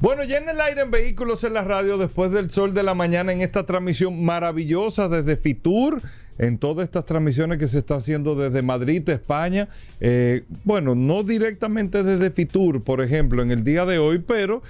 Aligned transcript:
Bueno, 0.00 0.24
ya 0.24 0.38
en 0.38 0.48
el 0.48 0.58
aire 0.62 0.80
en 0.80 0.90
Vehículos 0.90 1.44
en 1.44 1.52
la 1.52 1.62
Radio, 1.62 1.98
después 1.98 2.30
del 2.30 2.50
sol 2.50 2.72
de 2.72 2.82
la 2.82 2.94
mañana, 2.94 3.32
en 3.32 3.42
esta 3.42 3.66
transmisión 3.66 4.24
maravillosa 4.24 5.10
desde 5.10 5.36
Fitur, 5.36 6.00
en 6.38 6.56
todas 6.56 6.84
estas 6.84 7.04
transmisiones 7.04 7.58
que 7.58 7.68
se 7.68 7.80
está 7.80 7.96
haciendo 7.96 8.34
desde 8.34 8.62
Madrid, 8.62 9.06
España. 9.10 9.68
Eh, 10.00 10.44
bueno, 10.64 10.94
no 10.94 11.22
directamente 11.22 12.02
desde 12.02 12.30
Fitur, 12.30 12.82
por 12.82 13.02
ejemplo, 13.02 13.42
en 13.42 13.50
el 13.50 13.62
día 13.62 13.84
de 13.84 13.98
hoy, 13.98 14.20
pero 14.20 14.62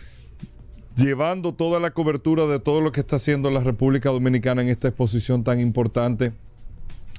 llevando 0.96 1.55
toda 1.55 1.78
la 1.78 1.92
cobertura 1.92 2.47
de 2.47 2.58
todo 2.58 2.80
lo 2.80 2.91
que 2.91 2.98
está 2.98 3.14
haciendo 3.14 3.52
la 3.52 3.60
República 3.60 4.08
Dominicana 4.08 4.62
en 4.62 4.69
esta 4.69 4.88
exposición 4.88 5.44
tan 5.44 5.60
importante 5.60 6.33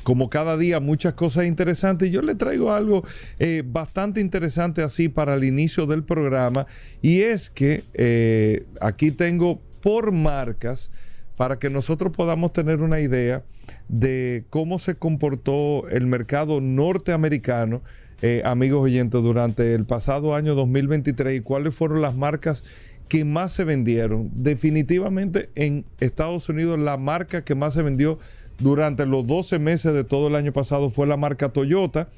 como 0.04 0.30
cada 0.30 0.56
día, 0.56 0.78
muchas 0.80 1.14
cosas 1.14 1.46
interesantes. 1.46 2.10
Yo 2.10 2.22
le 2.22 2.34
traigo 2.34 2.72
algo 2.72 3.04
eh, 3.38 3.62
bastante 3.66 4.20
interesante 4.20 4.82
así 4.82 5.08
para 5.08 5.34
el 5.34 5.44
inicio 5.44 5.86
del 5.86 6.04
programa 6.04 6.66
y 7.02 7.22
es 7.22 7.50
que 7.50 7.84
eh, 7.94 8.64
aquí 8.80 9.10
tengo 9.10 9.60
por 9.82 10.12
marcas 10.12 10.90
para 11.38 11.58
que 11.60 11.70
nosotros 11.70 12.12
podamos 12.12 12.52
tener 12.52 12.82
una 12.82 12.98
idea 12.98 13.44
de 13.88 14.44
cómo 14.50 14.80
se 14.80 14.96
comportó 14.96 15.88
el 15.88 16.08
mercado 16.08 16.60
norteamericano, 16.60 17.80
eh, 18.22 18.42
amigos 18.44 18.82
oyentes, 18.82 19.22
durante 19.22 19.72
el 19.72 19.84
pasado 19.84 20.34
año 20.34 20.56
2023 20.56 21.38
y 21.38 21.40
cuáles 21.40 21.76
fueron 21.76 22.02
las 22.02 22.16
marcas 22.16 22.64
que 23.06 23.24
más 23.24 23.52
se 23.52 23.62
vendieron. 23.62 24.32
Definitivamente 24.34 25.50
en 25.54 25.84
Estados 26.00 26.48
Unidos 26.48 26.76
la 26.80 26.96
marca 26.96 27.44
que 27.44 27.54
más 27.54 27.74
se 27.74 27.82
vendió 27.82 28.18
durante 28.58 29.06
los 29.06 29.24
12 29.24 29.60
meses 29.60 29.94
de 29.94 30.02
todo 30.02 30.26
el 30.26 30.34
año 30.34 30.52
pasado 30.52 30.90
fue 30.90 31.06
la 31.06 31.16
marca 31.16 31.50
Toyota. 31.50 32.08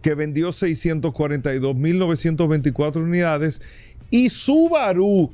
que 0.00 0.14
vendió 0.14 0.48
642.924 0.50 2.96
unidades. 2.96 3.60
Y 4.10 4.30
Subaru, 4.30 5.30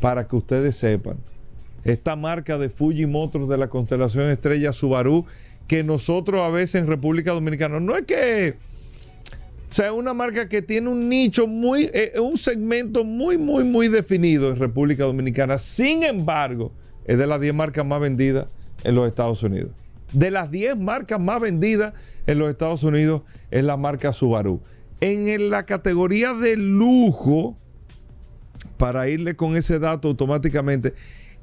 para 0.00 0.26
que 0.26 0.36
ustedes 0.36 0.76
sepan. 0.76 1.18
Esta 1.84 2.16
marca 2.16 2.58
de 2.58 2.68
Fuji 2.68 3.06
Motors 3.06 3.48
de 3.48 3.56
la 3.56 3.68
constelación 3.68 4.26
estrella 4.26 4.72
Subaru, 4.72 5.24
que 5.68 5.84
nosotros 5.84 6.42
a 6.42 6.50
veces 6.50 6.82
en 6.82 6.88
República 6.88 7.32
Dominicana, 7.32 7.80
no 7.80 7.96
es 7.96 8.04
que 8.04 8.56
o 9.68 9.74
sea, 9.74 9.86
es 9.86 9.92
una 9.92 10.14
marca 10.14 10.48
que 10.48 10.62
tiene 10.62 10.88
un 10.88 11.08
nicho 11.08 11.46
muy, 11.46 11.90
eh, 11.92 12.12
un 12.20 12.38
segmento 12.38 13.04
muy, 13.04 13.36
muy, 13.36 13.64
muy 13.64 13.88
definido 13.88 14.50
en 14.50 14.56
República 14.56 15.04
Dominicana. 15.04 15.58
Sin 15.58 16.02
embargo, 16.02 16.72
es 17.04 17.18
de 17.18 17.26
las 17.26 17.40
10 17.40 17.54
marcas 17.54 17.84
más 17.84 18.00
vendidas 18.00 18.46
en 18.84 18.94
los 18.94 19.06
Estados 19.08 19.42
Unidos. 19.42 19.70
De 20.12 20.30
las 20.30 20.50
10 20.50 20.76
marcas 20.76 21.20
más 21.20 21.40
vendidas 21.40 21.94
en 22.26 22.38
los 22.38 22.48
Estados 22.48 22.84
Unidos 22.84 23.22
es 23.50 23.64
la 23.64 23.76
marca 23.76 24.12
Subaru. 24.12 24.60
En 25.00 25.50
la 25.50 25.66
categoría 25.66 26.32
de 26.32 26.56
lujo, 26.56 27.56
para 28.78 29.08
irle 29.08 29.36
con 29.36 29.56
ese 29.56 29.78
dato 29.78 30.08
automáticamente, 30.08 30.94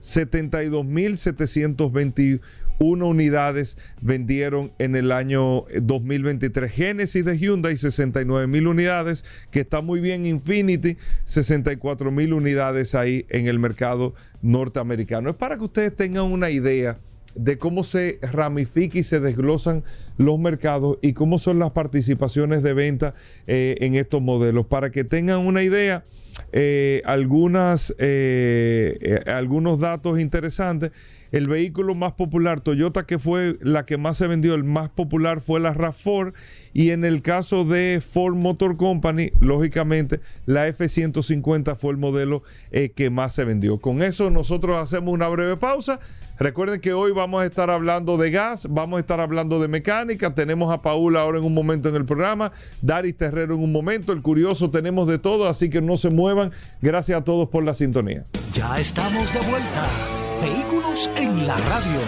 72.721 0.00 2.40
unidades 2.80 3.76
vendieron 4.00 4.72
en 4.78 4.96
el 4.96 5.12
año 5.12 5.64
2023. 5.80 6.72
Genesis 6.72 7.24
de 7.24 7.38
Hyundai, 7.38 7.74
69.000 7.74 8.68
unidades, 8.68 9.24
que 9.50 9.60
está 9.60 9.80
muy 9.80 10.00
bien. 10.00 10.26
Infinity, 10.26 10.96
64.000 11.26 12.34
unidades 12.34 12.94
ahí 12.94 13.26
en 13.28 13.46
el 13.46 13.58
mercado 13.58 14.14
norteamericano. 14.42 15.30
Es 15.30 15.36
para 15.36 15.56
que 15.56 15.64
ustedes 15.64 15.94
tengan 15.94 16.24
una 16.24 16.50
idea 16.50 16.98
de 17.34 17.58
cómo 17.58 17.84
se 17.84 18.18
ramifica 18.22 18.98
y 18.98 19.02
se 19.02 19.20
desglosan 19.20 19.84
los 20.16 20.38
mercados 20.38 20.98
y 21.00 21.12
cómo 21.12 21.38
son 21.38 21.58
las 21.58 21.70
participaciones 21.70 22.62
de 22.62 22.72
venta 22.72 23.14
eh, 23.46 23.76
en 23.80 23.94
estos 23.94 24.20
modelos. 24.20 24.66
Para 24.66 24.90
que 24.90 25.04
tengan 25.04 25.38
una 25.38 25.62
idea, 25.62 26.04
eh, 26.52 27.02
algunas, 27.04 27.94
eh, 27.98 29.22
algunos 29.26 29.80
datos 29.80 30.18
interesantes. 30.18 30.92
El 31.32 31.48
vehículo 31.48 31.94
más 31.94 32.12
popular, 32.12 32.60
Toyota, 32.60 33.06
que 33.06 33.18
fue 33.18 33.56
la 33.60 33.86
que 33.86 33.96
más 33.96 34.16
se 34.16 34.26
vendió, 34.26 34.54
el 34.54 34.64
más 34.64 34.90
popular 34.90 35.40
fue 35.40 35.60
la 35.60 35.72
RAV4. 35.72 36.32
Y 36.72 36.90
en 36.90 37.04
el 37.04 37.22
caso 37.22 37.64
de 37.64 38.00
Ford 38.00 38.34
Motor 38.34 38.76
Company, 38.76 39.30
lógicamente, 39.40 40.20
la 40.46 40.66
F-150 40.68 41.76
fue 41.76 41.92
el 41.92 41.98
modelo 41.98 42.42
eh, 42.70 42.90
que 42.90 43.10
más 43.10 43.34
se 43.34 43.44
vendió. 43.44 43.78
Con 43.78 44.02
eso 44.02 44.30
nosotros 44.30 44.76
hacemos 44.76 45.12
una 45.14 45.28
breve 45.28 45.56
pausa. 45.56 46.00
Recuerden 46.38 46.80
que 46.80 46.94
hoy 46.94 47.12
vamos 47.12 47.42
a 47.42 47.46
estar 47.46 47.70
hablando 47.70 48.16
de 48.16 48.30
gas, 48.30 48.66
vamos 48.70 48.96
a 48.96 49.00
estar 49.00 49.20
hablando 49.20 49.60
de 49.60 49.68
mecánica. 49.68 50.34
Tenemos 50.34 50.72
a 50.72 50.80
Paula 50.80 51.20
ahora 51.20 51.38
en 51.38 51.44
un 51.44 51.54
momento 51.54 51.90
en 51.90 51.96
el 51.96 52.06
programa, 52.06 52.50
Daris 52.80 53.16
Terrero 53.16 53.54
en 53.54 53.60
un 53.60 53.72
momento, 53.72 54.12
el 54.12 54.22
curioso 54.22 54.70
tenemos 54.70 55.06
de 55.06 55.18
todo, 55.18 55.48
así 55.48 55.68
que 55.68 55.82
no 55.82 55.96
se 55.96 56.08
muevan. 56.08 56.52
Gracias 56.80 57.20
a 57.20 57.24
todos 57.24 57.48
por 57.48 57.62
la 57.62 57.74
sintonía. 57.74 58.24
Ya 58.54 58.80
estamos 58.80 59.32
de 59.34 59.40
vuelta. 59.40 60.19
Vehículos 60.40 61.10
en 61.16 61.46
la 61.46 61.56
radio. 61.58 62.00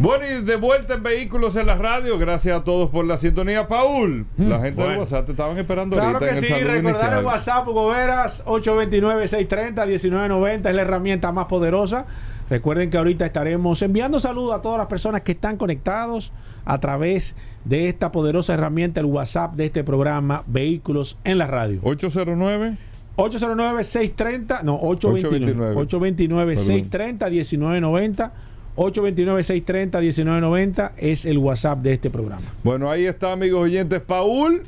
Bueno, 0.00 0.24
y 0.24 0.42
de 0.44 0.56
vuelta 0.56 0.94
en 0.94 1.02
Vehículos 1.02 1.56
en 1.56 1.66
la 1.66 1.74
radio. 1.74 2.16
Gracias 2.18 2.60
a 2.60 2.62
todos 2.62 2.90
por 2.90 3.04
la 3.06 3.18
sintonía. 3.18 3.66
Paul, 3.66 4.26
la 4.36 4.60
gente 4.60 4.80
del 4.86 4.98
WhatsApp 4.98 5.26
te 5.26 5.32
estaban 5.32 5.58
esperando 5.58 5.96
Claro 5.96 6.18
ahorita 6.18 6.32
que 6.32 6.38
en 6.38 6.44
el 6.44 6.46
sí, 6.48 6.52
recordar 6.52 6.84
inicial. 6.84 7.18
el 7.18 7.24
WhatsApp, 7.24 7.66
Hugo 7.66 7.88
Veras, 7.88 8.44
829-630-1990, 8.44 10.68
es 10.68 10.76
la 10.76 10.82
herramienta 10.82 11.32
más 11.32 11.46
poderosa. 11.46 12.06
Recuerden 12.48 12.90
que 12.90 12.98
ahorita 12.98 13.26
estaremos 13.26 13.82
enviando 13.82 14.20
saludos 14.20 14.54
a 14.56 14.62
todas 14.62 14.78
las 14.78 14.86
personas 14.86 15.22
que 15.22 15.32
están 15.32 15.56
conectados 15.56 16.32
a 16.64 16.78
través 16.78 17.34
de 17.64 17.88
esta 17.88 18.12
poderosa 18.12 18.54
herramienta, 18.54 19.00
el 19.00 19.06
WhatsApp 19.06 19.54
de 19.54 19.66
este 19.66 19.82
programa, 19.82 20.44
Vehículos 20.46 21.18
en 21.24 21.38
la 21.38 21.48
Radio. 21.48 21.80
809 21.82 22.76
809-630, 23.16 24.62
no, 24.62 24.76
829. 24.80 25.74
829-630-1990. 25.76 28.30
829-630-1990 28.76 30.92
es 30.96 31.24
el 31.26 31.38
WhatsApp 31.38 31.78
de 31.80 31.92
este 31.94 32.10
programa. 32.10 32.42
Bueno, 32.64 32.90
ahí 32.90 33.04
está, 33.06 33.30
amigos 33.32 33.62
oyentes. 33.62 34.00
Paul, 34.00 34.62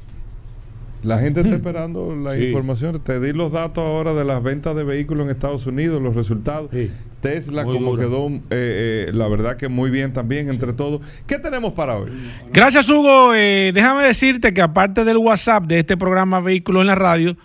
la 1.03 1.19
gente 1.19 1.41
está 1.41 1.57
esperando 1.57 2.15
la 2.15 2.37
Sí. 2.37 2.45
información. 2.45 3.01
Te 3.03 3.19
di 3.19 3.33
los 3.33 3.51
datos 3.53 3.83
ahora 3.85 4.15
de 4.15 4.25
las 4.25 4.41
ventas 4.43 4.77
de 4.77 4.85
vehículos 4.85 5.25
en 5.27 5.33
Estados 5.33 5.67
Unidos, 5.67 6.01
los 6.01 6.15
resultados. 6.15 6.71
Sí. 6.73 6.91
Tesla, 7.21 7.65
Muy 7.65 7.75
como 7.79 7.97
duro. 7.97 8.09
quedó, 8.09 8.29
eh, 8.29 8.41
eh, 8.51 9.11
la 9.13 9.27
verdad 9.27 9.57
que 9.57 9.69
muy 9.69 9.91
bien 9.91 10.13
también, 10.13 10.49
entre 10.49 10.73
todos. 10.73 11.01
¿Qué 11.27 11.41
tenemos 11.41 11.73
para 11.73 11.97
hoy? 11.97 12.11
Gracias, 12.53 12.89
Hugo. 12.89 13.35
Eh, 13.35 13.73
déjame 13.75 14.05
decirte 14.05 14.55
que 14.55 14.63
aparte 14.63 15.03
del 15.05 15.17
WhatsApp 15.17 15.65
de 15.67 15.81
este 15.81 15.97
programa 15.97 16.41
Vehículos 16.41 16.83
en 16.83 16.87
la 16.87 16.95
Radio, 16.95 17.37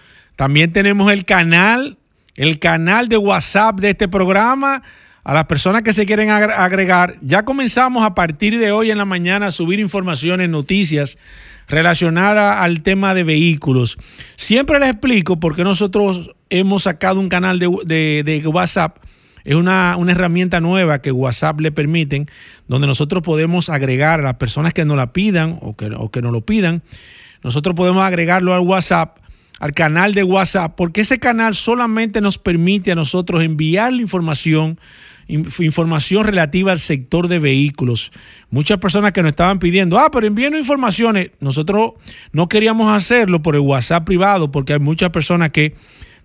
también 0.42 0.74
tenemos 0.74 1.12
el 1.12 1.24
canal, 1.24 2.00
el 2.34 2.58
canal 2.58 3.10
de 3.10 3.18
WhatsApp 3.18 3.80
de 3.80 3.92
este 3.92 4.08
programa. 4.08 4.82
A 5.24 5.36
las 5.36 5.46
personas 5.46 5.84
que 5.84 5.94
se 5.94 6.08
quieren 6.08 6.30
agre- 6.30 6.56
agregar, 6.58 7.18
ya 7.22 7.46
comenzamos 7.46 8.04
a 8.04 8.16
partir 8.16 8.58
de 8.58 8.72
hoy 8.72 8.90
en 8.90 8.98
la 8.98 9.06
mañana 9.06 9.46
a 9.46 9.52
subir 9.52 9.80
informaciones, 9.80 10.50
noticias 10.50 11.20
relacionadas 11.68 12.58
al 12.58 12.82
tema 12.82 13.14
de 13.14 13.24
vehículos. 13.24 14.00
Siempre 14.36 14.80
les 14.80 14.90
explico 14.90 15.40
por 15.40 15.56
qué 15.56 15.64
nosotros 15.64 16.32
hemos 16.50 16.82
sacado 16.82 17.20
un 17.20 17.30
canal 17.30 17.60
de 17.60 18.44
WhatsApp. 18.52 18.98
Es 19.44 19.54
una, 19.54 19.96
una 19.96 20.14
herramienta 20.14 20.60
nueva 20.60 21.04
que 21.04 21.12
WhatsApp 21.12 21.60
le 21.62 21.72
permiten, 21.72 22.26
donde 22.68 22.88
nosotros 22.88 23.22
podemos 23.22 23.70
agregar 23.70 24.22
a 24.22 24.24
las 24.24 24.38
personas 24.38 24.74
que 24.74 24.86
nos 24.86 24.98
la 24.98 25.14
pidan 25.14 25.60
o 25.62 25.76
que, 25.76 25.92
o 25.96 26.10
que 26.10 26.24
nos 26.24 26.32
lo 26.32 26.42
pidan. 26.42 26.82
Nosotros 27.44 27.76
podemos 27.76 28.04
agregarlo 28.04 28.56
al 28.56 28.62
WhatsApp, 28.62 29.20
al 29.62 29.74
canal 29.76 30.16
de 30.16 30.24
WhatsApp, 30.24 30.74
porque 30.76 31.02
ese 31.02 31.20
canal 31.20 31.54
solamente 31.54 32.20
nos 32.20 32.40
permite 32.40 32.92
a 32.92 32.96
nosotros 32.96 33.44
enviar 33.44 33.94
información, 33.94 34.80
inf- 35.28 35.64
información 35.64 36.26
relativa 36.26 36.72
al 36.72 36.80
sector 36.80 37.28
de 37.28 37.38
vehículos. 37.38 38.12
Muchas 38.50 38.80
personas 38.80 39.14
que 39.14 39.22
nos 39.22 39.30
estaban 39.30 39.60
pidiendo, 39.60 40.00
ah, 40.00 40.10
pero 40.12 40.26
envíenos 40.26 40.60
informaciones. 40.60 41.30
Nosotros 41.42 41.92
no 42.34 42.50
queríamos 42.50 42.92
hacerlo 42.92 43.44
por 43.44 43.54
el 43.54 43.62
WhatsApp 43.62 44.04
privado, 44.04 44.50
porque 44.50 44.74
hay 44.74 44.80
muchas 44.80 45.12
personas 45.12 45.52
que 45.52 45.76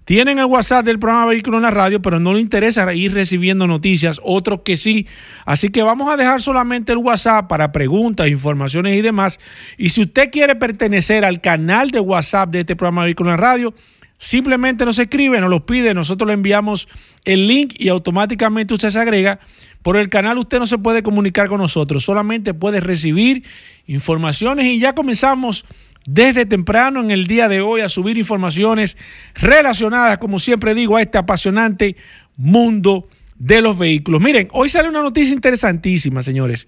tienen 0.07 0.39
el 0.39 0.45
WhatsApp 0.45 0.87
del 0.87 1.01
programa 1.01 1.27
Vehículo 1.27 1.57
en 1.57 1.65
la 1.65 1.73
Radio, 1.73 2.01
pero 2.01 2.21
no 2.21 2.33
les 2.33 2.41
interesa 2.41 2.95
ir 2.95 3.13
recibiendo 3.13 3.67
noticias, 3.67 4.21
otros 4.23 4.61
que 4.65 4.77
sí. 4.77 5.09
Así 5.45 5.71
que 5.71 5.83
vamos 5.83 6.09
a 6.09 6.17
dejar 6.17 6.41
solamente 6.41 6.93
el 6.93 6.99
WhatsApp 6.99 7.49
para 7.49 7.73
preguntas, 7.73 8.29
informaciones 8.29 8.97
y 8.97 9.03
demás. 9.03 9.41
Y 9.77 9.89
si 9.89 10.03
usted 10.03 10.31
quiere 10.31 10.55
pertenecer 10.55 11.25
al 11.25 11.41
canal 11.41 11.91
de 11.91 11.99
WhatsApp 11.99 12.51
de 12.51 12.61
este 12.61 12.77
programa 12.77 13.03
Vehículo 13.03 13.31
en 13.31 13.41
la 13.41 13.43
Radio, 13.43 13.75
simplemente 14.17 14.85
nos 14.85 15.01
escribe, 15.01 15.41
nos 15.41 15.51
lo 15.51 15.67
pide, 15.67 15.93
nosotros 15.93 16.29
le 16.29 16.35
enviamos 16.35 16.87
el 17.25 17.49
link 17.49 17.75
y 17.77 17.89
automáticamente 17.89 18.75
usted 18.75 18.91
se 18.91 19.01
agrega. 19.01 19.41
Por 19.83 19.97
el 19.97 20.09
canal 20.09 20.39
usted 20.39 20.61
no 20.61 20.67
se 20.67 20.79
puede 20.79 21.03
comunicar 21.03 21.49
con 21.49 21.61
nosotros, 21.61 22.05
solamente 22.05 22.55
puede 22.55 22.79
recibir 22.79 23.43
informaciones 23.89 24.67
y 24.67 24.79
ya 24.79 24.95
comenzamos 24.95 25.65
desde 26.07 26.47
temprano 26.47 27.01
en 27.01 27.11
el 27.11 27.27
día 27.27 27.49
de 27.49 27.61
hoy 27.61 27.81
a 27.81 27.89
subir 27.89 28.17
informaciones 28.17 28.97
relacionadas, 29.35 30.19
como 30.19 30.39
siempre 30.39 30.75
digo, 30.75 30.97
a 30.97 31.03
este 31.03 31.19
apasionante 31.19 31.97
mundo 32.37 33.09
de 33.39 33.61
los 33.61 33.77
vehículos. 33.77 34.21
Miren, 34.21 34.49
hoy 34.53 34.69
sale 34.69 34.89
una 34.89 35.03
noticia 35.03 35.35
interesantísima, 35.35 36.23
señores, 36.23 36.67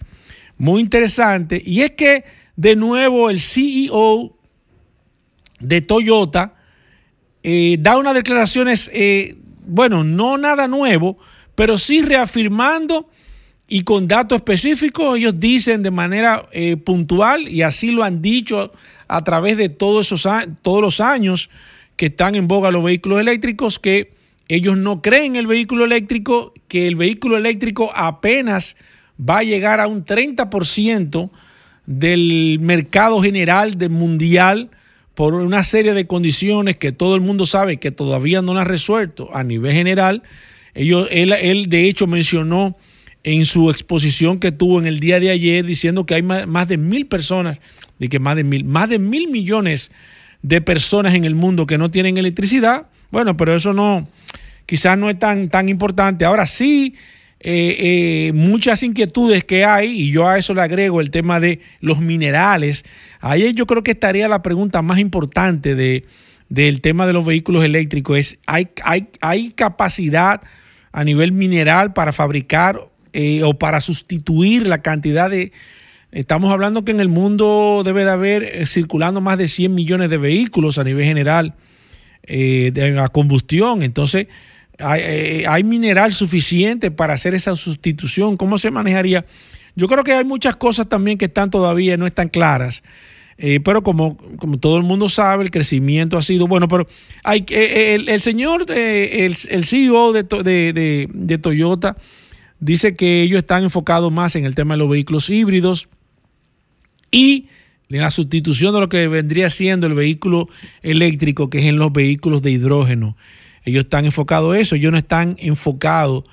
muy 0.58 0.80
interesante, 0.80 1.62
y 1.64 1.82
es 1.82 1.92
que 1.92 2.24
de 2.56 2.74
nuevo 2.74 3.30
el 3.30 3.40
CEO 3.40 4.36
de 5.60 5.80
Toyota 5.80 6.54
eh, 7.42 7.76
da 7.80 7.96
unas 7.96 8.14
declaraciones, 8.14 8.90
eh, 8.92 9.36
bueno, 9.64 10.02
no 10.02 10.36
nada 10.36 10.66
nuevo, 10.66 11.16
pero 11.54 11.78
sí 11.78 12.02
reafirmando 12.02 13.08
y 13.70 13.82
con 13.82 14.08
datos 14.08 14.36
específicos, 14.36 15.18
ellos 15.18 15.38
dicen 15.38 15.82
de 15.82 15.90
manera 15.90 16.46
eh, 16.52 16.78
puntual, 16.78 17.46
y 17.48 17.60
así 17.60 17.90
lo 17.90 18.02
han 18.02 18.22
dicho 18.22 18.72
a 19.06 19.22
través 19.22 19.58
de 19.58 19.68
todos, 19.68 20.06
esos, 20.06 20.26
todos 20.62 20.80
los 20.80 21.00
años 21.00 21.50
que 21.94 22.06
están 22.06 22.34
en 22.34 22.48
boga 22.48 22.70
los 22.70 22.82
vehículos 22.82 23.20
eléctricos, 23.20 23.78
que 23.78 24.10
ellos 24.48 24.78
no 24.78 25.02
creen 25.02 25.32
en 25.32 25.36
el 25.36 25.46
vehículo 25.46 25.84
eléctrico, 25.84 26.54
que 26.66 26.88
el 26.88 26.96
vehículo 26.96 27.36
eléctrico 27.36 27.90
apenas 27.94 28.76
va 29.18 29.38
a 29.38 29.42
llegar 29.42 29.80
a 29.80 29.86
un 29.86 30.02
30% 30.02 31.30
del 31.84 32.58
mercado 32.60 33.20
general, 33.20 33.76
del 33.76 33.90
mundial, 33.90 34.70
por 35.14 35.34
una 35.34 35.62
serie 35.62 35.92
de 35.92 36.06
condiciones 36.06 36.78
que 36.78 36.92
todo 36.92 37.16
el 37.16 37.20
mundo 37.20 37.44
sabe 37.44 37.76
que 37.76 37.90
todavía 37.90 38.40
no 38.40 38.54
las 38.54 38.62
ha 38.62 38.68
resuelto 38.68 39.28
a 39.34 39.42
nivel 39.42 39.74
general. 39.74 40.22
Ellos, 40.74 41.08
él, 41.10 41.32
él, 41.32 41.68
de 41.68 41.88
hecho, 41.88 42.06
mencionó 42.06 42.76
en 43.28 43.44
su 43.44 43.68
exposición 43.68 44.38
que 44.38 44.52
tuvo 44.52 44.78
en 44.78 44.86
el 44.86 45.00
día 45.00 45.20
de 45.20 45.30
ayer 45.30 45.62
diciendo 45.66 46.06
que 46.06 46.14
hay 46.14 46.22
más, 46.22 46.66
de 46.66 46.78
mil 46.78 47.06
personas, 47.06 47.60
de 47.98 48.08
que 48.08 48.18
más 48.18 48.36
de 48.36 48.44
mil, 48.44 48.64
más 48.64 48.88
de 48.88 48.98
mil 48.98 49.28
millones 49.28 49.90
de 50.40 50.62
personas 50.62 51.14
en 51.14 51.24
el 51.24 51.34
mundo 51.34 51.66
que 51.66 51.76
no 51.76 51.90
tienen 51.90 52.16
electricidad. 52.16 52.86
Bueno, 53.10 53.36
pero 53.36 53.54
eso 53.54 53.74
no, 53.74 54.08
quizás 54.64 54.96
no 54.96 55.10
es 55.10 55.18
tan, 55.18 55.50
tan 55.50 55.68
importante. 55.68 56.24
Ahora 56.24 56.46
sí, 56.46 56.94
eh, 57.40 57.76
eh, 57.78 58.32
muchas 58.32 58.82
inquietudes 58.82 59.44
que 59.44 59.62
hay, 59.62 59.90
y 59.90 60.10
yo 60.10 60.26
a 60.26 60.38
eso 60.38 60.54
le 60.54 60.62
agrego 60.62 61.02
el 61.02 61.10
tema 61.10 61.38
de 61.38 61.60
los 61.80 62.00
minerales. 62.00 62.86
Ahí 63.20 63.52
yo 63.52 63.66
creo 63.66 63.82
que 63.82 63.90
estaría 63.90 64.26
la 64.28 64.40
pregunta 64.40 64.80
más 64.80 64.98
importante 64.98 65.74
de, 65.74 66.06
del 66.48 66.80
tema 66.80 67.06
de 67.06 67.12
los 67.12 67.26
vehículos 67.26 67.62
eléctricos. 67.62 68.16
Es, 68.16 68.38
¿hay, 68.46 68.68
hay, 68.84 69.08
hay 69.20 69.50
capacidad 69.50 70.40
a 70.92 71.04
nivel 71.04 71.32
mineral 71.32 71.92
para 71.92 72.12
fabricar 72.12 72.80
eh, 73.12 73.42
o 73.42 73.58
para 73.58 73.80
sustituir 73.80 74.66
la 74.66 74.82
cantidad 74.82 75.30
de... 75.30 75.52
Estamos 76.10 76.52
hablando 76.52 76.84
que 76.84 76.92
en 76.92 77.00
el 77.00 77.08
mundo 77.08 77.82
debe 77.84 78.04
de 78.04 78.10
haber 78.10 78.66
circulando 78.66 79.20
más 79.20 79.36
de 79.36 79.46
100 79.46 79.74
millones 79.74 80.08
de 80.08 80.16
vehículos 80.16 80.78
a 80.78 80.84
nivel 80.84 81.04
general 81.04 81.54
de 82.26 82.98
a 82.98 83.08
combustión. 83.08 83.82
Entonces, 83.82 84.26
eh, 84.78 85.44
hay, 85.48 85.64
mineral 85.64 86.12
suficiente 86.12 86.92
para 86.92 87.14
hacer 87.14 87.34
esa 87.34 87.56
sustitución? 87.56 88.36
¿Cómo 88.36 88.58
se 88.58 88.70
manejaría? 88.70 89.24
Yo 89.74 89.88
creo 89.88 90.04
que 90.04 90.12
hay 90.12 90.24
muchas 90.24 90.56
cosas 90.56 90.88
también 90.88 91.18
que 91.18 91.24
están 91.24 91.50
todavía, 91.50 91.96
no 91.96 92.06
están 92.06 92.28
claras. 92.28 92.84
Eh, 93.38 93.60
pero 93.60 93.82
como, 93.82 94.16
como 94.38 94.58
todo 94.58 94.76
el 94.76 94.84
mundo 94.84 95.08
sabe, 95.08 95.44
el 95.44 95.50
crecimiento 95.50 96.16
ha 96.16 96.22
sido 96.22 96.46
bueno. 96.46 96.68
Pero 96.68 96.86
hay, 97.24 97.44
eh, 97.50 98.04
el, 98.06 98.20
señor, 98.20 98.66
el, 98.70 99.34
CEO 99.36 100.12
de, 100.12 100.22
de, 100.22 101.38
Toyota, 101.38 101.96
dice 102.60 102.96
que 102.96 103.22
ellos 103.22 103.38
están 103.38 103.64
enfocados 103.64 104.12
más 104.12 104.36
en 104.36 104.44
el 104.44 104.54
tema 104.54 104.74
de 104.74 104.78
los 104.78 104.90
vehículos 104.90 105.30
híbridos 105.30 105.88
y 107.10 107.46
en 107.88 108.00
la 108.02 108.10
sustitución 108.10 108.74
de 108.74 108.80
lo 108.80 108.88
que 108.88 109.08
vendría 109.08 109.50
siendo 109.50 109.86
el 109.86 109.94
vehículo 109.94 110.48
eléctrico, 110.82 111.48
que 111.50 111.58
es 111.58 111.64
en 111.64 111.78
los 111.78 111.92
vehículos 111.92 112.42
de 112.42 112.50
hidrógeno. 112.50 113.16
Ellos 113.64 113.84
están 113.84 114.04
enfocados 114.04 114.54
en 114.54 114.60
eso, 114.60 114.76
ellos 114.76 114.92
no 114.92 114.98
están 114.98 115.36
enfocados. 115.38 116.24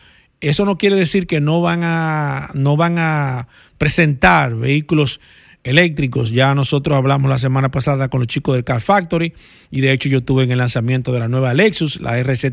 Eso 0.41 0.65
no 0.65 0.77
quiere 0.77 0.95
decir 0.95 1.27
que 1.27 1.39
no 1.39 1.61
van 1.61 1.81
a, 1.83 2.49
no 2.53 2.75
van 2.75 2.99
a 2.99 3.47
presentar 3.77 4.55
vehículos 4.55 5.21
eléctricos. 5.63 6.31
Ya 6.31 6.53
nosotros 6.53 6.97
hablamos 6.97 7.29
la 7.29 7.37
semana 7.37 7.71
pasada 7.71 8.09
con 8.09 8.19
los 8.19 8.27
chicos 8.27 8.55
del 8.55 8.63
Car 8.63 8.81
Factory 8.81 9.33
y 9.71 9.81
de 9.81 9.91
hecho 9.91 10.09
yo 10.09 10.19
estuve 10.19 10.43
en 10.43 10.51
el 10.51 10.59
lanzamiento 10.59 11.11
de 11.11 11.19
la 11.19 11.27
nueva 11.27 11.53
Lexus, 11.53 11.99
la 11.99 12.21
RZ 12.21 12.45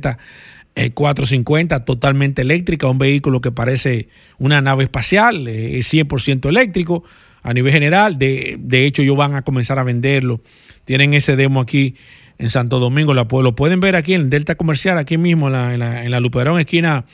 450 0.94 1.76
eh, 1.76 1.80
totalmente 1.80 2.42
eléctrica, 2.42 2.86
un 2.88 2.98
vehículo 2.98 3.40
que 3.40 3.52
parece 3.52 4.08
una 4.38 4.60
nave 4.60 4.84
espacial, 4.84 5.46
eh, 5.48 5.78
es 5.78 5.92
100% 5.92 6.48
eléctrico 6.48 7.04
a 7.42 7.52
nivel 7.52 7.72
general. 7.72 8.18
De, 8.18 8.56
de 8.58 8.86
hecho, 8.86 9.02
ellos 9.02 9.16
van 9.16 9.34
a 9.34 9.42
comenzar 9.42 9.78
a 9.78 9.84
venderlo. 9.84 10.40
Tienen 10.84 11.14
ese 11.14 11.36
demo 11.36 11.60
aquí 11.60 11.94
en 12.38 12.50
Santo 12.50 12.78
Domingo. 12.78 13.14
lo 13.14 13.54
pueden 13.54 13.80
ver 13.80 13.96
aquí 13.96 14.14
en 14.14 14.30
Delta 14.30 14.56
Comercial, 14.56 14.98
aquí 14.98 15.16
mismo 15.16 15.46
en 15.46 15.52
la, 15.52 16.04
en 16.04 16.10
la, 16.10 16.20
Luperón, 16.20 16.58
esquina 16.58 17.04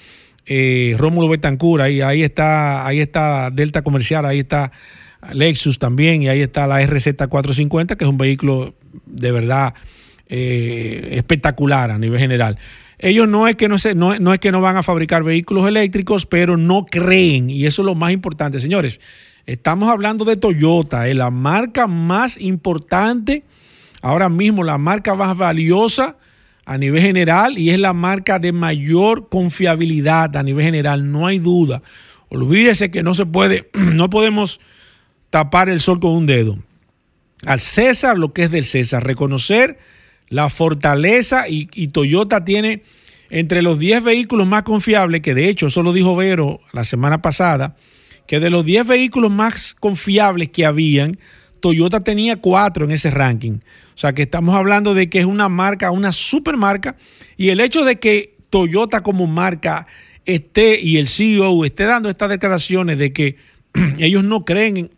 eh, 0.47 0.95
Rómulo 0.99 1.29
Betancur. 1.29 1.83
Ahí, 1.83 2.00
ahí, 2.00 2.23
está, 2.23 2.87
ahí 2.87 3.00
está 3.00 3.50
Delta 3.50 3.83
Comercial, 3.83 4.25
ahí 4.25 4.41
está 4.41 4.73
Lexus 5.33 5.79
también 5.79 6.23
y 6.23 6.29
ahí 6.29 6.41
está 6.41 6.67
la 6.67 6.81
RZ450, 6.81 7.97
que 7.97 8.05
es 8.05 8.11
un 8.11 8.19
vehículo 8.19 8.75
de 9.05 9.33
verdad 9.33 9.75
eh, 10.29 11.09
espectacular 11.12 11.91
a 11.91 11.99
nivel 11.99 12.19
general. 12.19 12.59
Ellos 12.99 13.28
no 13.28 13.47
es, 13.47 13.57
que 13.57 13.69
no, 13.69 13.76
no, 13.95 14.19
no 14.19 14.35
es 14.35 14.40
que 14.40 14.50
no 14.50 14.61
van 14.61 14.76
a 14.76 14.83
fabricar 14.83 15.23
vehículos 15.23 15.67
eléctricos, 15.67 16.26
pero 16.26 16.57
no 16.57 16.85
creen, 16.87 17.49
y 17.50 17.67
eso 17.67 17.83
es 17.83 17.87
lo 17.87 17.95
más 17.95 18.12
importante, 18.12 18.61
señores. 18.61 19.00
Estamos 19.47 19.88
hablando 19.88 20.25
de 20.25 20.37
Toyota, 20.37 21.09
es 21.09 21.17
la 21.17 21.31
marca 21.31 21.87
más 21.87 22.38
importante 22.38 23.45
ahora 24.02 24.28
mismo 24.28 24.64
la 24.64 24.78
marca 24.78 25.14
más 25.14 25.37
valiosa 25.37 26.17
a 26.64 26.78
nivel 26.78 27.02
general 27.02 27.59
y 27.59 27.71
es 27.71 27.78
la 27.78 27.93
marca 27.93 28.38
de 28.38 28.52
mayor 28.52 29.28
confiabilidad 29.28 30.37
a 30.37 30.43
nivel 30.43 30.64
general, 30.64 31.11
no 31.11 31.26
hay 31.26 31.38
duda. 31.38 31.83
Olvídese 32.28 32.90
que 32.90 33.02
no 33.02 33.14
se 33.14 33.26
puede, 33.26 33.71
no 33.75 34.11
podemos 34.11 34.61
tapar 35.31 35.69
el 35.69 35.81
sol 35.81 36.00
con 36.00 36.12
un 36.12 36.26
dedo. 36.26 36.59
Al 37.47 37.61
César 37.61 38.19
lo 38.19 38.33
que 38.33 38.45
es 38.45 38.50
del 38.50 38.64
César, 38.64 39.05
reconocer 39.05 39.78
la 40.28 40.49
fortaleza 40.49 41.49
y, 41.49 41.66
Toyota 41.88 42.44
tiene 42.44 42.82
entre 43.30 43.62
los 43.62 43.78
10 43.78 44.04
vehículos 44.04 44.47
más 44.47 44.62
confiables, 44.62 45.20
que 45.20 45.35
de 45.35 45.49
hecho 45.49 45.66
eso 45.66 45.82
lo 45.82 45.92
dijo 45.92 46.16
Vero 46.16 46.61
la 46.73 46.85
semana 46.85 47.20
pasada, 47.20 47.76
que 48.26 48.40
de 48.40 48.50
los 48.50 48.64
10 48.64 48.87
vehículos 48.87 49.30
más 49.30 49.75
confiables 49.75 50.49
que 50.50 50.66
habían, 50.66 51.18
Toyota 51.61 52.04
tenía 52.04 52.37
cuatro 52.37 52.85
en 52.85 52.92
ese 52.92 53.11
ranking. 53.11 53.58
O 53.99 54.00
sea 54.00 54.12
que 54.12 54.23
estamos 54.23 54.54
hablando 54.54 54.94
de 54.94 55.11
que 55.11 55.18
es 55.18 55.26
una 55.26 55.49
marca, 55.49 55.90
una 55.90 56.12
super 56.12 56.56
marca. 56.56 56.97
Y 57.37 57.49
el 57.49 57.61
hecho 57.61 57.85
de 57.85 57.99
que 57.99 58.37
Toyota 58.50 59.02
como 59.02 59.26
marca 59.26 59.87
esté 60.25 60.78
y 60.80 60.99
el 60.99 61.08
CEO 61.08 61.64
esté 61.64 61.85
dando 61.85 62.08
estas 62.08 62.28
declaraciones 62.28 62.99
de 62.99 63.12
que 63.12 63.37
ellos 63.99 64.25
no 64.25 64.44
creen 64.44 64.90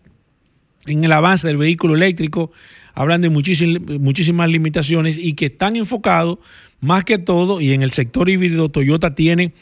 en, 0.86 1.04
el 1.04 1.12
avance 1.12 1.46
del 1.46 1.56
vehículo 1.56 1.94
eléctrico, 1.94 2.50
hablan 2.94 3.20
de 3.20 3.28
muchísimas, 3.28 4.50
limitaciones 4.50 5.18
y 5.18 5.34
que 5.34 5.46
están 5.46 5.76
enfocados 5.76 6.38
más 6.80 7.04
que 7.04 7.18
todo 7.18 7.60
y 7.60 7.72
en 7.72 7.82
el 7.82 7.90
sector 7.90 8.28
híbrido 8.28 8.68
Toyota 8.68 9.14
tiene 9.14 9.52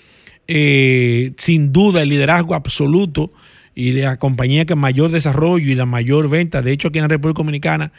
eh, 0.46 1.32
sin 1.36 1.72
duda 1.72 2.02
el 2.02 2.08
liderazgo 2.08 2.54
absoluto 2.54 3.32
y 3.74 3.92
la 3.92 4.18
compañía 4.18 4.64
que 4.64 4.74
mayor 4.74 5.10
desarrollo 5.10 5.70
y 5.70 5.74
la 5.74 5.86
mayor 5.86 6.28
venta, 6.28 6.62
de 6.62 6.72
hecho 6.72 6.88
aquí 6.88 6.98
en 6.98 7.04
la 7.04 7.08
República 7.08 7.38
Dominicana 7.38 7.92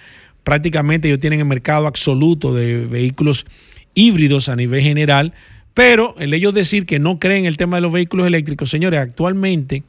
prácticamente 0.44 1.08
ellos 1.08 1.20
tienen 1.20 1.40
el 1.40 1.46
mercado 1.46 1.88
absoluto 1.88 2.54
de 2.54 2.86
vehículos 2.86 3.46
híbridos 3.94 4.50
a 4.50 4.56
nivel 4.56 4.82
general, 4.82 5.34
pero 5.74 6.16
el 6.18 6.34
ellos 6.34 6.54
decir 6.54 6.86
que 6.86 7.00
no 7.00 7.20
creen 7.20 7.46
el 7.46 7.58
tema 7.58 7.76
de 7.78 7.82
los 7.82 7.92
vehículos 7.92 8.28
eléctricos, 8.28 8.70
señores, 8.70 9.00
actualmente, 9.00 9.84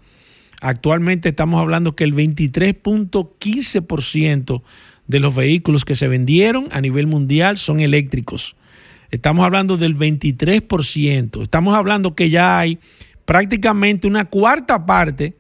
actualmente 0.60 1.28
estamos 1.30 1.60
hablando 1.60 1.96
que 1.96 2.04
el 2.04 2.14
23.15% 2.14 4.62
de 5.10 5.18
los 5.18 5.34
vehículos 5.34 5.84
que 5.84 5.96
se 5.96 6.06
vendieron 6.06 6.68
a 6.70 6.80
nivel 6.80 7.08
mundial 7.08 7.58
son 7.58 7.80
eléctricos. 7.80 8.54
Estamos 9.10 9.44
hablando 9.44 9.76
del 9.76 9.96
23%. 9.96 11.42
Estamos 11.42 11.74
hablando 11.74 12.14
que 12.14 12.30
ya 12.30 12.60
hay 12.60 12.78
prácticamente 13.24 14.06
una 14.06 14.26
cuarta 14.26 14.86
parte 14.86 15.34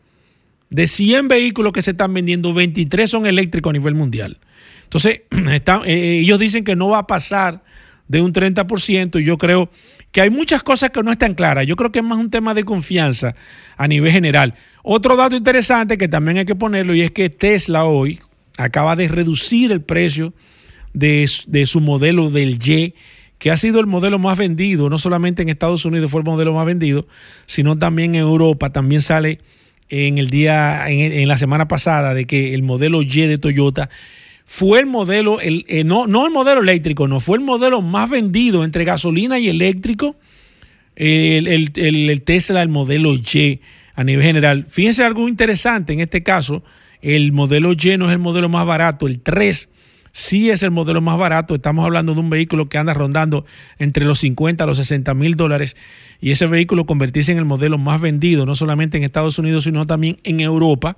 de 0.70 0.86
100 0.88 1.28
vehículos 1.28 1.72
que 1.72 1.82
se 1.82 1.92
están 1.92 2.12
vendiendo, 2.12 2.52
23 2.52 3.08
son 3.08 3.26
eléctricos 3.26 3.70
a 3.70 3.74
nivel 3.74 3.94
mundial. 3.94 4.38
Entonces, 4.82 5.22
eh, 5.86 6.18
ellos 6.20 6.40
dicen 6.40 6.64
que 6.64 6.74
no 6.74 6.88
va 6.88 6.98
a 6.98 7.06
pasar 7.06 7.62
de 8.08 8.20
un 8.20 8.32
30% 8.32 9.20
y 9.20 9.24
yo 9.24 9.38
creo 9.38 9.70
que 10.10 10.20
hay 10.20 10.30
muchas 10.30 10.64
cosas 10.64 10.90
que 10.90 11.00
no 11.04 11.12
están 11.12 11.34
claras. 11.34 11.64
Yo 11.64 11.76
creo 11.76 11.92
que 11.92 12.00
es 12.00 12.04
más 12.04 12.18
un 12.18 12.28
tema 12.28 12.54
de 12.54 12.64
confianza 12.64 13.36
a 13.76 13.86
nivel 13.86 14.10
general. 14.10 14.54
Otro 14.82 15.14
dato 15.14 15.36
interesante 15.36 15.96
que 15.96 16.08
también 16.08 16.38
hay 16.38 16.44
que 16.44 16.56
ponerlo 16.56 16.92
y 16.92 17.02
es 17.02 17.12
que 17.12 17.30
Tesla 17.30 17.84
hoy 17.84 18.18
acaba 18.56 18.96
de 18.96 19.08
reducir 19.08 19.72
el 19.72 19.82
precio 19.82 20.32
de, 20.92 21.28
de 21.46 21.66
su 21.66 21.80
modelo 21.80 22.30
del 22.30 22.58
Y 22.64 22.94
que 23.38 23.50
ha 23.50 23.56
sido 23.56 23.80
el 23.80 23.86
modelo 23.86 24.18
más 24.18 24.36
vendido, 24.36 24.90
no 24.90 24.98
solamente 24.98 25.40
en 25.40 25.48
Estados 25.48 25.86
Unidos 25.86 26.10
fue 26.10 26.20
el 26.20 26.26
modelo 26.26 26.52
más 26.52 26.66
vendido, 26.66 27.08
sino 27.46 27.78
también 27.78 28.14
en 28.14 28.20
Europa, 28.20 28.68
también 28.68 29.00
sale 29.00 29.38
en 29.88 30.18
el 30.18 30.30
día, 30.30 30.88
en, 30.88 31.26
la 31.26 31.36
semana 31.36 31.66
pasada, 31.66 32.12
de 32.12 32.26
que 32.26 32.54
el 32.54 32.62
modelo 32.62 33.02
Y 33.02 33.08
de 33.08 33.38
Toyota 33.38 33.90
fue 34.44 34.80
el 34.80 34.86
modelo, 34.86 35.40
el, 35.40 35.64
eh, 35.68 35.84
no, 35.84 36.06
no 36.06 36.26
el 36.26 36.32
modelo 36.32 36.60
eléctrico, 36.60 37.08
no, 37.08 37.18
fue 37.18 37.38
el 37.38 37.44
modelo 37.44 37.82
más 37.82 38.10
vendido 38.10 38.62
entre 38.62 38.84
gasolina 38.84 39.38
y 39.38 39.48
eléctrico, 39.48 40.16
el, 40.96 41.46
el, 41.46 42.22
Tesla, 42.22 42.60
el 42.60 42.68
modelo 42.68 43.14
Y 43.14 43.60
a 43.94 44.04
nivel 44.04 44.24
general. 44.24 44.66
Fíjense 44.68 45.02
algo 45.02 45.28
interesante 45.28 45.92
en 45.92 46.00
este 46.00 46.22
caso, 46.22 46.62
el 47.02 47.32
modelo 47.32 47.72
Y 47.72 47.96
no 47.96 48.06
es 48.06 48.12
el 48.12 48.18
modelo 48.18 48.48
más 48.48 48.66
barato, 48.66 49.06
el 49.06 49.20
3 49.20 49.68
sí 50.12 50.50
es 50.50 50.62
el 50.62 50.70
modelo 50.70 51.00
más 51.00 51.18
barato. 51.18 51.54
Estamos 51.54 51.84
hablando 51.84 52.14
de 52.14 52.20
un 52.20 52.30
vehículo 52.30 52.68
que 52.68 52.78
anda 52.78 52.94
rondando 52.94 53.44
entre 53.78 54.04
los 54.04 54.18
50 54.20 54.64
a 54.64 54.66
los 54.66 54.76
60 54.78 55.14
mil 55.14 55.36
dólares 55.36 55.76
y 56.20 56.30
ese 56.30 56.46
vehículo 56.46 56.86
convertirse 56.86 57.32
en 57.32 57.38
el 57.38 57.44
modelo 57.44 57.78
más 57.78 58.00
vendido, 58.00 58.46
no 58.46 58.54
solamente 58.54 58.96
en 58.96 59.04
Estados 59.04 59.38
Unidos, 59.38 59.64
sino 59.64 59.86
también 59.86 60.18
en 60.24 60.40
Europa. 60.40 60.96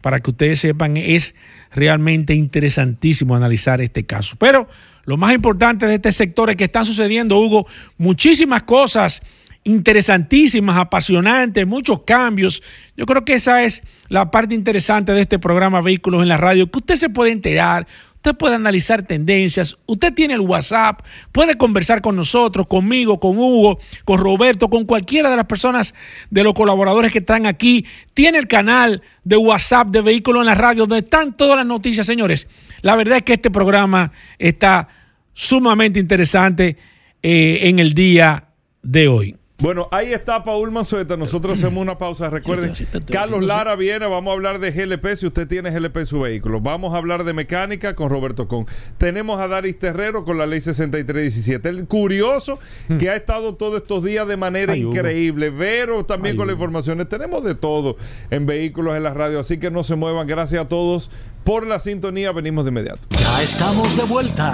Para 0.00 0.20
que 0.20 0.30
ustedes 0.30 0.60
sepan, 0.60 0.98
es 0.98 1.34
realmente 1.72 2.34
interesantísimo 2.34 3.36
analizar 3.36 3.80
este 3.80 4.04
caso. 4.04 4.36
Pero 4.38 4.68
lo 5.06 5.16
más 5.16 5.32
importante 5.32 5.86
de 5.86 5.94
este 5.94 6.12
sector 6.12 6.50
es 6.50 6.56
que 6.56 6.64
están 6.64 6.84
sucediendo, 6.84 7.38
Hugo, 7.38 7.66
muchísimas 7.96 8.64
cosas 8.64 9.22
interesantísimas, 9.64 10.76
apasionantes, 10.76 11.66
muchos 11.66 12.02
cambios. 12.02 12.62
Yo 12.96 13.06
creo 13.06 13.24
que 13.24 13.34
esa 13.34 13.64
es 13.64 13.82
la 14.08 14.30
parte 14.30 14.54
interesante 14.54 15.12
de 15.12 15.22
este 15.22 15.38
programa 15.38 15.80
Vehículos 15.80 16.22
en 16.22 16.28
la 16.28 16.36
Radio, 16.36 16.70
que 16.70 16.78
usted 16.78 16.96
se 16.96 17.08
puede 17.08 17.32
enterar, 17.32 17.86
Usted 18.24 18.38
puede 18.38 18.54
analizar 18.54 19.02
tendencias, 19.02 19.76
usted 19.84 20.14
tiene 20.14 20.32
el 20.32 20.40
WhatsApp, 20.40 21.02
puede 21.30 21.58
conversar 21.58 22.00
con 22.00 22.16
nosotros, 22.16 22.66
conmigo, 22.66 23.20
con 23.20 23.36
Hugo, 23.36 23.78
con 24.06 24.18
Roberto, 24.18 24.70
con 24.70 24.86
cualquiera 24.86 25.28
de 25.28 25.36
las 25.36 25.44
personas 25.44 25.94
de 26.30 26.42
los 26.42 26.54
colaboradores 26.54 27.12
que 27.12 27.18
están 27.18 27.44
aquí. 27.44 27.84
Tiene 28.14 28.38
el 28.38 28.48
canal 28.48 29.02
de 29.24 29.36
WhatsApp 29.36 29.88
de 29.88 30.00
Vehículos 30.00 30.40
en 30.40 30.46
la 30.46 30.54
Radio, 30.54 30.86
donde 30.86 31.04
están 31.04 31.36
todas 31.36 31.58
las 31.58 31.66
noticias, 31.66 32.06
señores. 32.06 32.48
La 32.80 32.96
verdad 32.96 33.18
es 33.18 33.24
que 33.24 33.34
este 33.34 33.50
programa 33.50 34.10
está 34.38 34.88
sumamente 35.34 36.00
interesante 36.00 36.78
eh, 37.22 37.58
en 37.64 37.78
el 37.78 37.92
día 37.92 38.48
de 38.82 39.06
hoy. 39.06 39.36
Bueno, 39.58 39.86
ahí 39.92 40.12
está 40.12 40.42
Paul 40.42 40.72
Manzueta. 40.72 41.16
Nosotros 41.16 41.56
hacemos 41.58 41.80
una 41.80 41.96
pausa. 41.96 42.28
Recuerden, 42.28 42.72
Carlos 43.10 43.44
Lara 43.44 43.76
viene. 43.76 44.04
Vamos 44.06 44.32
a 44.32 44.34
hablar 44.34 44.58
de 44.58 44.72
GLP 44.72 45.14
si 45.16 45.26
usted 45.28 45.46
tiene 45.46 45.70
GLP 45.70 45.98
en 45.98 46.06
su 46.06 46.20
vehículo. 46.20 46.60
Vamos 46.60 46.92
a 46.92 46.96
hablar 46.98 47.22
de 47.22 47.32
mecánica 47.34 47.94
con 47.94 48.10
Roberto 48.10 48.48
Con. 48.48 48.66
Tenemos 48.98 49.40
a 49.40 49.46
Daris 49.46 49.78
Terrero 49.78 50.24
con 50.24 50.38
la 50.38 50.46
ley 50.46 50.60
6317. 50.60 51.68
El 51.68 51.86
curioso 51.86 52.58
Hmm. 52.88 52.98
que 52.98 53.10
ha 53.10 53.16
estado 53.16 53.54
todos 53.54 53.80
estos 53.80 54.02
días 54.02 54.26
de 54.26 54.36
manera 54.36 54.76
increíble. 54.76 55.50
Vero 55.50 56.04
también 56.04 56.36
con 56.36 56.48
las 56.48 56.54
informaciones. 56.54 57.08
Tenemos 57.08 57.44
de 57.44 57.54
todo 57.54 57.96
en 58.30 58.46
vehículos 58.46 58.96
en 58.96 59.04
la 59.04 59.14
radio. 59.14 59.38
Así 59.38 59.58
que 59.58 59.70
no 59.70 59.84
se 59.84 59.94
muevan. 59.94 60.26
Gracias 60.26 60.64
a 60.64 60.68
todos 60.68 61.10
por 61.44 61.64
la 61.64 61.78
sintonía. 61.78 62.32
Venimos 62.32 62.64
de 62.64 62.70
inmediato. 62.72 63.00
Ya 63.10 63.40
estamos 63.40 63.96
de 63.96 64.02
vuelta. 64.02 64.52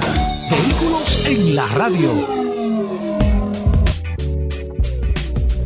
Vehículos 0.51 1.25
en 1.27 1.57
la 1.57 1.67
radio. 1.69 2.50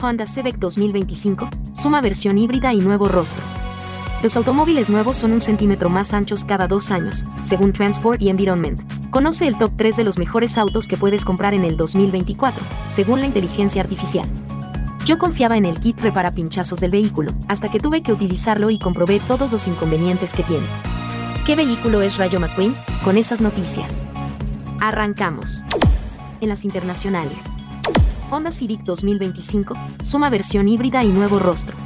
Honda 0.00 0.26
Civic 0.26 0.56
2025, 0.58 1.48
suma 1.72 2.00
versión 2.00 2.38
híbrida 2.38 2.72
y 2.72 2.78
nuevo 2.78 3.08
rostro. 3.08 3.42
Los 4.22 4.36
automóviles 4.36 4.88
nuevos 4.88 5.16
son 5.16 5.32
un 5.32 5.40
centímetro 5.40 5.90
más 5.90 6.14
anchos 6.14 6.44
cada 6.44 6.66
dos 6.66 6.90
años, 6.90 7.24
según 7.44 7.72
Transport 7.72 8.22
y 8.22 8.30
Environment. 8.30 8.80
Conoce 9.10 9.46
el 9.46 9.58
top 9.58 9.72
3 9.76 9.96
de 9.96 10.04
los 10.04 10.18
mejores 10.18 10.56
autos 10.56 10.88
que 10.88 10.96
puedes 10.96 11.24
comprar 11.24 11.52
en 11.52 11.64
el 11.64 11.76
2024, 11.76 12.64
según 12.88 13.20
la 13.20 13.26
inteligencia 13.26 13.82
artificial. 13.82 14.28
Yo 15.04 15.18
confiaba 15.18 15.58
en 15.58 15.66
el 15.66 15.78
kit 15.78 16.00
repara 16.00 16.32
pinchazos 16.32 16.80
del 16.80 16.90
vehículo, 16.90 17.32
hasta 17.48 17.70
que 17.70 17.80
tuve 17.80 18.02
que 18.02 18.12
utilizarlo 18.12 18.70
y 18.70 18.78
comprobé 18.78 19.20
todos 19.20 19.52
los 19.52 19.68
inconvenientes 19.68 20.32
que 20.32 20.42
tiene. 20.42 20.66
¿Qué 21.44 21.56
vehículo 21.56 22.00
es 22.00 22.16
Rayo 22.16 22.40
McQueen? 22.40 22.74
Con 23.04 23.18
esas 23.18 23.42
noticias. 23.42 24.04
Arrancamos. 24.80 25.62
En 26.40 26.48
las 26.48 26.64
internacionales. 26.64 27.44
Honda 28.30 28.50
Civic 28.50 28.80
2025, 28.82 29.74
suma 30.02 30.30
versión 30.30 30.68
híbrida 30.68 31.04
y 31.04 31.08
nuevo 31.08 31.38
rostro. 31.38 31.76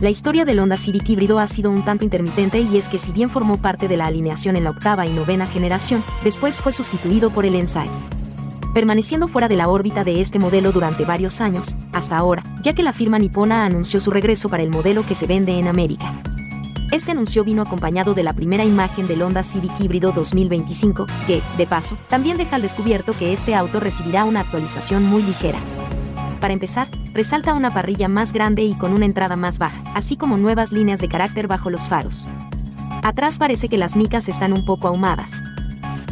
La 0.00 0.10
historia 0.10 0.44
del 0.44 0.60
Honda 0.60 0.76
Civic 0.76 1.08
híbrido 1.08 1.38
ha 1.38 1.46
sido 1.46 1.70
un 1.70 1.84
tanto 1.84 2.04
intermitente 2.04 2.60
y 2.60 2.76
es 2.76 2.88
que 2.88 2.98
si 2.98 3.12
bien 3.12 3.30
formó 3.30 3.60
parte 3.60 3.88
de 3.88 3.96
la 3.96 4.06
alineación 4.06 4.56
en 4.56 4.64
la 4.64 4.70
octava 4.70 5.06
y 5.06 5.10
novena 5.10 5.46
generación, 5.46 6.02
después 6.22 6.60
fue 6.60 6.72
sustituido 6.72 7.30
por 7.30 7.44
el 7.44 7.54
Insight 7.54 7.90
permaneciendo 8.74 9.26
fuera 9.26 9.48
de 9.48 9.56
la 9.56 9.68
órbita 9.68 10.04
de 10.04 10.20
este 10.20 10.38
modelo 10.38 10.70
durante 10.70 11.04
varios 11.04 11.40
años, 11.40 11.74
hasta 11.92 12.16
ahora, 12.16 12.44
ya 12.62 12.74
que 12.74 12.84
la 12.84 12.92
firma 12.92 13.18
nipona 13.18 13.64
anunció 13.64 13.98
su 13.98 14.12
regreso 14.12 14.48
para 14.48 14.62
el 14.62 14.70
modelo 14.70 15.04
que 15.04 15.16
se 15.16 15.26
vende 15.26 15.58
en 15.58 15.66
América. 15.66 16.12
Este 16.90 17.10
anuncio 17.10 17.44
vino 17.44 17.60
acompañado 17.60 18.14
de 18.14 18.22
la 18.22 18.32
primera 18.32 18.64
imagen 18.64 19.06
del 19.06 19.20
Honda 19.20 19.42
Civic 19.42 19.78
híbrido 19.78 20.10
2025, 20.12 21.04
que, 21.26 21.42
de 21.58 21.66
paso, 21.66 21.98
también 22.08 22.38
deja 22.38 22.56
al 22.56 22.62
descubierto 22.62 23.12
que 23.12 23.34
este 23.34 23.54
auto 23.54 23.78
recibirá 23.78 24.24
una 24.24 24.40
actualización 24.40 25.04
muy 25.04 25.22
ligera. 25.22 25.58
Para 26.40 26.54
empezar, 26.54 26.88
resalta 27.12 27.52
una 27.52 27.70
parrilla 27.70 28.08
más 28.08 28.32
grande 28.32 28.62
y 28.62 28.72
con 28.74 28.94
una 28.94 29.04
entrada 29.04 29.36
más 29.36 29.58
baja, 29.58 29.82
así 29.94 30.16
como 30.16 30.38
nuevas 30.38 30.72
líneas 30.72 30.98
de 30.98 31.08
carácter 31.08 31.46
bajo 31.46 31.68
los 31.68 31.88
faros. 31.88 32.26
Atrás 33.02 33.36
parece 33.36 33.68
que 33.68 33.76
las 33.76 33.94
micas 33.94 34.26
están 34.26 34.54
un 34.54 34.64
poco 34.64 34.88
ahumadas, 34.88 35.42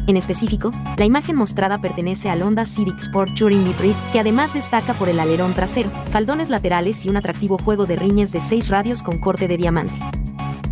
en 0.07 0.17
específico, 0.17 0.71
la 0.99 1.05
imagen 1.05 1.35
mostrada 1.35 1.81
pertenece 1.81 2.31
al 2.31 2.41
Honda 2.41 2.65
Civic 2.65 2.97
Sport 3.01 3.35
Touring 3.35 3.67
Hybrid, 3.67 3.95
que 4.13 4.21
además 4.21 4.55
destaca 4.55 4.95
por 4.95 5.09
el 5.09 5.19
alerón 5.19 5.53
trasero, 5.53 5.91
faldones 6.13 6.49
laterales 6.49 7.05
y 7.05 7.09
un 7.09 7.17
atractivo 7.17 7.59
juego 7.59 7.87
de 7.87 7.97
riñes 7.97 8.31
de 8.31 8.41
6 8.41 8.69
radios 8.69 9.03
con 9.03 9.19
corte 9.19 9.49
de 9.49 9.57
diamante. 9.57 9.95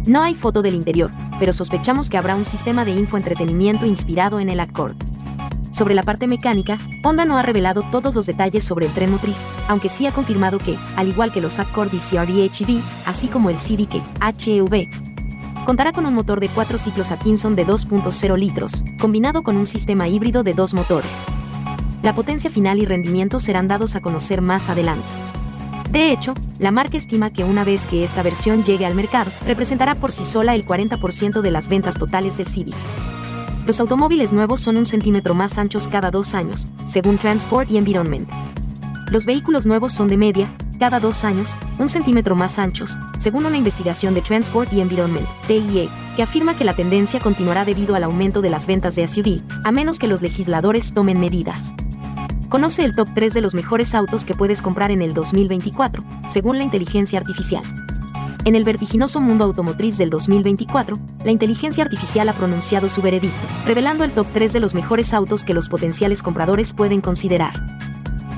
No 0.07 0.23
hay 0.23 0.35
foto 0.35 0.61
del 0.61 0.75
interior, 0.75 1.11
pero 1.39 1.55
sospechamos 1.55 2.11
que 2.11 2.19
habrá 2.19 2.37
un 2.37 2.45
sistema 2.45 2.85
de 2.85 2.91
infoentretenimiento 2.91 3.87
inspirado 3.87 4.39
en 4.39 4.51
el 4.51 4.61
Accord. 4.61 4.97
Sobre 5.71 5.95
la 5.95 6.03
parte 6.03 6.29
mecánica, 6.29 6.77
Honda 7.03 7.25
no 7.25 7.39
ha 7.39 7.43
revelado 7.43 7.83
todos 7.91 8.15
los 8.15 8.27
detalles 8.27 8.65
sobre 8.65 8.85
el 8.85 8.93
tren 8.93 9.11
motriz, 9.11 9.47
aunque 9.67 9.89
sí 9.89 10.07
ha 10.07 10.13
confirmado 10.13 10.59
que, 10.59 10.77
al 10.97 11.09
igual 11.09 11.33
que 11.33 11.41
los 11.41 11.59
Accord 11.59 11.93
y 11.95 11.99
CRV 11.99 12.51
HEV, 12.53 12.83
así 13.07 13.29
como 13.29 13.49
el 13.49 13.57
Civic 13.57 13.95
HEV, 14.21 14.89
contará 15.65 15.93
con 15.93 16.05
un 16.05 16.13
motor 16.13 16.39
de 16.39 16.49
4 16.49 16.77
ciclos 16.77 17.11
Atkinson 17.11 17.57
de 17.57 17.67
2.0 17.67 18.37
litros, 18.37 18.85
combinado 19.01 19.43
con 19.43 19.57
un 19.57 19.67
sistema 19.67 20.07
híbrido 20.07 20.43
de 20.43 20.53
dos 20.53 20.75
motores. 20.75 21.25
La 22.03 22.15
potencia 22.15 22.51
final 22.51 22.79
y 22.79 22.85
rendimiento 22.85 23.41
serán 23.41 23.69
dados 23.69 23.97
a 23.97 24.03
conocer 24.03 24.43
más 24.43 24.69
adelante. 24.69 25.09
De 25.95 26.11
hecho, 26.11 26.35
la 26.59 26.73
marca 26.73 26.97
estima 26.97 27.33
que 27.33 27.45
una 27.45 27.63
vez 27.63 27.87
que 27.87 28.03
esta 28.03 28.25
versión 28.25 28.65
llegue 28.65 28.85
al 28.85 28.97
mercado, 28.97 29.31
representará 29.47 29.95
por 29.95 30.11
sí 30.11 30.25
sola 30.25 30.57
el 30.57 30.67
40% 30.67 31.41
de 31.41 31.51
las 31.53 31.69
ventas 31.69 31.95
totales 31.95 32.37
del 32.37 32.49
Civic. 32.49 32.75
Los 33.65 33.79
automóviles 33.79 34.33
nuevos 34.33 34.61
son 34.61 34.77
un 34.77 34.87
centímetro 34.87 35.35
más 35.35 35.57
anchos 35.57 35.87
cada 35.87 36.11
dos 36.11 36.35
años, 36.35 36.67
según 36.85 37.17
Transport 37.17 37.71
y 37.71 37.77
Environment. 37.77 38.29
Los 39.13 39.25
vehículos 39.25 39.67
nuevos 39.67 39.93
son 39.93 40.09
de 40.09 40.17
media, 40.17 40.53
cada 40.81 40.99
dos 40.99 41.23
años, 41.23 41.57
un 41.79 41.89
centímetro 41.89 42.35
más 42.35 42.59
anchos, 42.59 42.99
según 43.21 43.47
una 43.47 43.57
investigación 43.57 44.15
de 44.15 44.23
Transport 44.23 44.73
y 44.73 44.81
Environment, 44.81 45.29
TIE, 45.47 45.89
que 46.17 46.25
afirma 46.25 46.57
que 46.57 46.65
la 46.65 46.75
tendencia 46.75 47.21
continuará 47.21 47.65
debido 47.65 47.95
al 47.95 48.03
aumento 48.03 48.43
de 48.43 48.51
las 48.51 48.67
ventas 48.67 48.97
de 48.97 49.07
SUV, 49.07 49.43
a 49.63 49.71
menos 49.71 50.01
que 50.01 50.09
los 50.09 50.23
legisladores 50.23 50.93
tomen 50.93 51.21
medidas. 51.21 51.73
Conoce 52.55 52.85
el 52.85 52.95
top 52.95 53.09
3 53.13 53.35
de 53.35 53.41
los 53.41 53.57
mejores 53.57 53.97
autos 53.97 54.25
que 54.25 54.37
puedes 54.37 54.63
comprar 54.63 54.93
en 54.93 55.03
el 55.03 55.13
2024, 55.13 56.05
según 56.29 56.57
la 56.57 56.63
inteligencia 56.63 57.19
artificial. 57.19 57.65
En 58.45 58.55
el 58.55 58.63
vertiginoso 58.63 59.21
mundo 59.21 59.43
automotriz 59.43 59.99
del 59.99 60.09
2024, 60.09 61.01
la 61.25 61.33
inteligencia 61.33 61.83
artificial 61.83 62.29
ha 62.29 62.33
pronunciado 62.33 62.89
su 62.89 63.03
veredicto, 63.03 63.37
revelando 63.67 64.05
el 64.05 64.13
top 64.13 64.29
3 64.33 64.53
de 64.53 64.61
los 64.61 64.73
mejores 64.77 65.13
autos 65.13 65.43
que 65.43 65.53
los 65.53 65.69
potenciales 65.69 66.23
compradores 66.23 66.75
pueden 66.75 67.01
considerar. 67.01 67.55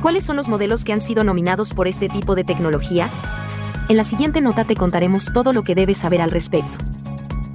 ¿Cuáles 0.00 0.24
son 0.24 0.36
los 0.36 0.48
modelos 0.48 0.84
que 0.84 0.94
han 0.94 1.02
sido 1.02 1.22
nominados 1.22 1.74
por 1.74 1.86
este 1.86 2.08
tipo 2.08 2.34
de 2.34 2.44
tecnología? 2.44 3.10
En 3.90 3.98
la 3.98 4.04
siguiente 4.04 4.40
nota 4.40 4.64
te 4.64 4.76
contaremos 4.76 5.30
todo 5.30 5.52
lo 5.52 5.62
que 5.62 5.74
debes 5.74 5.98
saber 5.98 6.22
al 6.22 6.30
respecto. 6.30 6.72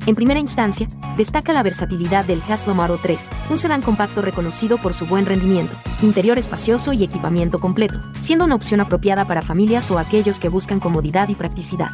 En 0.07 0.15
primera 0.15 0.39
instancia, 0.39 0.87
destaca 1.15 1.53
la 1.53 1.61
versatilidad 1.61 2.25
del 2.25 2.41
Tesla 2.41 2.73
Model 2.73 2.97
3, 3.01 3.29
un 3.51 3.57
sedán 3.59 3.83
compacto 3.83 4.21
reconocido 4.21 4.79
por 4.79 4.95
su 4.95 5.05
buen 5.05 5.27
rendimiento, 5.27 5.73
interior 6.01 6.39
espacioso 6.39 6.91
y 6.91 7.03
equipamiento 7.03 7.59
completo, 7.59 7.99
siendo 8.19 8.45
una 8.45 8.55
opción 8.55 8.81
apropiada 8.81 9.25
para 9.25 9.43
familias 9.43 9.91
o 9.91 9.99
aquellos 9.99 10.39
que 10.39 10.49
buscan 10.49 10.79
comodidad 10.79 11.29
y 11.29 11.35
practicidad. 11.35 11.89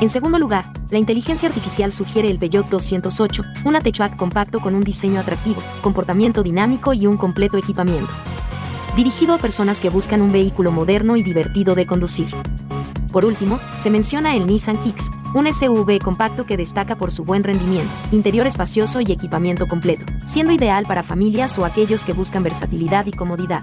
En 0.00 0.08
segundo 0.08 0.38
lugar, 0.38 0.72
la 0.90 0.98
inteligencia 0.98 1.48
artificial 1.48 1.92
sugiere 1.92 2.30
el 2.30 2.38
Peugeot 2.38 2.68
208, 2.68 3.42
un 3.64 3.76
hatchback 3.76 4.16
compacto 4.16 4.60
con 4.60 4.74
un 4.74 4.82
diseño 4.82 5.20
atractivo, 5.20 5.60
comportamiento 5.82 6.42
dinámico 6.42 6.94
y 6.94 7.06
un 7.06 7.18
completo 7.18 7.58
equipamiento 7.58 8.12
dirigido 8.98 9.32
a 9.32 9.38
personas 9.38 9.78
que 9.78 9.90
buscan 9.90 10.22
un 10.22 10.32
vehículo 10.32 10.72
moderno 10.72 11.16
y 11.16 11.22
divertido 11.22 11.76
de 11.76 11.86
conducir. 11.86 12.26
Por 13.12 13.24
último, 13.24 13.58
se 13.82 13.90
menciona 13.90 14.36
el 14.36 14.46
Nissan 14.46 14.78
Kicks, 14.78 15.10
un 15.34 15.52
SUV 15.52 15.98
compacto 15.98 16.46
que 16.46 16.56
destaca 16.56 16.96
por 16.96 17.10
su 17.10 17.24
buen 17.24 17.42
rendimiento, 17.42 17.90
interior 18.10 18.46
espacioso 18.46 19.00
y 19.00 19.10
equipamiento 19.10 19.66
completo, 19.66 20.04
siendo 20.26 20.52
ideal 20.52 20.84
para 20.86 21.02
familias 21.02 21.58
o 21.58 21.64
aquellos 21.64 22.04
que 22.04 22.12
buscan 22.12 22.42
versatilidad 22.42 23.06
y 23.06 23.12
comodidad. 23.12 23.62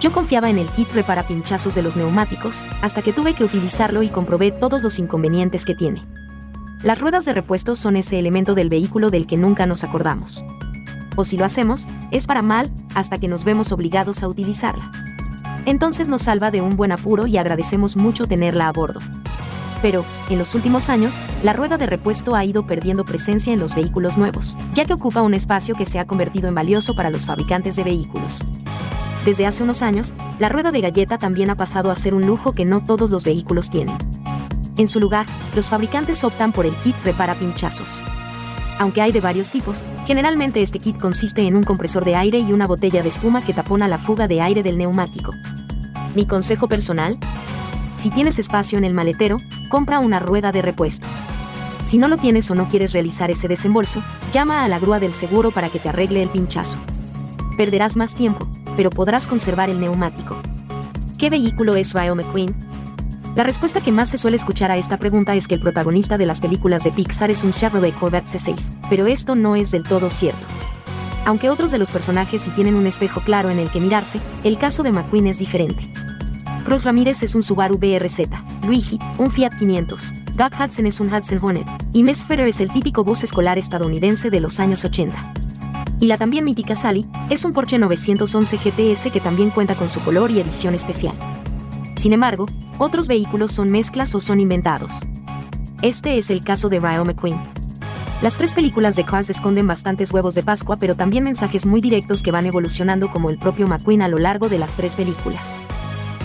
Yo 0.00 0.12
confiaba 0.12 0.50
en 0.50 0.58
el 0.58 0.68
kit 0.68 0.90
repara 0.92 1.26
pinchazos 1.26 1.74
de 1.74 1.82
los 1.82 1.96
neumáticos, 1.96 2.64
hasta 2.82 3.02
que 3.02 3.12
tuve 3.12 3.34
que 3.34 3.44
utilizarlo 3.44 4.02
y 4.02 4.08
comprobé 4.08 4.50
todos 4.50 4.82
los 4.82 4.98
inconvenientes 4.98 5.64
que 5.64 5.74
tiene. 5.74 6.06
Las 6.82 7.00
ruedas 7.00 7.24
de 7.24 7.34
repuesto 7.34 7.74
son 7.74 7.96
ese 7.96 8.18
elemento 8.18 8.54
del 8.54 8.70
vehículo 8.70 9.10
del 9.10 9.26
que 9.26 9.36
nunca 9.36 9.66
nos 9.66 9.84
acordamos 9.84 10.44
o 11.20 11.24
si 11.24 11.36
lo 11.36 11.44
hacemos, 11.44 11.86
es 12.10 12.26
para 12.26 12.42
mal, 12.42 12.70
hasta 12.94 13.18
que 13.18 13.28
nos 13.28 13.44
vemos 13.44 13.72
obligados 13.72 14.22
a 14.22 14.28
utilizarla. 14.28 14.90
Entonces 15.66 16.08
nos 16.08 16.22
salva 16.22 16.50
de 16.50 16.60
un 16.60 16.76
buen 16.76 16.92
apuro 16.92 17.26
y 17.26 17.36
agradecemos 17.36 17.96
mucho 17.96 18.26
tenerla 18.26 18.68
a 18.68 18.72
bordo. 18.72 19.00
Pero, 19.82 20.04
en 20.28 20.38
los 20.38 20.54
últimos 20.54 20.88
años, 20.88 21.18
la 21.42 21.52
rueda 21.52 21.78
de 21.78 21.86
repuesto 21.86 22.34
ha 22.34 22.44
ido 22.44 22.66
perdiendo 22.66 23.04
presencia 23.04 23.52
en 23.52 23.60
los 23.60 23.74
vehículos 23.74 24.18
nuevos, 24.18 24.58
ya 24.74 24.84
que 24.84 24.92
ocupa 24.92 25.22
un 25.22 25.34
espacio 25.34 25.74
que 25.74 25.86
se 25.86 25.98
ha 25.98 26.06
convertido 26.06 26.48
en 26.48 26.54
valioso 26.54 26.94
para 26.94 27.10
los 27.10 27.24
fabricantes 27.24 27.76
de 27.76 27.84
vehículos. 27.84 28.44
Desde 29.24 29.46
hace 29.46 29.62
unos 29.62 29.82
años, 29.82 30.14
la 30.38 30.48
rueda 30.48 30.70
de 30.70 30.80
galleta 30.80 31.18
también 31.18 31.50
ha 31.50 31.54
pasado 31.54 31.90
a 31.90 31.94
ser 31.94 32.14
un 32.14 32.26
lujo 32.26 32.52
que 32.52 32.64
no 32.64 32.82
todos 32.82 33.10
los 33.10 33.24
vehículos 33.24 33.70
tienen. 33.70 33.96
En 34.76 34.88
su 34.88 34.98
lugar, 34.98 35.26
los 35.54 35.68
fabricantes 35.68 36.24
optan 36.24 36.52
por 36.52 36.64
el 36.64 36.74
kit 36.76 36.96
repara 37.04 37.34
pinchazos. 37.34 38.02
Aunque 38.80 39.02
hay 39.02 39.12
de 39.12 39.20
varios 39.20 39.50
tipos, 39.50 39.84
generalmente 40.06 40.62
este 40.62 40.78
kit 40.78 40.98
consiste 40.98 41.42
en 41.42 41.54
un 41.54 41.64
compresor 41.64 42.02
de 42.02 42.16
aire 42.16 42.38
y 42.38 42.54
una 42.54 42.66
botella 42.66 43.02
de 43.02 43.10
espuma 43.10 43.42
que 43.42 43.52
tapona 43.52 43.88
la 43.88 43.98
fuga 43.98 44.26
de 44.26 44.40
aire 44.40 44.62
del 44.62 44.78
neumático. 44.78 45.32
Mi 46.14 46.24
consejo 46.24 46.66
personal, 46.66 47.18
si 47.94 48.08
tienes 48.08 48.38
espacio 48.38 48.78
en 48.78 48.84
el 48.84 48.94
maletero, 48.94 49.36
compra 49.68 49.98
una 49.98 50.18
rueda 50.18 50.50
de 50.50 50.62
repuesto. 50.62 51.06
Si 51.84 51.98
no 51.98 52.08
lo 52.08 52.16
tienes 52.16 52.50
o 52.50 52.54
no 52.54 52.68
quieres 52.68 52.94
realizar 52.94 53.30
ese 53.30 53.48
desembolso, 53.48 54.02
llama 54.32 54.64
a 54.64 54.68
la 54.68 54.78
grúa 54.78 54.98
del 54.98 55.12
seguro 55.12 55.50
para 55.50 55.68
que 55.68 55.78
te 55.78 55.90
arregle 55.90 56.22
el 56.22 56.30
pinchazo. 56.30 56.78
Perderás 57.58 57.98
más 57.98 58.14
tiempo, 58.14 58.48
pero 58.78 58.88
podrás 58.88 59.26
conservar 59.26 59.68
el 59.68 59.78
neumático. 59.78 60.38
¿Qué 61.18 61.28
vehículo 61.28 61.76
es 61.76 61.92
Rayo 61.92 62.14
McQueen? 62.14 62.56
La 63.36 63.44
respuesta 63.44 63.80
que 63.80 63.92
más 63.92 64.08
se 64.08 64.18
suele 64.18 64.36
escuchar 64.36 64.72
a 64.72 64.76
esta 64.76 64.96
pregunta 64.96 65.36
es 65.36 65.46
que 65.46 65.54
el 65.54 65.60
protagonista 65.60 66.16
de 66.16 66.26
las 66.26 66.40
películas 66.40 66.82
de 66.82 66.90
Pixar 66.90 67.30
es 67.30 67.44
un 67.44 67.52
Chevrolet 67.52 67.94
Corvette 67.94 68.26
C6, 68.26 68.76
pero 68.90 69.06
esto 69.06 69.36
no 69.36 69.54
es 69.54 69.70
del 69.70 69.84
todo 69.84 70.10
cierto. 70.10 70.44
Aunque 71.26 71.48
otros 71.48 71.70
de 71.70 71.78
los 71.78 71.92
personajes 71.92 72.42
sí 72.42 72.50
tienen 72.50 72.74
un 72.74 72.88
espejo 72.88 73.20
claro 73.20 73.48
en 73.48 73.60
el 73.60 73.70
que 73.70 73.78
mirarse, 73.78 74.20
el 74.42 74.58
caso 74.58 74.82
de 74.82 74.90
McQueen 74.90 75.28
es 75.28 75.38
diferente. 75.38 75.92
Cross 76.64 76.84
Ramírez 76.84 77.22
es 77.22 77.36
un 77.36 77.42
Subaru 77.44 77.78
BRZ, 77.78 78.28
Luigi, 78.66 78.98
un 79.16 79.30
Fiat 79.30 79.56
500, 79.58 80.12
Doug 80.36 80.50
Hudson 80.60 80.86
es 80.86 80.98
un 80.98 81.12
Hudson 81.12 81.38
Hornet, 81.40 81.66
y 81.92 82.02
Miss 82.02 82.24
Fetter 82.24 82.48
es 82.48 82.60
el 82.60 82.72
típico 82.72 83.04
bus 83.04 83.22
escolar 83.22 83.58
estadounidense 83.58 84.30
de 84.30 84.40
los 84.40 84.58
años 84.58 84.84
80. 84.84 85.34
Y 86.00 86.06
la 86.06 86.18
también 86.18 86.44
mítica 86.44 86.74
Sally 86.74 87.06
es 87.28 87.44
un 87.44 87.52
Porsche 87.52 87.78
911 87.78 88.56
GTS 88.56 89.12
que 89.12 89.20
también 89.20 89.50
cuenta 89.50 89.76
con 89.76 89.88
su 89.88 90.00
color 90.00 90.30
y 90.30 90.40
edición 90.40 90.74
especial. 90.74 91.14
Sin 92.00 92.14
embargo, 92.14 92.46
otros 92.78 93.08
vehículos 93.08 93.52
son 93.52 93.70
mezclas 93.70 94.14
o 94.14 94.20
son 94.20 94.40
inventados. 94.40 95.02
Este 95.82 96.16
es 96.16 96.30
el 96.30 96.42
caso 96.42 96.70
de 96.70 96.80
Rayo 96.80 97.04
McQueen. 97.04 97.38
Las 98.22 98.36
tres 98.36 98.54
películas 98.54 98.96
de 98.96 99.04
Cars 99.04 99.28
esconden 99.28 99.66
bastantes 99.66 100.10
huevos 100.10 100.34
de 100.34 100.42
Pascua, 100.42 100.76
pero 100.76 100.94
también 100.94 101.24
mensajes 101.24 101.66
muy 101.66 101.82
directos 101.82 102.22
que 102.22 102.30
van 102.30 102.46
evolucionando 102.46 103.10
como 103.10 103.28
el 103.28 103.36
propio 103.36 103.66
McQueen 103.66 104.00
a 104.00 104.08
lo 104.08 104.16
largo 104.16 104.48
de 104.48 104.58
las 104.58 104.76
tres 104.76 104.96
películas. 104.96 105.58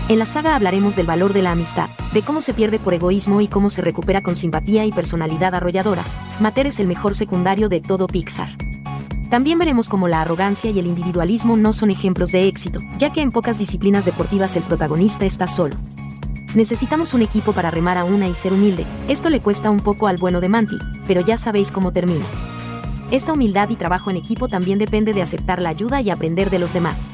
En 0.07 0.17
la 0.17 0.25
saga 0.25 0.55
hablaremos 0.55 0.95
del 0.95 1.07
valor 1.07 1.33
de 1.33 1.41
la 1.41 1.51
amistad, 1.51 1.89
de 2.13 2.21
cómo 2.21 2.41
se 2.41 2.53
pierde 2.53 2.79
por 2.79 2.93
egoísmo 2.93 3.41
y 3.41 3.49
cómo 3.49 3.69
se 3.69 3.81
recupera 3.81 4.21
con 4.21 4.38
simpatía 4.38 4.85
y 4.85 4.93
personalidad 4.93 5.55
arrolladoras. 5.55 6.21
Mater 6.39 6.67
es 6.67 6.79
el 6.79 6.88
mejor 6.88 7.15
secundario 7.15 7.67
de 7.67 7.81
todo 7.81 8.07
Pixar. 8.07 8.47
También 9.29 9.57
veremos 9.57 9.89
cómo 9.89 10.07
la 10.07 10.21
arrogancia 10.21 10.69
y 10.69 10.79
el 10.79 10.88
individualismo 10.88 11.57
no 11.57 11.73
son 11.73 11.89
ejemplos 11.89 12.31
de 12.31 12.47
éxito, 12.47 12.79
ya 12.97 13.11
que 13.11 13.21
en 13.21 13.31
pocas 13.31 13.57
disciplinas 13.57 14.05
deportivas 14.05 14.55
el 14.55 14.63
protagonista 14.63 15.25
está 15.25 15.47
solo. 15.47 15.75
Necesitamos 16.53 17.13
un 17.13 17.21
equipo 17.21 17.51
para 17.51 17.71
remar 17.71 17.97
a 17.97 18.05
una 18.05 18.29
y 18.29 18.33
ser 18.33 18.53
humilde, 18.53 18.85
esto 19.09 19.29
le 19.29 19.41
cuesta 19.41 19.69
un 19.71 19.81
poco 19.81 20.07
al 20.07 20.17
bueno 20.17 20.39
de 20.39 20.47
Manti, 20.47 20.77
pero 21.05 21.21
ya 21.21 21.38
sabéis 21.38 21.71
cómo 21.71 21.91
termina. 21.91 22.25
Esta 23.11 23.33
humildad 23.33 23.69
y 23.69 23.75
trabajo 23.75 24.09
en 24.09 24.17
equipo 24.17 24.47
también 24.47 24.79
depende 24.79 25.13
de 25.13 25.21
aceptar 25.21 25.61
la 25.61 25.69
ayuda 25.69 26.01
y 26.01 26.09
aprender 26.09 26.49
de 26.49 26.59
los 26.59 26.73
demás. 26.73 27.09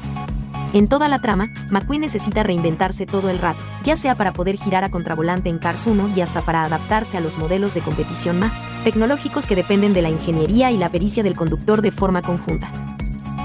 En 0.72 0.86
toda 0.86 1.08
la 1.08 1.18
trama, 1.18 1.50
McQueen 1.70 2.00
necesita 2.00 2.42
reinventarse 2.42 3.04
todo 3.04 3.28
el 3.28 3.38
rato, 3.38 3.60
ya 3.84 3.94
sea 3.94 4.14
para 4.14 4.32
poder 4.32 4.56
girar 4.56 4.84
a 4.84 4.90
contravolante 4.90 5.50
en 5.50 5.58
Cars 5.58 5.86
1 5.86 6.12
y 6.16 6.22
hasta 6.22 6.40
para 6.40 6.64
adaptarse 6.64 7.18
a 7.18 7.20
los 7.20 7.36
modelos 7.36 7.74
de 7.74 7.82
competición 7.82 8.40
más 8.40 8.68
tecnológicos 8.82 9.46
que 9.46 9.54
dependen 9.54 9.92
de 9.92 10.00
la 10.00 10.08
ingeniería 10.08 10.70
y 10.70 10.78
la 10.78 10.90
pericia 10.90 11.22
del 11.22 11.36
conductor 11.36 11.82
de 11.82 11.90
forma 11.90 12.22
conjunta. 12.22 12.72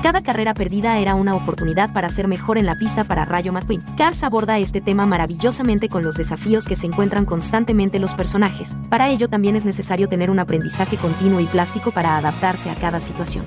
Cada 0.02 0.22
carrera 0.22 0.54
perdida 0.54 1.00
era 1.00 1.16
una 1.16 1.36
oportunidad 1.36 1.92
para 1.92 2.08
ser 2.08 2.30
mejor 2.30 2.58
en 2.58 2.66
la 2.66 2.76
pista 2.76 3.04
para 3.04 3.26
Rayo 3.26 3.52
McQueen. 3.52 3.82
Cars 3.98 4.24
aborda 4.24 4.58
este 4.58 4.80
tema 4.80 5.06
maravillosamente 5.06 5.90
con 5.90 6.04
los 6.04 6.16
desafíos 6.16 6.66
que 6.66 6.78
se 6.78 6.88
encuentran 6.88 7.26
constantemente 7.26 8.00
los 8.00 8.14
personajes. 8.14 8.74
Para 8.90 9.10
ello 9.10 9.28
también 9.28 9.58
es 9.58 9.66
necesario 9.66 10.08
tener 10.08 10.30
un 10.30 10.40
aprendizaje 10.40 10.96
continuo 10.96 11.42
y 11.42 11.46
plástico 11.46 11.92
para 11.92 12.18
adaptarse 12.18 12.70
a 12.70 12.76
cada 12.76 13.02
situación. 13.02 13.44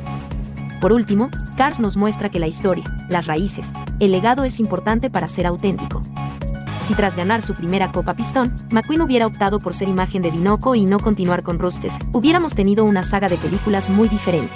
Por 0.81 0.95
último, 0.95 1.31
Cars 1.57 1.79
nos 1.79 1.97
muestra 1.97 2.31
que 2.31 2.39
la 2.39 2.47
historia, 2.47 2.85
las 3.09 3.27
raíces, 3.27 3.71
el 4.01 4.13
legado 4.13 4.45
es 4.45 4.61
importante 4.61 5.11
para 5.11 5.29
ser 5.29 5.47
auténtico. 5.47 6.01
Si 6.87 6.95
tras 6.95 7.17
ganar 7.17 7.43
su 7.43 7.55
primera 7.55 7.93
Copa 7.93 8.15
Pistón, 8.15 8.55
McQueen 8.73 9.03
hubiera 9.03 9.27
optado 9.27 9.61
por 9.61 9.75
ser 9.75 9.89
imagen 9.89 10.23
de 10.23 10.31
Dinoco 10.31 10.75
y 10.75 10.87
no 10.87 10.99
continuar 10.99 11.43
con 11.43 11.59
Rustes, 11.59 11.93
hubiéramos 12.13 12.55
tenido 12.55 12.85
una 12.85 13.03
saga 13.03 13.29
de 13.29 13.37
películas 13.37 13.91
muy 13.91 14.09
diferente. 14.09 14.55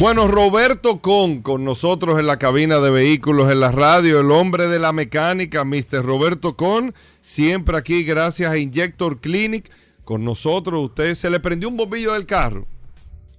Bueno, 0.00 0.28
Roberto 0.28 1.02
Con, 1.02 1.42
con 1.42 1.62
nosotros 1.62 2.18
en 2.18 2.26
la 2.26 2.38
cabina 2.38 2.80
de 2.80 2.88
vehículos 2.88 3.52
en 3.52 3.60
la 3.60 3.70
radio, 3.70 4.20
el 4.20 4.30
hombre 4.30 4.66
de 4.66 4.78
la 4.78 4.94
mecánica, 4.94 5.62
Mr. 5.66 6.02
Roberto 6.02 6.56
Con, 6.56 6.94
siempre 7.20 7.76
aquí 7.76 8.02
gracias 8.02 8.50
a 8.50 8.56
Injector 8.56 9.20
Clinic, 9.20 9.70
con 10.06 10.24
nosotros. 10.24 10.82
Usted 10.82 11.14
se 11.16 11.28
le 11.28 11.38
prendió 11.38 11.68
un 11.68 11.76
bombillo 11.76 12.14
del 12.14 12.24
carro, 12.24 12.66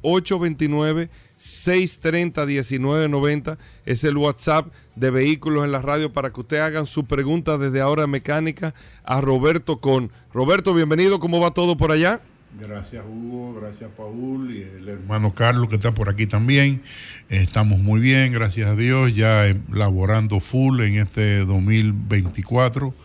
829-630-1990 1.37 3.57
es 3.85 4.03
el 4.03 4.17
WhatsApp 4.17 4.73
de 4.95 5.11
Vehículos 5.11 5.65
en 5.65 5.71
la 5.71 5.81
Radio 5.81 6.11
para 6.11 6.31
que 6.31 6.41
usted 6.41 6.59
hagan 6.59 6.85
su 6.85 7.05
pregunta 7.05 7.57
desde 7.57 7.81
ahora 7.81 8.07
mecánica 8.07 8.73
a 9.03 9.21
Roberto 9.21 9.77
Con. 9.77 10.11
Roberto, 10.33 10.73
bienvenido, 10.73 11.19
¿cómo 11.19 11.39
va 11.39 11.51
todo 11.51 11.77
por 11.77 11.91
allá? 11.91 12.21
Gracias 12.59 13.03
Hugo, 13.05 13.53
gracias 13.59 13.91
Paul 13.95 14.55
y 14.55 14.63
el 14.63 14.87
hermano 14.87 15.35
Carlos 15.35 15.69
que 15.69 15.75
está 15.75 15.93
por 15.93 16.09
aquí 16.09 16.25
también. 16.25 16.81
Estamos 17.29 17.77
muy 17.79 17.99
bien, 17.99 18.33
gracias 18.33 18.69
a 18.69 18.75
Dios, 18.75 19.13
ya 19.13 19.43
laborando 19.71 20.39
full 20.39 20.81
en 20.81 20.95
este 20.95 21.45
2024 21.45 22.95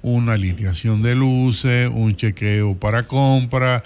una 0.00 0.32
alineación 0.32 1.02
de 1.02 1.14
luces, 1.14 1.90
un 1.92 2.16
chequeo 2.16 2.74
para 2.74 3.02
compra, 3.02 3.84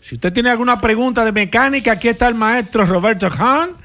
Si 0.00 0.16
usted 0.16 0.32
tiene 0.32 0.50
alguna 0.50 0.80
pregunta 0.80 1.24
de 1.24 1.30
mecánica, 1.32 1.92
aquí 1.92 2.08
está 2.08 2.26
el 2.28 2.34
maestro 2.34 2.84
Roberto 2.84 3.30
Hahn. 3.30 3.76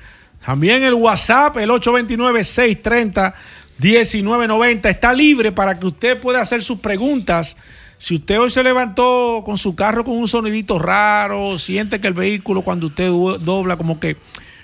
También 0.44 0.82
el 0.82 0.96
WhatsApp, 0.96 1.58
el 1.58 1.70
829-630. 1.70 3.36
1990. 3.80 4.90
Está 4.90 5.14
libre 5.14 5.52
para 5.52 5.80
que 5.80 5.88
usted 5.88 6.20
pueda 6.20 6.42
hacer 6.42 6.64
sus 6.64 6.80
preguntas. 6.80 7.58
Si 7.98 8.14
usted 8.16 8.40
hoy 8.40 8.50
se 8.50 8.64
levantó 8.64 9.42
con 9.46 9.58
su 9.58 9.76
carro 9.76 10.04
con 10.06 10.16
un 10.18 10.28
sonidito 10.28 10.78
raro, 10.78 11.58
siente 11.58 12.00
que 12.00 12.08
el 12.08 12.14
vehículo 12.14 12.62
cuando 12.62 12.88
usted 12.88 13.08
do- 13.08 13.38
dobla 13.40 13.76
como 13.76 14.00
que, 14.00 14.18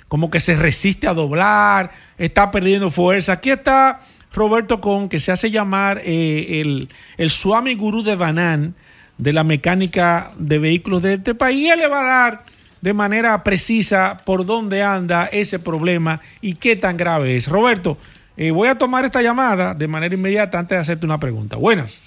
como 0.07 0.29
que 0.29 0.39
se 0.39 0.55
resiste 0.55 1.07
a 1.07 1.13
doblar, 1.13 1.91
está 2.17 2.51
perdiendo 2.51 2.91
fuerza. 2.91 3.33
Aquí 3.33 3.49
está 3.49 4.01
Roberto 4.33 4.79
Con, 4.81 5.09
que 5.09 5.17
se 5.19 5.31
hace 5.31 5.49
llamar 5.49 6.01
eh, 6.05 6.61
el, 6.61 6.89
el 7.17 7.29
Swami 7.31 7.73
Guru 7.75 8.03
de 8.03 8.15
Banan 8.15 8.75
de 9.17 9.33
la 9.33 9.43
mecánica 9.43 10.31
de 10.37 10.59
vehículos 10.59 11.01
de 11.01 11.13
este 11.13 11.33
país. 11.33 11.71
Él 11.71 11.79
le 11.79 11.87
va 11.87 12.01
a 12.01 12.29
dar 12.29 12.43
de 12.81 12.93
manera 12.93 13.43
precisa 13.43 14.17
por 14.25 14.45
dónde 14.45 14.83
anda 14.83 15.25
ese 15.25 15.57
problema 15.57 16.19
y 16.41 16.53
qué 16.55 16.75
tan 16.75 16.97
grave 16.97 17.35
es. 17.35 17.47
Roberto, 17.47 17.97
eh, 18.37 18.51
voy 18.51 18.67
a 18.67 18.77
tomar 18.77 19.05
esta 19.05 19.21
llamada 19.21 19.73
de 19.73 19.87
manera 19.87 20.13
inmediata 20.13 20.59
antes 20.59 20.75
de 20.75 20.81
hacerte 20.81 21.05
una 21.05 21.19
pregunta. 21.19 21.55
Buenas. 21.55 22.01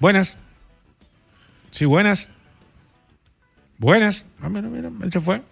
Buenas. 0.00 0.36
Sí, 1.70 1.84
buenas. 1.84 2.28
Buenas. 3.78 4.26
Ah, 4.42 4.48
mira, 4.48 4.68
mira, 4.68 4.90
él 5.02 5.12
se 5.12 5.20
fue. 5.20 5.42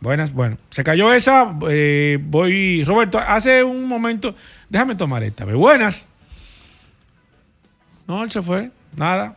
Buenas, 0.00 0.32
bueno. 0.32 0.56
Se 0.70 0.82
cayó 0.82 1.12
esa. 1.12 1.54
eh, 1.68 2.18
voy. 2.20 2.84
Roberto, 2.84 3.18
hace 3.18 3.62
un 3.62 3.84
momento. 3.86 4.34
Déjame 4.68 4.94
tomar 4.96 5.22
esta. 5.22 5.44
vez. 5.44 5.54
Buenas. 5.56 6.08
No, 8.06 8.24
él 8.24 8.30
se 8.30 8.40
fue. 8.42 8.70
Nada. 8.96 9.36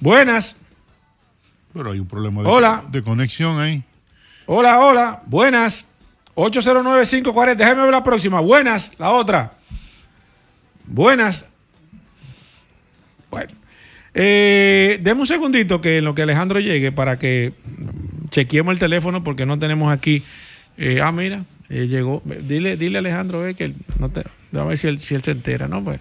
Buenas. 0.00 0.58
Pero 1.72 1.90
hay 1.90 1.98
un 1.98 2.06
problema 2.06 2.42
de, 2.42 2.48
Hola. 2.48 2.84
de 2.88 3.02
conexión 3.02 3.58
ahí. 3.58 3.82
Hola, 4.46 4.78
hola. 4.80 5.22
Buenas. 5.26 5.88
809-540. 6.36 7.56
Déjame 7.56 7.82
ver 7.82 7.90
la 7.90 8.02
próxima. 8.04 8.40
Buenas. 8.40 8.92
La 8.98 9.10
otra. 9.10 9.54
Buenas. 10.84 11.46
Bueno. 13.34 13.52
Eh, 14.14 15.02
un 15.16 15.26
segundito 15.26 15.80
que 15.80 15.98
en 15.98 16.04
lo 16.04 16.14
que 16.14 16.22
Alejandro 16.22 16.60
llegue 16.60 16.92
para 16.92 17.18
que 17.18 17.52
chequeemos 18.30 18.72
el 18.72 18.78
teléfono 18.78 19.24
porque 19.24 19.44
no 19.46 19.58
tenemos 19.58 19.92
aquí. 19.92 20.22
eh, 20.78 21.00
ah, 21.02 21.12
mira, 21.12 21.44
eh, 21.68 21.88
llegó. 21.88 22.22
Dile, 22.24 22.76
dile 22.76 22.98
a 22.98 23.00
Alejandro 23.00 23.46
eh, 23.46 23.54
que 23.54 23.72
a 24.56 24.64
ver 24.64 24.78
si 24.78 24.86
él, 24.86 25.00
se 25.00 25.30
entera, 25.30 25.66
¿no? 25.66 25.82
Pues, 25.82 26.00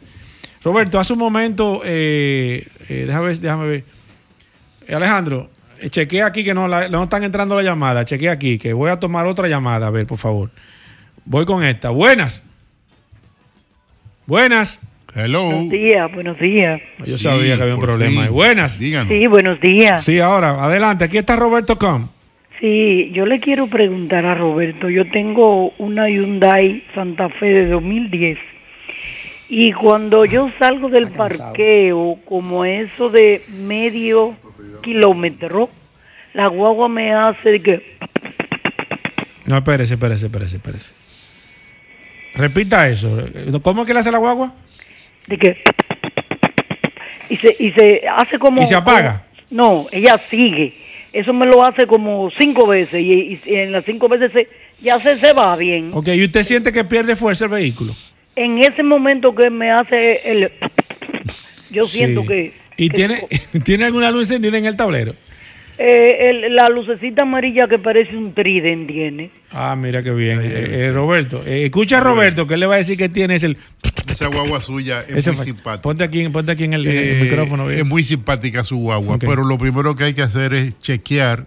Roberto, 0.64 1.00
hace 1.00 1.14
un 1.14 1.20
momento, 1.20 1.82
eh, 1.84 2.68
déjame 2.88 3.28
ver, 3.28 3.38
déjame 3.40 3.68
ver. 3.68 3.84
Alejandro, 4.90 5.50
chequea 5.90 6.28
aquí 6.28 6.44
que 6.44 6.54
no, 6.54 6.68
no 6.68 7.04
están 7.04 7.24
entrando 7.24 7.56
la 7.56 7.64
llamada. 7.64 8.06
Chequea 8.06 8.34
aquí, 8.34 8.58
que 8.58 8.74
voy 8.74 8.92
a 8.92 9.00
tomar 9.00 9.26
otra 9.26 9.48
llamada. 9.48 9.88
A 9.88 9.90
ver, 9.90 10.06
por 10.06 10.18
favor. 10.18 10.52
Voy 11.26 11.46
con 11.46 11.64
esta. 11.64 11.90
Buenas. 11.90 12.44
Buenas. 14.26 14.82
Hello. 15.16 15.44
Buenos 15.46 15.70
días, 15.70 16.12
buenos 16.14 16.40
días. 16.40 16.82
Yo 17.06 17.18
Sí, 17.18 17.24
sabía 17.24 17.56
que 17.56 17.62
había 17.64 17.76
un 17.76 17.82
problema. 17.82 18.24
ahí. 18.24 18.30
Buenas. 18.30 18.80
Díganos. 18.80 19.10
Sí, 19.14 19.28
buenos 19.28 19.60
días. 19.62 20.04
Sí, 20.04 20.20
ahora, 20.20 20.64
adelante. 20.64 21.06
Aquí 21.06 21.18
está 21.18 21.36
Roberto 21.36 21.78
Com. 21.78 22.08
Sí, 22.60 23.12
yo 23.14 23.26
le 23.26 23.40
quiero 23.40 23.68
preguntar 23.68 24.26
a 24.26 24.34
Roberto. 24.36 24.90
Yo 24.90 25.08
tengo 25.12 25.70
una 25.78 26.10
Hyundai 26.10 26.84
Santa 26.96 27.30
Fe 27.30 27.46
de 27.48 27.68
2010. 27.68 28.40
Y 29.50 29.72
cuando 29.74 30.26
yo 30.26 30.50
salgo 30.58 30.90
del 30.90 31.12
parqueo, 31.12 32.18
como 32.26 32.66
eso 32.66 33.10
de 33.10 33.42
medio 33.68 34.36
kilómetro, 34.82 35.70
la 36.34 36.48
guagua 36.48 36.90
me 36.90 37.14
hace 37.14 37.50
de 37.52 37.60
que... 37.62 37.98
No, 39.46 39.58
espérese, 39.58 39.94
espérese, 39.96 40.26
espérese, 40.26 40.56
espérese. 40.58 40.94
Repita 42.34 42.88
eso. 42.90 43.16
¿Cómo 43.62 43.82
es 43.82 43.88
que 43.88 43.94
le 43.94 44.00
hace 44.00 44.10
la 44.12 44.18
guagua? 44.18 44.56
De 45.28 45.38
que 45.38 45.58
y 47.30 47.38
se, 47.38 47.56
y 47.60 47.72
se 47.72 48.02
hace 48.08 48.38
como 48.40 48.62
¿Y 48.62 48.66
se 48.66 48.76
apaga? 48.76 49.24
como- 49.50 49.84
no 49.84 49.88
ella 49.92 50.20
sigue 50.30 50.74
eso 51.14 51.32
me 51.32 51.46
lo 51.46 51.66
hace 51.66 51.86
como 51.86 52.30
cinco 52.40 52.66
veces 52.68 53.00
y, 53.02 53.40
y 53.46 53.56
en 53.56 53.72
las 53.72 53.86
cinco 53.86 54.10
veces 54.10 54.32
se, 54.32 54.48
ya 54.82 55.00
se, 55.00 55.20
se 55.20 55.32
va 55.34 55.56
bien 55.56 55.92
Ok, 55.94 56.08
¿y 56.10 56.24
usted 56.24 56.44
siente 56.44 56.72
que 56.72 56.84
pierde 56.84 57.16
fuerza 57.16 57.46
el 57.46 57.52
vehículo? 57.52 57.94
en 58.36 58.58
ese 58.60 58.82
momento 58.84 59.34
que 59.36 59.50
me 59.50 59.72
hace 59.72 60.22
el 60.32 60.52
yo 61.70 61.84
siento 61.84 62.22
Sí. 62.22 62.28
que 62.28 62.54
¿Y 62.78 62.90
que- 62.90 62.96
tiene, 62.96 63.28
tiene 63.64 63.86
alguna 63.86 64.10
luz 64.12 64.30
encendida 64.32 64.58
en 64.58 64.66
el 64.66 64.76
tablero? 64.76 65.14
Eh, 65.78 66.30
el- 66.46 66.56
la 66.56 66.70
lucecita 66.70 67.24
amarilla 67.24 67.68
que 67.68 67.80
parece 67.80 68.16
un 68.16 68.34
trident 68.34 68.88
tiene 68.88 69.32
Ah, 69.52 69.76
mira 69.76 70.02
qué 70.04 70.12
bien. 70.12 70.40
Eh, 70.42 70.86
eh, 70.88 70.92
Roberto, 70.94 71.44
eh, 71.46 71.66
escucha 71.66 71.98
a 71.98 72.02
Roberto, 72.02 72.46
que 72.48 72.56
él 72.56 72.60
le 72.60 72.66
va 72.66 72.76
a 72.76 72.78
decir 72.78 72.98
que 72.98 73.10
tiene 73.10 73.36
es 73.36 73.44
el... 73.44 73.58
Esa 74.08 74.28
guagua 74.30 74.60
suya 74.60 75.02
es 75.02 75.16
ese 75.18 75.32
muy 75.32 75.46
simpática. 75.46 75.82
Ponte 75.82 76.04
aquí, 76.04 76.28
ponte 76.30 76.52
aquí 76.52 76.64
en 76.66 76.74
el, 76.74 76.86
en 76.88 77.16
el 77.18 77.24
micrófono. 77.24 77.66
bien. 77.68 77.80
es 77.80 77.86
muy 77.86 78.04
simpática 78.04 78.64
su 78.64 78.78
guagua, 78.78 79.18
pero 79.20 79.44
lo 79.44 79.58
primero 79.58 79.96
que 79.96 80.04
hay 80.06 80.14
que 80.14 80.22
hacer 80.22 80.54
es 80.54 80.80
chequear 80.82 81.46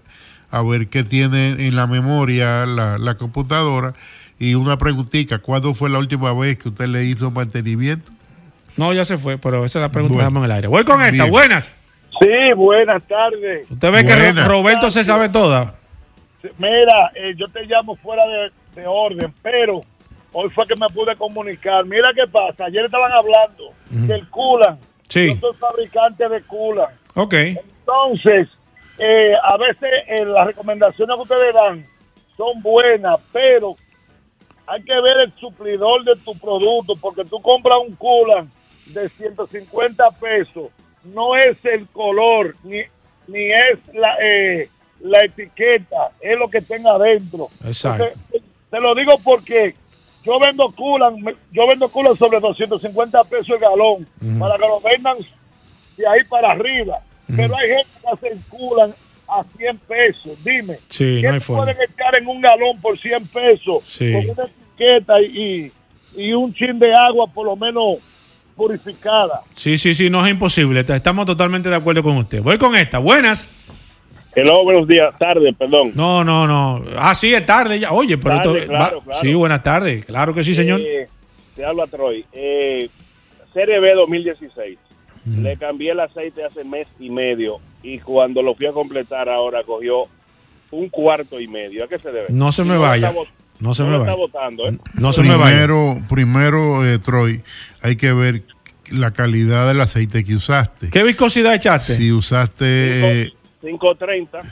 a 0.50 0.62
ver 0.62 0.88
qué 0.88 1.02
tiene 1.04 1.50
en 1.66 1.76
la 1.76 1.86
memoria 1.86 2.66
la, 2.66 2.98
la 2.98 3.14
computadora 3.16 3.94
y 4.38 4.54
una 4.54 4.76
preguntita, 4.78 5.38
¿cuándo 5.38 5.74
fue 5.74 5.88
la 5.90 5.98
última 5.98 6.32
vez 6.34 6.58
que 6.58 6.68
usted 6.68 6.86
le 6.88 7.04
hizo 7.04 7.30
mantenimiento? 7.30 8.10
No, 8.76 8.92
ya 8.92 9.04
se 9.04 9.16
fue, 9.16 9.38
pero 9.38 9.64
esa 9.64 9.78
es 9.78 9.82
la 9.82 9.90
pregunta 9.90 10.12
que 10.12 10.16
Bueno. 10.16 10.28
dejamos 10.28 10.40
en 10.40 10.44
el 10.50 10.52
aire. 10.56 10.68
Voy 10.68 10.84
con 10.84 11.00
esta. 11.00 11.12
Bien. 11.12 11.30
Buenas. 11.30 11.76
Sí, 12.20 12.54
buenas 12.54 13.02
tardes. 13.06 13.70
Usted 13.70 13.92
ve 13.92 14.04
que 14.04 14.14
Buenas. 14.14 14.48
Roberto 14.48 14.90
se 14.90 15.04
sabe 15.04 15.28
toda. 15.28 15.74
Mira, 16.58 17.10
eh, 17.14 17.34
yo 17.36 17.46
te 17.48 17.64
llamo 17.64 17.96
fuera 17.96 18.24
de, 18.26 18.52
de 18.80 18.86
orden, 18.86 19.32
pero 19.42 19.80
hoy 20.32 20.48
fue 20.50 20.66
que 20.66 20.76
me 20.76 20.86
pude 20.88 21.16
comunicar. 21.16 21.84
Mira 21.84 22.10
qué 22.14 22.26
pasa. 22.26 22.66
Ayer 22.66 22.84
estaban 22.84 23.12
hablando 23.12 23.70
del 23.90 24.28
Culan. 24.28 24.78
Sí. 25.08 25.34
Yo 25.34 25.48
soy 25.48 25.56
fabricante 25.58 26.28
de 26.28 26.42
Culan. 26.42 26.90
Ok. 27.14 27.34
Entonces, 27.34 28.48
eh, 28.98 29.32
a 29.42 29.56
veces 29.56 29.90
eh, 30.08 30.24
las 30.24 30.46
recomendaciones 30.46 31.16
que 31.16 31.22
ustedes 31.22 31.54
dan 31.54 31.86
son 32.36 32.62
buenas, 32.62 33.16
pero 33.32 33.76
hay 34.66 34.82
que 34.82 35.00
ver 35.00 35.18
el 35.24 35.32
suplidor 35.38 36.04
de 36.04 36.16
tu 36.16 36.36
producto, 36.38 36.94
porque 37.00 37.24
tú 37.24 37.40
compras 37.40 37.78
un 37.86 37.94
Culan 37.96 38.50
de 38.86 39.08
150 39.08 40.10
pesos, 40.12 40.70
no 41.12 41.36
es 41.36 41.56
el 41.64 41.86
color, 41.88 42.54
ni, 42.64 42.78
ni 43.28 43.50
es 43.52 43.78
la, 43.94 44.16
eh, 44.22 44.68
la 45.00 45.18
etiqueta, 45.24 46.10
es 46.20 46.38
lo 46.38 46.48
que 46.48 46.60
tenga 46.60 46.92
adentro. 46.92 47.48
Exacto. 47.64 48.04
Entonces, 48.04 48.42
te 48.70 48.80
lo 48.80 48.94
digo 48.94 49.12
porque 49.22 49.74
yo 50.24 50.38
vendo 50.40 50.70
Culan, 50.72 51.16
yo 51.52 51.66
vendo 51.68 51.88
Culan 51.88 52.16
sobre 52.16 52.40
250 52.40 53.24
pesos 53.24 53.50
el 53.50 53.58
galón, 53.58 54.06
para 54.38 54.56
que 54.56 54.60
lo 54.66 54.80
vendan 54.80 55.18
de 55.96 56.06
ahí 56.06 56.24
para 56.28 56.50
arriba. 56.50 57.00
Pero 57.34 57.56
hay 57.56 57.68
gente 57.68 57.90
que 58.20 58.28
se 58.28 58.36
culan 58.48 58.94
a 59.28 59.42
100 59.42 59.78
pesos. 59.78 60.44
Dime, 60.44 60.78
Sí, 60.88 61.18
¿qué 61.20 61.26
no 61.28 61.34
hay 61.34 61.40
pueden 61.40 61.76
echar 61.80 62.16
en 62.18 62.28
un 62.28 62.40
galón 62.40 62.80
por 62.80 62.96
100 62.98 63.26
pesos? 63.28 63.82
Sí. 63.84 64.12
Con 64.12 64.30
una 64.30 64.44
etiqueta 64.44 65.20
y, 65.20 65.72
y, 66.16 66.22
y 66.28 66.32
un 66.34 66.52
chin 66.54 66.78
de 66.78 66.92
agua 66.94 67.26
por 67.26 67.46
lo 67.46 67.56
menos 67.56 67.96
purificada. 68.56 69.42
Sí, 69.54 69.76
sí, 69.76 69.94
sí, 69.94 70.08
no 70.10 70.24
es 70.24 70.30
imposible. 70.32 70.80
Estamos 70.88 71.26
totalmente 71.26 71.68
de 71.68 71.76
acuerdo 71.76 72.02
con 72.02 72.16
usted. 72.16 72.42
Voy 72.42 72.56
con 72.58 72.74
esta. 72.74 72.98
Buenas. 72.98 73.50
Hello, 74.34 74.64
buenos 74.64 74.86
días, 74.86 75.16
tarde, 75.18 75.52
perdón. 75.54 75.92
No, 75.94 76.22
no, 76.24 76.46
no. 76.46 76.82
Ah, 76.98 77.14
sí, 77.14 77.32
es 77.32 77.44
tarde 77.46 77.78
ya. 77.80 77.92
Oye, 77.92 78.18
pero 78.18 78.36
Tarde, 78.36 78.58
esto- 78.60 78.68
claro, 78.68 79.00
claro. 79.00 79.18
Sí, 79.20 79.32
buenas 79.34 79.62
tardes. 79.62 80.04
Claro 80.04 80.34
que 80.34 80.44
sí, 80.44 80.52
señor. 80.54 80.80
Eh, 80.82 81.06
te 81.54 81.64
habla 81.64 81.86
Troy. 81.86 82.24
Eh, 82.32 82.88
Serie 83.54 83.80
B 83.80 83.94
2016. 83.94 84.78
Le 85.40 85.56
cambié 85.56 85.90
el 85.90 85.98
aceite 85.98 86.44
hace 86.44 86.62
mes 86.62 86.86
y 87.00 87.10
medio 87.10 87.58
y 87.82 87.98
cuando 87.98 88.42
lo 88.42 88.54
fui 88.54 88.66
a 88.68 88.72
completar 88.72 89.28
ahora 89.28 89.64
cogió 89.64 90.04
un 90.70 90.88
cuarto 90.88 91.40
y 91.40 91.48
medio. 91.48 91.82
¿A 91.84 91.88
qué 91.88 91.98
se 91.98 92.12
debe? 92.12 92.26
No 92.28 92.52
se 92.52 92.62
me 92.62 92.76
vaya. 92.76 93.12
No 93.60 93.72
se 93.74 93.82
no 93.82 93.90
me 93.90 93.96
lo 93.96 94.02
está 94.02 94.12
vaya. 94.12 94.22
botando, 94.26 94.68
¿eh? 94.68 94.78
No 94.94 95.12
se 95.12 95.22
me 95.22 95.34
vaya. 95.36 95.50
primero, 95.66 95.98
primero 96.08 96.86
eh, 96.86 96.98
Troy, 96.98 97.42
hay 97.82 97.96
que 97.96 98.12
ver 98.12 98.42
la 98.90 99.12
calidad 99.12 99.66
del 99.66 99.80
aceite 99.80 100.22
que 100.24 100.34
usaste. 100.34 100.90
¿Qué 100.90 101.02
viscosidad 101.02 101.54
echaste? 101.54 101.96
Si 101.96 102.12
usaste... 102.12 103.22
eh, 103.22 103.32
530. 103.62 104.42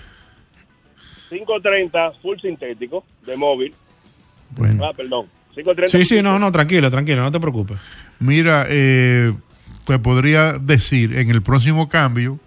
530 1.30 2.12
full 2.22 2.38
sintético 2.40 3.04
de 3.26 3.36
móvil. 3.36 3.74
bueno, 4.50 4.84
Ah, 4.86 4.92
perdón. 4.96 5.26
530 5.54 5.98
Sí, 5.98 6.04
sí, 6.04 6.22
no, 6.22 6.38
no, 6.38 6.50
tranquilo, 6.52 6.90
tranquilo, 6.90 7.22
no 7.22 7.30
te 7.30 7.40
preocupes. 7.40 7.78
Mira, 8.18 8.66
eh, 8.68 9.32
te 9.86 9.98
podría 9.98 10.54
decir 10.54 11.16
en 11.16 11.30
el 11.30 11.42
próximo 11.42 11.88
cambio, 11.88 12.38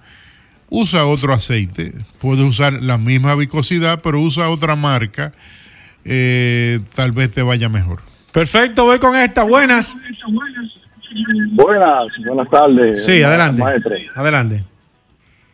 usa 0.70 1.06
otro 1.06 1.34
aceite. 1.34 1.94
Puedes 2.20 2.44
usar 2.44 2.74
la 2.84 2.98
misma 2.98 3.36
viscosidad, 3.36 4.02
pero 4.02 4.20
usa 4.20 4.50
otra 4.50 4.76
marca. 4.76 5.34
Eh, 6.08 6.80
tal 6.96 7.12
vez 7.12 7.34
te 7.34 7.42
vaya 7.42 7.70
mejor. 7.70 8.00
Perfecto, 8.32 8.86
voy 8.86 9.00
con 9.00 9.16
esta. 9.16 9.44
Buenas. 9.44 9.98
Buenas, 11.52 12.08
buenas 12.26 12.50
tardes. 12.50 13.06
Sí, 13.06 13.24
adelante. 13.24 13.62
Maestre. 13.62 14.08
Adelante. 14.16 14.64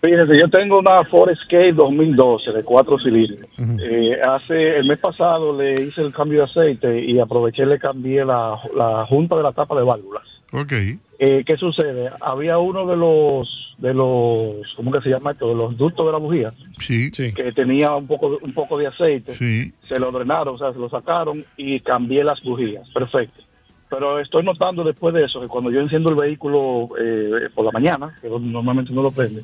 Fíjense, 0.02 0.38
yo 0.38 0.50
tengo 0.50 0.80
una 0.80 1.06
Ford 1.06 1.30
Escape 1.30 1.72
2012 1.72 2.52
de 2.52 2.64
cuatro 2.64 3.00
cilindros. 3.00 3.50
Eh, 3.80 4.20
hace 4.22 4.78
el 4.78 4.86
mes 4.86 5.00
pasado 5.00 5.58
le 5.58 5.82
hice 5.82 6.02
el 6.02 6.14
cambio 6.14 6.40
de 6.40 6.46
aceite 6.46 7.06
y 7.06 7.20
aproveché 7.20 7.64
y 7.64 7.68
le 7.68 7.80
cambié 7.80 8.26
la, 8.26 8.60
la 8.76 9.06
junta 9.06 9.38
de 9.38 9.44
la 9.44 9.54
tapa 9.54 9.76
de 9.76 9.84
válvulas. 9.84 10.33
Ok. 10.54 10.72
Eh, 11.20 11.44
¿Qué 11.46 11.58
sucede? 11.58 12.12
Había 12.22 12.58
uno 12.60 12.86
de 12.86 12.96
los 12.96 13.60
de 13.80 13.94
los 13.94 14.56
¿cómo 14.76 14.92
que 14.92 15.02
se 15.02 15.10
llama 15.10 15.32
esto? 15.32 15.50
De 15.50 15.56
los 15.56 15.76
ductos 15.76 16.06
de 16.06 16.12
la 16.12 16.20
bujía 16.20 16.54
Sí. 16.80 17.10
que 17.12 17.52
tenía 17.54 17.96
un 17.96 18.06
poco 18.08 18.38
un 18.42 18.54
poco 18.54 18.78
de 18.78 18.88
aceite. 18.88 19.34
Sí. 19.34 19.74
Se 19.82 19.98
lo 20.00 20.12
drenaron, 20.12 20.56
o 20.56 20.58
sea, 20.58 20.72
se 20.72 20.80
lo 20.80 20.90
sacaron 20.90 21.44
y 21.58 21.80
cambié 21.80 22.24
las 22.24 22.42
bujías. 22.44 22.88
Perfecto. 22.92 23.42
Pero 23.90 24.20
estoy 24.20 24.44
notando 24.44 24.84
después 24.84 25.14
de 25.14 25.26
eso 25.26 25.42
que 25.42 25.48
cuando 25.48 25.72
yo 25.72 25.80
enciendo 25.82 26.10
el 26.10 26.16
vehículo 26.16 26.90
eh, 27.00 27.50
por 27.54 27.66
la 27.66 27.72
mañana, 27.72 28.16
que 28.22 28.30
normalmente 28.30 28.92
no 28.94 29.02
lo 29.04 29.12
prende, 29.12 29.42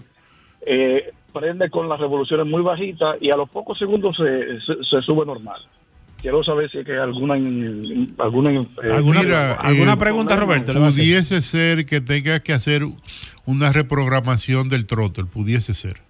eh, 0.65 1.12
prende 1.34 1.69
con 1.69 1.88
las 1.89 2.00
revoluciones 2.00 2.45
muy 2.48 2.62
bajitas 2.62 3.17
y 3.22 3.30
a 3.32 3.36
los 3.36 3.50
pocos 3.50 3.78
segundos 3.78 4.15
se, 4.17 4.60
se, 4.62 4.84
se 4.84 5.02
sube 5.02 5.26
normal. 5.26 5.60
Quiero 6.22 6.44
saber 6.44 6.70
si 6.70 6.80
es 6.80 6.86
que 6.86 6.98
alguna 6.98 7.36
alguna 8.18 8.52
eh, 8.52 8.68
Mira, 9.02 9.54
¿Alguna 9.54 9.94
eh, 9.94 9.98
pregunta, 9.98 10.36
Roberto? 10.36 10.74
Pudiese 10.74 11.42
ser 11.42 11.86
que 11.86 12.02
tengas 12.02 12.42
que 12.42 12.52
hacer 12.52 12.86
una 13.46 13.72
reprogramación 13.72 14.68
del 14.68 14.86
throttle, 14.86 15.24
pudiese 15.26 15.74
ser. 15.74 16.02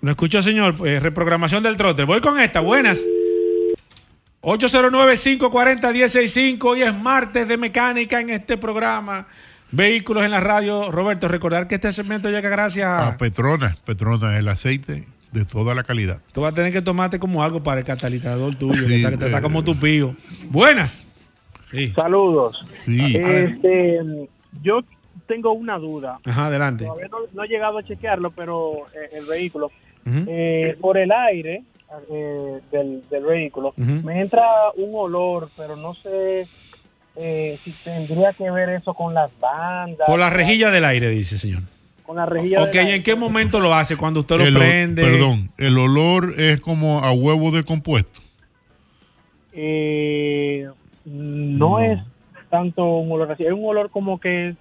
¿No 0.00 0.12
escuchó, 0.12 0.40
señor? 0.40 0.76
Pues, 0.76 1.02
reprogramación 1.02 1.64
del 1.64 1.76
trote. 1.76 2.04
Voy 2.04 2.20
con 2.20 2.40
esta. 2.40 2.60
Buenas. 2.60 3.04
809-540-165. 4.42 6.64
Hoy 6.64 6.82
es 6.82 6.94
martes 6.94 7.48
de 7.48 7.56
mecánica 7.56 8.20
en 8.20 8.30
este 8.30 8.56
programa. 8.56 9.26
Vehículos 9.70 10.24
en 10.24 10.32
la 10.32 10.40
radio. 10.40 10.90
Roberto, 10.90 11.28
recordar 11.28 11.68
que 11.68 11.76
este 11.76 11.92
segmento 11.92 12.28
llega 12.30 12.50
gracias 12.50 12.86
a... 12.86 13.06
A 13.08 13.16
Petronas, 13.16 13.78
Petronas, 13.78 14.34
el 14.34 14.48
aceite 14.48 15.06
de 15.32 15.44
toda 15.44 15.74
la 15.74 15.82
calidad. 15.82 16.20
Tú 16.32 16.42
vas 16.42 16.52
a 16.52 16.54
tener 16.54 16.72
que 16.72 16.82
tomarte 16.82 17.18
como 17.18 17.42
algo 17.42 17.62
para 17.62 17.80
el 17.80 17.86
catalizador 17.86 18.54
tuyo, 18.54 18.82
Sí, 18.82 18.86
que 18.88 18.96
está, 18.96 19.10
que 19.10 19.16
te 19.16 19.26
está 19.26 19.42
como 19.42 19.64
tu 19.64 19.74
pío. 19.76 20.14
Buenas. 20.50 21.06
Saludos. 21.94 22.62
Sí. 22.84 23.16
Este, 23.16 23.98
yo 24.62 24.80
tengo 25.26 25.52
una 25.52 25.78
duda. 25.78 26.18
Ajá, 26.26 26.46
adelante. 26.46 26.84
Todavía 26.84 27.08
no, 27.08 27.18
no 27.32 27.44
he 27.44 27.48
llegado 27.48 27.78
a 27.78 27.82
chequearlo, 27.82 28.30
pero 28.30 28.86
eh, 28.94 29.08
el 29.12 29.24
vehículo, 29.24 29.70
eh, 30.04 30.76
por 30.80 30.98
el 30.98 31.10
aire 31.10 31.62
eh, 32.10 32.60
del, 32.70 33.02
del 33.08 33.24
vehículo, 33.24 33.72
me 33.76 34.20
entra 34.20 34.44
un 34.76 34.90
olor, 34.94 35.48
pero 35.56 35.76
no 35.76 35.94
sé 35.94 36.46
eh, 37.16 37.58
si 37.64 37.72
tendría 37.84 38.32
que 38.34 38.50
ver 38.50 38.68
eso 38.70 38.92
con 38.92 39.14
las 39.14 39.30
bandas. 39.40 40.06
Por 40.06 40.18
la 40.20 40.28
rejilla 40.30 40.70
del 40.70 40.84
aire, 40.84 41.08
dice, 41.08 41.38
señor. 41.38 41.62
Con 42.04 42.16
la 42.16 42.26
rejilla 42.26 42.62
Ok, 42.62 42.74
¿y 42.74 42.78
en 42.92 43.02
qué 43.02 43.14
momento 43.14 43.60
lo 43.60 43.72
hace? 43.74 43.96
Cuando 43.96 44.20
usted 44.20 44.36
lo 44.38 44.44
El 44.44 44.54
prende. 44.54 45.02
Perdón, 45.02 45.50
el 45.56 45.78
olor 45.78 46.34
es 46.36 46.60
como 46.60 46.98
a 47.04 47.12
huevo 47.12 47.50
de 47.52 47.62
compuesto. 47.62 48.20
Eh, 49.52 50.66
no, 51.04 51.78
es 51.80 52.00
tanto 52.50 52.84
un 52.84 53.12
olor 53.12 53.30
así, 53.32 53.44
es 53.44 53.52
un 53.52 53.64
olor 53.64 53.88
como 53.90 54.18
que, 54.20 54.54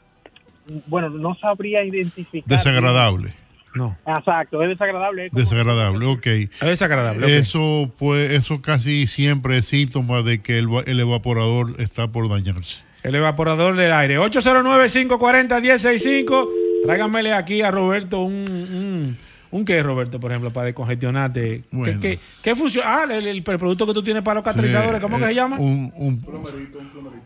bueno, 0.87 1.09
no 1.09 1.35
sabría 1.35 1.83
identificar. 1.83 2.47
Desagradable. 2.47 3.33
No. 3.73 3.97
Exacto, 4.05 4.61
es 4.63 4.69
desagradable. 4.69 5.25
es 5.27 5.31
como- 5.31 5.43
Desagradable, 5.43 6.05
ok. 6.05 6.27
Es 6.27 6.49
desagradable. 6.59 7.23
ok. 7.25 7.29
Eso, 7.31 7.89
pues, 7.97 8.31
eso 8.31 8.61
casi 8.61 9.07
siempre 9.07 9.55
es 9.57 9.65
síntoma 9.65 10.21
de 10.23 10.41
que 10.41 10.57
el, 10.59 10.67
va- 10.73 10.83
el 10.85 10.99
evaporador 10.99 11.75
está 11.79 12.09
por 12.09 12.27
dañarse. 12.29 12.79
El 13.03 13.15
evaporador 13.15 13.75
del 13.77 13.93
aire. 13.93 14.19
809-540-165. 14.19 16.47
Tráiganmele 16.83 17.33
aquí 17.33 17.61
a 17.61 17.71
Roberto 17.71 18.21
un, 18.21 18.33
un, 18.33 19.17
un 19.51 19.65
qué, 19.65 19.81
Roberto, 19.83 20.19
por 20.19 20.31
ejemplo, 20.31 20.51
para 20.51 20.65
descongestionarte. 20.67 21.63
Bueno. 21.71 21.99
¿Qué, 22.01 22.17
qué, 22.17 22.19
qué 22.41 22.55
funciona? 22.55 23.01
Ah, 23.01 23.03
el, 23.05 23.11
el- 23.11 23.27
el 23.37 23.43
producto 23.43 23.85
que 23.85 23.93
tú 23.93 24.03
tienes 24.03 24.23
para 24.23 24.35
los 24.35 24.43
catalizadores, 24.43 25.01
¿cómo 25.01 25.17
que 25.17 25.23
Eh, 25.25 25.27
se 25.27 25.35
llama? 25.35 25.57
Un, 25.59 25.91
un, 25.95 26.25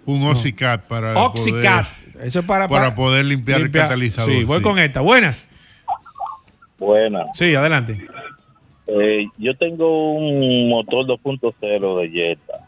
un 0.06 0.24
Oxycat 0.28 0.82
para 0.88 1.16
Oxycat. 1.18 1.86
poder- 1.88 2.26
Eso 2.28 2.40
es 2.40 2.46
para, 2.46 2.68
para 2.68 2.96
poder 2.96 3.26
limpiar 3.26 3.62
el 3.62 3.72
catalizador, 3.72 4.32
Sí, 4.32 4.44
voy 4.44 4.58
sí. 4.60 4.64
con 4.64 4.80
esta. 4.80 5.02
Buenas. 5.02 5.48
Buenas. 6.78 7.30
Sí, 7.34 7.56
adelante. 7.56 8.06
Eh, 8.88 9.26
yo 9.38 9.56
tengo 9.58 10.14
un 10.14 10.70
motor 10.70 11.06
2.0 11.08 12.02
de 12.02 12.10
Jetta 12.10 12.68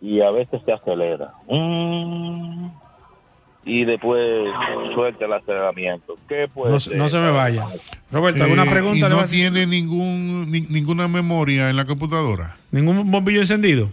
y 0.00 0.20
a 0.20 0.30
veces 0.30 0.60
se 0.64 0.72
acelera. 0.72 1.30
Mm, 1.48 2.66
y 3.66 3.84
después 3.84 4.20
suelta 4.94 5.24
el 5.26 5.32
aceleramiento. 5.32 6.16
¿Qué 6.28 6.48
puede 6.52 6.72
No, 6.72 6.78
ser? 6.80 6.96
no 6.96 7.08
se 7.08 7.18
me 7.18 7.30
vaya. 7.30 7.66
Roberto, 8.12 8.44
¿alguna 8.44 8.64
Eh, 8.64 8.70
pregunta? 8.70 9.06
¿Y 9.06 9.10
no 9.10 9.24
tiene 9.24 9.66
ningún, 9.66 10.50
ni- 10.50 10.60
ninguna 10.62 11.08
memoria 11.08 11.70
en 11.70 11.76
la 11.76 11.84
computadora? 11.84 12.56
¿Ningún 12.70 13.10
bombillo 13.10 13.40
encendido? 13.40 13.90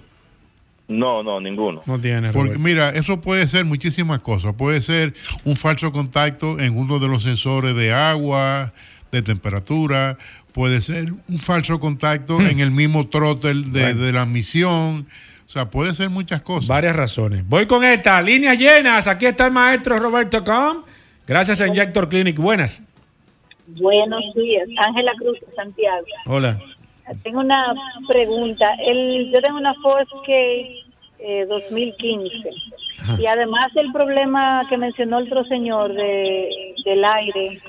No, 0.87 1.23
no, 1.23 1.39
ninguno. 1.39 1.81
No 1.85 1.99
tiene, 1.99 2.33
Porque 2.33 2.55
Roberto. 2.55 2.59
mira, 2.63 2.89
eso 2.89 3.21
puede 3.21 3.47
ser 3.47 3.63
muchísimas 3.63 4.19
cosas. 4.19 4.53
Puede 4.55 4.81
ser 4.81 5.13
un 5.45 5.55
falso 5.55 5.91
contacto 5.93 6.59
en 6.59 6.77
uno 6.77 6.99
de 6.99 7.07
los 7.07 7.23
sensores 7.23 7.73
de 7.75 7.93
agua, 7.93 8.73
de 9.11 9.21
temperatura. 9.21 10.17
Puede 10.51 10.81
ser 10.81 11.13
un 11.29 11.39
falso 11.39 11.79
contacto 11.79 12.41
en 12.41 12.59
el 12.59 12.71
mismo 12.71 13.05
de, 13.53 13.69
Hmm. 13.69 13.71
Bueno. 13.71 14.01
de 14.01 14.11
la 14.11 14.25
misión. 14.25 15.05
O 15.51 15.53
sea, 15.53 15.65
puede 15.69 15.93
ser 15.93 16.09
muchas 16.09 16.41
cosas. 16.43 16.69
Varias 16.69 16.95
razones. 16.95 17.45
Voy 17.45 17.65
con 17.67 17.83
esta. 17.83 18.21
Líneas 18.21 18.57
llenas. 18.57 19.05
Aquí 19.09 19.25
está 19.25 19.47
el 19.47 19.51
maestro 19.51 19.99
Roberto 19.99 20.45
Com. 20.45 20.83
Gracias 21.27 21.59
a 21.59 21.67
Injector 21.67 22.07
Clinic. 22.07 22.37
Buenas. 22.37 22.81
Buenos 23.67 24.23
días, 24.33 24.65
Ángela 24.79 25.11
Cruz 25.19 25.37
de 25.41 25.53
Santiago. 25.53 26.05
Hola. 26.27 26.57
Tengo 27.23 27.41
una 27.41 27.65
pregunta. 28.07 28.65
El, 28.87 29.29
yo 29.29 29.41
tengo 29.41 29.57
una 29.57 29.73
Ford 29.83 30.03
Escape 30.03 30.85
eh, 31.19 31.45
2015 31.49 32.31
y 33.19 33.25
además 33.25 33.73
del 33.73 33.91
problema 33.91 34.65
que 34.69 34.77
mencionó 34.77 35.19
el 35.19 35.27
otro 35.27 35.43
señor 35.43 35.93
de, 35.93 36.47
del 36.85 37.03
aire, 37.03 37.61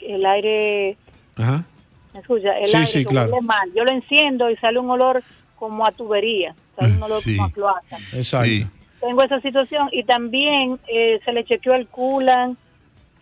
el 0.00 0.26
aire, 0.26 0.96
Ajá. 1.36 1.64
¿me 2.14 2.18
escucha? 2.18 2.58
El 2.58 2.66
Sí, 2.66 2.76
aire 2.78 2.86
sí, 2.88 3.04
claro. 3.04 3.40
mal. 3.42 3.70
Yo 3.76 3.84
lo 3.84 3.92
enciendo 3.92 4.50
y 4.50 4.56
sale 4.56 4.80
un 4.80 4.90
olor 4.90 5.22
como 5.68 5.86
a 5.86 5.92
tubería, 5.92 6.54
sale 6.78 6.92
un 6.94 7.02
olor 7.02 7.20
Sí. 7.20 7.36
como 7.36 7.48
a 7.48 7.52
cloaca. 7.52 7.98
Exacto. 8.12 8.68
Tengo 9.00 9.22
esa 9.22 9.40
situación 9.40 9.88
y 9.92 10.04
también 10.04 10.78
eh, 10.88 11.20
se 11.24 11.32
le 11.32 11.44
chequeó 11.44 11.74
el 11.74 11.86
culan, 11.88 12.56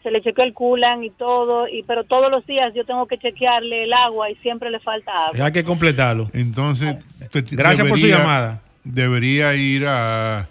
se 0.02 0.10
le 0.10 0.20
chequeó 0.22 0.44
el 0.44 0.52
culan 0.52 1.02
y 1.04 1.10
todo, 1.10 1.66
y 1.68 1.82
pero 1.84 2.04
todos 2.04 2.30
los 2.30 2.46
días 2.46 2.72
yo 2.74 2.84
tengo 2.84 3.06
que 3.06 3.18
chequearle 3.18 3.84
el 3.84 3.92
agua 3.92 4.30
y 4.30 4.34
siempre 4.36 4.70
le 4.70 4.78
falta 4.80 5.12
agua. 5.26 5.46
Hay 5.46 5.52
que 5.52 5.64
completarlo. 5.64 6.30
Entonces, 6.32 6.98
te- 7.30 7.42
Gracias 7.56 7.86
por 7.88 7.98
su 7.98 8.06
debería- 8.06 8.18
llamada. 8.18 8.62
Debería 8.84 9.54
ir 9.54 9.86
a, 9.86 10.48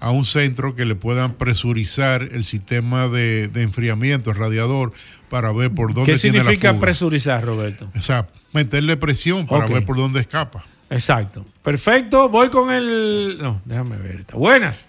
a 0.00 0.10
un 0.10 0.24
centro 0.24 0.74
que 0.74 0.84
le 0.86 0.94
puedan 0.94 1.34
presurizar 1.34 2.22
el 2.22 2.44
sistema 2.44 3.08
de, 3.08 3.48
de 3.48 3.62
enfriamiento, 3.62 4.30
el 4.30 4.36
radiador, 4.36 4.92
para 5.28 5.52
ver 5.52 5.70
por 5.72 5.92
dónde 5.94 6.12
¿Qué 6.12 6.18
tiene 6.18 6.38
significa 6.40 6.68
la 6.68 6.74
fuga. 6.74 6.80
presurizar, 6.86 7.44
Roberto? 7.44 7.88
O 7.96 8.00
sea, 8.02 8.26
meterle 8.52 8.96
presión 8.96 9.46
para 9.46 9.66
ver 9.66 9.84
por 9.84 9.96
dónde 9.96 10.20
escapa. 10.20 10.64
Exacto. 10.94 11.44
Perfecto. 11.62 12.28
Voy 12.28 12.48
con 12.48 12.70
el. 12.72 13.38
No, 13.40 13.60
déjame 13.64 13.96
ver. 13.98 14.16
esta. 14.16 14.36
Buenas. 14.36 14.88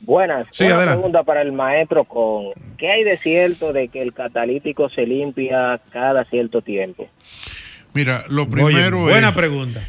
Buenas. 0.00 0.46
Sí, 0.50 0.64
Una 0.64 0.74
adelante. 0.76 0.96
pregunta 0.98 1.22
para 1.22 1.42
el 1.42 1.52
maestro 1.52 2.04
con 2.04 2.46
¿qué 2.76 2.90
hay 2.90 3.04
de 3.04 3.18
cierto 3.18 3.72
de 3.72 3.86
que 3.88 4.02
el 4.02 4.12
catalítico 4.12 4.88
se 4.90 5.06
limpia 5.06 5.80
cada 5.92 6.24
cierto 6.24 6.60
tiempo? 6.60 7.08
Mira, 7.94 8.24
lo 8.28 8.42
Oye, 8.42 8.50
primero 8.50 9.00
buena 9.02 9.28
es 9.28 9.34
pregunta. 9.34 9.80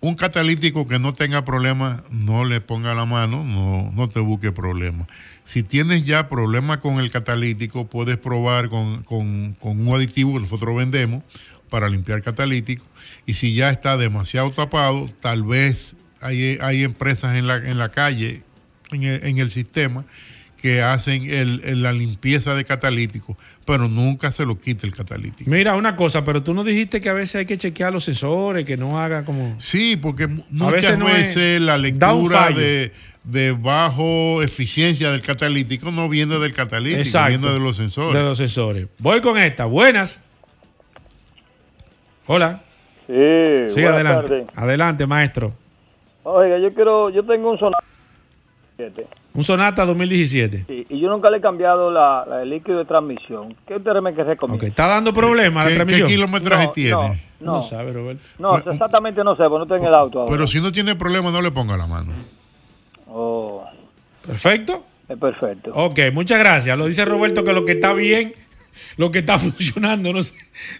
un 0.00 0.14
catalítico 0.14 0.86
que 0.88 0.98
no 0.98 1.12
tenga 1.12 1.44
problemas, 1.44 2.02
no 2.10 2.46
le 2.46 2.62
ponga 2.62 2.94
la 2.94 3.04
mano, 3.04 3.44
no, 3.44 3.90
no 3.92 4.08
te 4.08 4.20
busque 4.20 4.52
problemas. 4.52 5.06
Si 5.44 5.62
tienes 5.62 6.06
ya 6.06 6.28
problemas 6.30 6.78
con 6.78 6.98
el 7.00 7.10
catalítico, 7.10 7.86
puedes 7.86 8.16
probar 8.16 8.68
con, 8.70 9.02
con- 9.02 9.54
con 9.60 9.86
un 9.86 9.94
aditivo 9.94 10.32
que 10.34 10.40
nosotros 10.40 10.76
vendemos 10.76 11.22
para 11.68 11.88
limpiar 11.88 12.22
catalítico. 12.22 12.84
Y 13.26 13.34
si 13.34 13.54
ya 13.54 13.70
está 13.70 13.96
demasiado 13.96 14.50
tapado, 14.50 15.06
tal 15.20 15.42
vez 15.42 15.96
hay, 16.20 16.58
hay 16.60 16.82
empresas 16.84 17.36
en 17.36 17.46
la, 17.46 17.56
en 17.56 17.78
la 17.78 17.90
calle, 17.90 18.42
en 18.92 19.02
el, 19.02 19.24
en 19.24 19.38
el 19.38 19.50
sistema, 19.50 20.04
que 20.60 20.82
hacen 20.82 21.30
el- 21.30 21.60
el- 21.64 21.82
la 21.84 21.92
limpieza 21.92 22.52
de 22.56 22.64
catalítico, 22.64 23.38
pero 23.64 23.86
nunca 23.88 24.32
se 24.32 24.44
lo 24.44 24.58
quita 24.58 24.88
el 24.88 24.94
catalítico. 24.94 25.48
Mira, 25.48 25.76
una 25.76 25.94
cosa, 25.94 26.24
pero 26.24 26.42
tú 26.42 26.52
no 26.52 26.64
dijiste 26.64 27.00
que 27.00 27.08
a 27.08 27.12
veces 27.12 27.36
hay 27.36 27.46
que 27.46 27.56
chequear 27.56 27.92
los 27.92 28.02
sensores, 28.02 28.64
que 28.64 28.76
no 28.76 28.98
haga 29.00 29.24
como. 29.24 29.54
Sí, 29.60 29.96
porque 29.96 30.24
A 30.24 30.28
muchas 30.50 30.98
veces 30.98 31.60
no 31.60 31.66
la 31.66 31.78
lectura 31.78 32.50
de, 32.50 32.90
de 33.22 33.52
bajo 33.52 34.42
eficiencia 34.42 35.12
del 35.12 35.22
catalítico 35.22 35.92
no 35.92 36.08
viene 36.08 36.40
del 36.40 36.52
catalítico, 36.54 37.02
Exacto. 37.02 37.38
viene 37.38 37.52
de 37.54 37.60
los 37.60 37.76
sensores. 37.76 38.18
De 38.18 38.24
los 38.26 38.38
sensores. 38.38 38.88
Voy 38.98 39.20
con 39.20 39.38
esta. 39.38 39.64
Buenas. 39.66 40.22
Hola. 42.28 42.60
Sí, 43.06 43.70
Sí, 43.70 43.84
adelante. 43.84 44.46
Adelante, 44.54 45.06
maestro. 45.06 45.52
Oiga, 46.24 46.58
yo 46.58 46.72
quiero, 46.74 47.08
yo 47.10 47.24
tengo 47.24 47.50
un 47.50 47.58
Sonata 47.58 47.82
7. 48.76 49.06
Un 49.32 49.44
Sonata 49.44 49.86
2017. 49.86 50.64
Sí, 50.66 50.86
y 50.90 51.00
yo 51.00 51.08
nunca 51.08 51.30
le 51.30 51.38
he 51.38 51.40
cambiado 51.40 51.90
la, 51.90 52.24
la- 52.28 52.42
el 52.42 52.50
líquido 52.50 52.78
de 52.78 52.84
transmisión. 52.84 53.56
¿Qué 53.66 53.76
usted 53.76 53.92
me 54.02 54.12
que 54.14 54.24
recomienda? 54.24 54.66
¿Está 54.66 54.86
dando 54.88 55.12
problemas 55.14 55.64
la 55.64 55.70
¿Qué, 55.70 55.76
transmisión? 55.76 56.08
qué 56.08 56.14
kilometraje 56.14 56.66
No, 56.66 56.72
tiene? 56.72 56.92
no, 56.92 57.08
no. 57.40 57.52
No 57.54 57.60
sabe, 57.62 57.92
Roberto. 57.92 58.22
No, 58.38 58.58
exactamente 58.58 59.24
no 59.24 59.34
sé, 59.36 59.44
porque 59.48 59.66
no 59.66 59.66
tengo 59.74 59.88
el 59.88 59.94
auto 59.94 60.20
ahora. 60.20 60.30
Pero 60.32 60.46
si 60.46 60.60
no 60.60 60.70
tiene 60.70 60.96
problema, 60.96 61.30
no 61.30 61.40
le 61.40 61.50
ponga 61.50 61.76
la 61.78 61.86
mano. 61.86 62.12
Oh, 63.08 63.64
Perfecto. 64.26 64.84
es 65.08 65.16
perfecto. 65.16 65.70
Ok, 65.74 65.98
muchas 66.12 66.38
gracias. 66.38 66.76
Lo 66.76 66.84
dice 66.86 67.04
Roberto 67.06 67.42
que 67.42 67.52
lo 67.54 67.64
que 67.64 67.72
está 67.72 67.94
bien, 67.94 68.34
lo 68.96 69.10
que 69.10 69.20
está 69.20 69.38
funcionando, 69.38 70.12
no 70.12 70.22
se, 70.22 70.34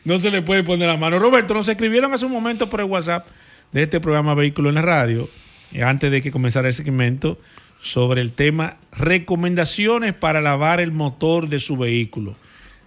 no 0.04 0.18
se 0.18 0.30
le 0.30 0.42
puede 0.42 0.62
poner 0.64 0.88
la 0.88 0.96
mano. 0.96 1.18
Roberto, 1.18 1.54
nos 1.54 1.68
escribieron 1.68 2.12
hace 2.12 2.26
un 2.26 2.32
momento 2.32 2.68
por 2.70 2.80
el 2.80 2.86
WhatsApp 2.86 3.26
de 3.72 3.82
este 3.84 4.00
programa 4.00 4.34
Vehículo 4.34 4.68
en 4.68 4.76
la 4.76 4.82
Radio, 4.82 5.28
eh, 5.72 5.82
antes 5.82 6.10
de 6.10 6.22
que 6.22 6.30
comenzara 6.30 6.68
el 6.68 6.74
segmento, 6.74 7.38
sobre 7.80 8.20
el 8.22 8.32
tema 8.32 8.76
recomendaciones 8.92 10.14
para 10.14 10.40
lavar 10.40 10.80
el 10.80 10.90
motor 10.92 11.48
de 11.48 11.58
su 11.60 11.76
vehículo. 11.76 12.34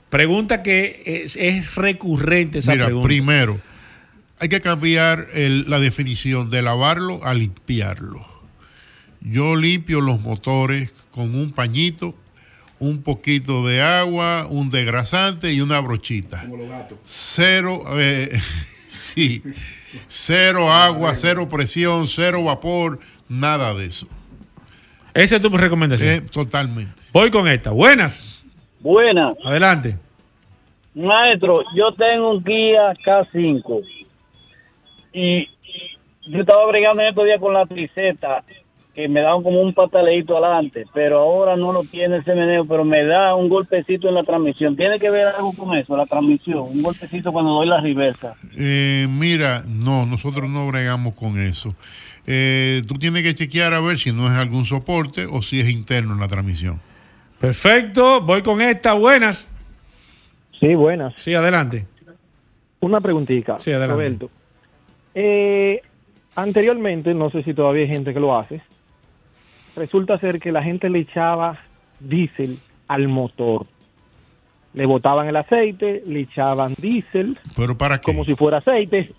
Pregunta 0.09 0.64
que 0.64 1.03
es, 1.05 1.38
es 1.38 1.76
recurrente 1.76 2.59
esa 2.59 2.74
Mira, 2.74 2.86
pregunta. 2.86 3.07
primero, 3.07 3.62
hay 4.39 4.49
que 4.49 4.59
cambiar 4.59 5.28
el- 5.34 5.70
la 5.70 5.80
definición 5.80 6.49
de 6.49 6.62
lavarlo 6.62 7.24
a 7.24 7.34
limpiarlo. 7.34 8.26
Yo 9.22 9.55
limpio 9.55 10.01
los 10.01 10.20
motores 10.20 10.91
con 11.12 11.36
un 11.36 11.51
pañito, 11.51 12.16
un 12.82 13.03
poquito 13.03 13.65
de 13.65 13.79
agua, 13.79 14.47
un 14.49 14.71
desgrasante 14.71 15.53
y 15.53 15.61
una 15.61 15.79
brochita. 15.79 16.43
Cero, 17.05 17.84
eh, 17.91 18.32
sí, 18.89 19.43
cero 20.07 20.71
agua, 20.71 21.13
cero 21.13 21.47
presión, 21.47 22.07
cero 22.07 22.43
vapor, 22.43 22.99
nada 23.29 23.75
de 23.75 23.86
eso. 23.86 24.07
Esa 25.13 25.36
es 25.36 25.41
tu 25.43 25.49
recomendación. 25.49 26.09
Eh, 26.09 26.21
totalmente. 26.21 26.99
Voy 27.13 27.29
con 27.29 27.47
esta. 27.47 27.69
Buenas. 27.69 28.43
Buenas. 28.79 29.36
Adelante. 29.43 29.97
Maestro, 30.95 31.63
yo 31.75 31.91
tengo 31.93 32.32
un 32.32 32.43
Kia 32.43 32.93
K5 33.05 33.86
y 35.13 35.47
yo 36.27 36.39
estaba 36.39 36.65
bregando 36.65 37.03
en 37.03 37.09
estos 37.09 37.25
días 37.25 37.39
con 37.39 37.53
la 37.53 37.65
triceta 37.67 38.43
que 38.93 39.07
me 39.07 39.21
daban 39.21 39.43
como 39.43 39.61
un 39.61 39.73
pataleito 39.73 40.37
adelante, 40.37 40.85
pero 40.93 41.19
ahora 41.19 41.55
no 41.55 41.71
lo 41.71 41.83
tiene 41.83 42.17
ese 42.17 42.35
meneo, 42.35 42.65
pero 42.65 42.83
me 42.83 43.05
da 43.05 43.35
un 43.35 43.47
golpecito 43.47 44.09
en 44.09 44.15
la 44.15 44.23
transmisión. 44.23 44.75
¿Tiene 44.75 44.99
que 44.99 45.09
ver 45.09 45.27
algo 45.27 45.53
con 45.53 45.77
eso, 45.77 45.95
la 45.95 46.05
transmisión? 46.05 46.59
Un 46.59 46.81
golpecito 46.81 47.31
cuando 47.31 47.51
doy 47.53 47.67
la 47.67 47.79
reversa. 47.79 48.35
Eh, 48.57 49.07
mira, 49.09 49.63
no, 49.67 50.05
nosotros 50.05 50.49
no 50.49 50.67
bregamos 50.67 51.13
con 51.13 51.39
eso. 51.39 51.73
Eh, 52.27 52.83
tú 52.87 52.95
tienes 52.95 53.23
que 53.23 53.33
chequear 53.33 53.73
a 53.73 53.79
ver 53.79 53.97
si 53.97 54.11
no 54.11 54.27
es 54.27 54.37
algún 54.37 54.65
soporte 54.65 55.25
o 55.25 55.41
si 55.41 55.59
es 55.59 55.71
interno 55.71 56.13
en 56.13 56.19
la 56.19 56.27
transmisión. 56.27 56.79
Perfecto. 57.39 58.21
Voy 58.21 58.43
con 58.43 58.61
esta. 58.61 58.93
Buenas. 58.93 59.51
Sí, 60.59 60.75
buenas. 60.75 61.13
Sí, 61.15 61.33
adelante. 61.33 61.87
Una 62.81 63.01
preguntita. 63.01 63.57
Sí, 63.57 63.71
adelante. 63.71 63.95
Roberto. 63.95 64.29
Eh, 65.15 65.81
anteriormente, 66.35 67.13
no 67.13 67.29
sé 67.31 67.43
si 67.43 67.53
todavía 67.53 67.83
hay 67.83 67.89
gente 67.89 68.13
que 68.13 68.19
lo 68.19 68.37
hace, 68.37 68.61
resulta 69.76 70.17
ser 70.19 70.39
que 70.39 70.51
la 70.51 70.63
gente 70.63 70.89
le 70.89 70.99
echaba 70.99 71.59
diésel 71.99 72.59
al 72.88 73.07
motor. 73.07 73.65
Le 74.74 74.86
botaban 74.86 75.28
el 75.28 75.36
aceite, 75.36 76.03
le 76.05 76.22
echaban 76.22 76.76
diésel, 76.78 77.38
¿Pero 77.55 77.78
para 77.78 77.97
qué? 77.99 78.05
como 78.05 78.24
si 78.24 78.36
fuera 78.36 78.59
aceite, 78.59 79.11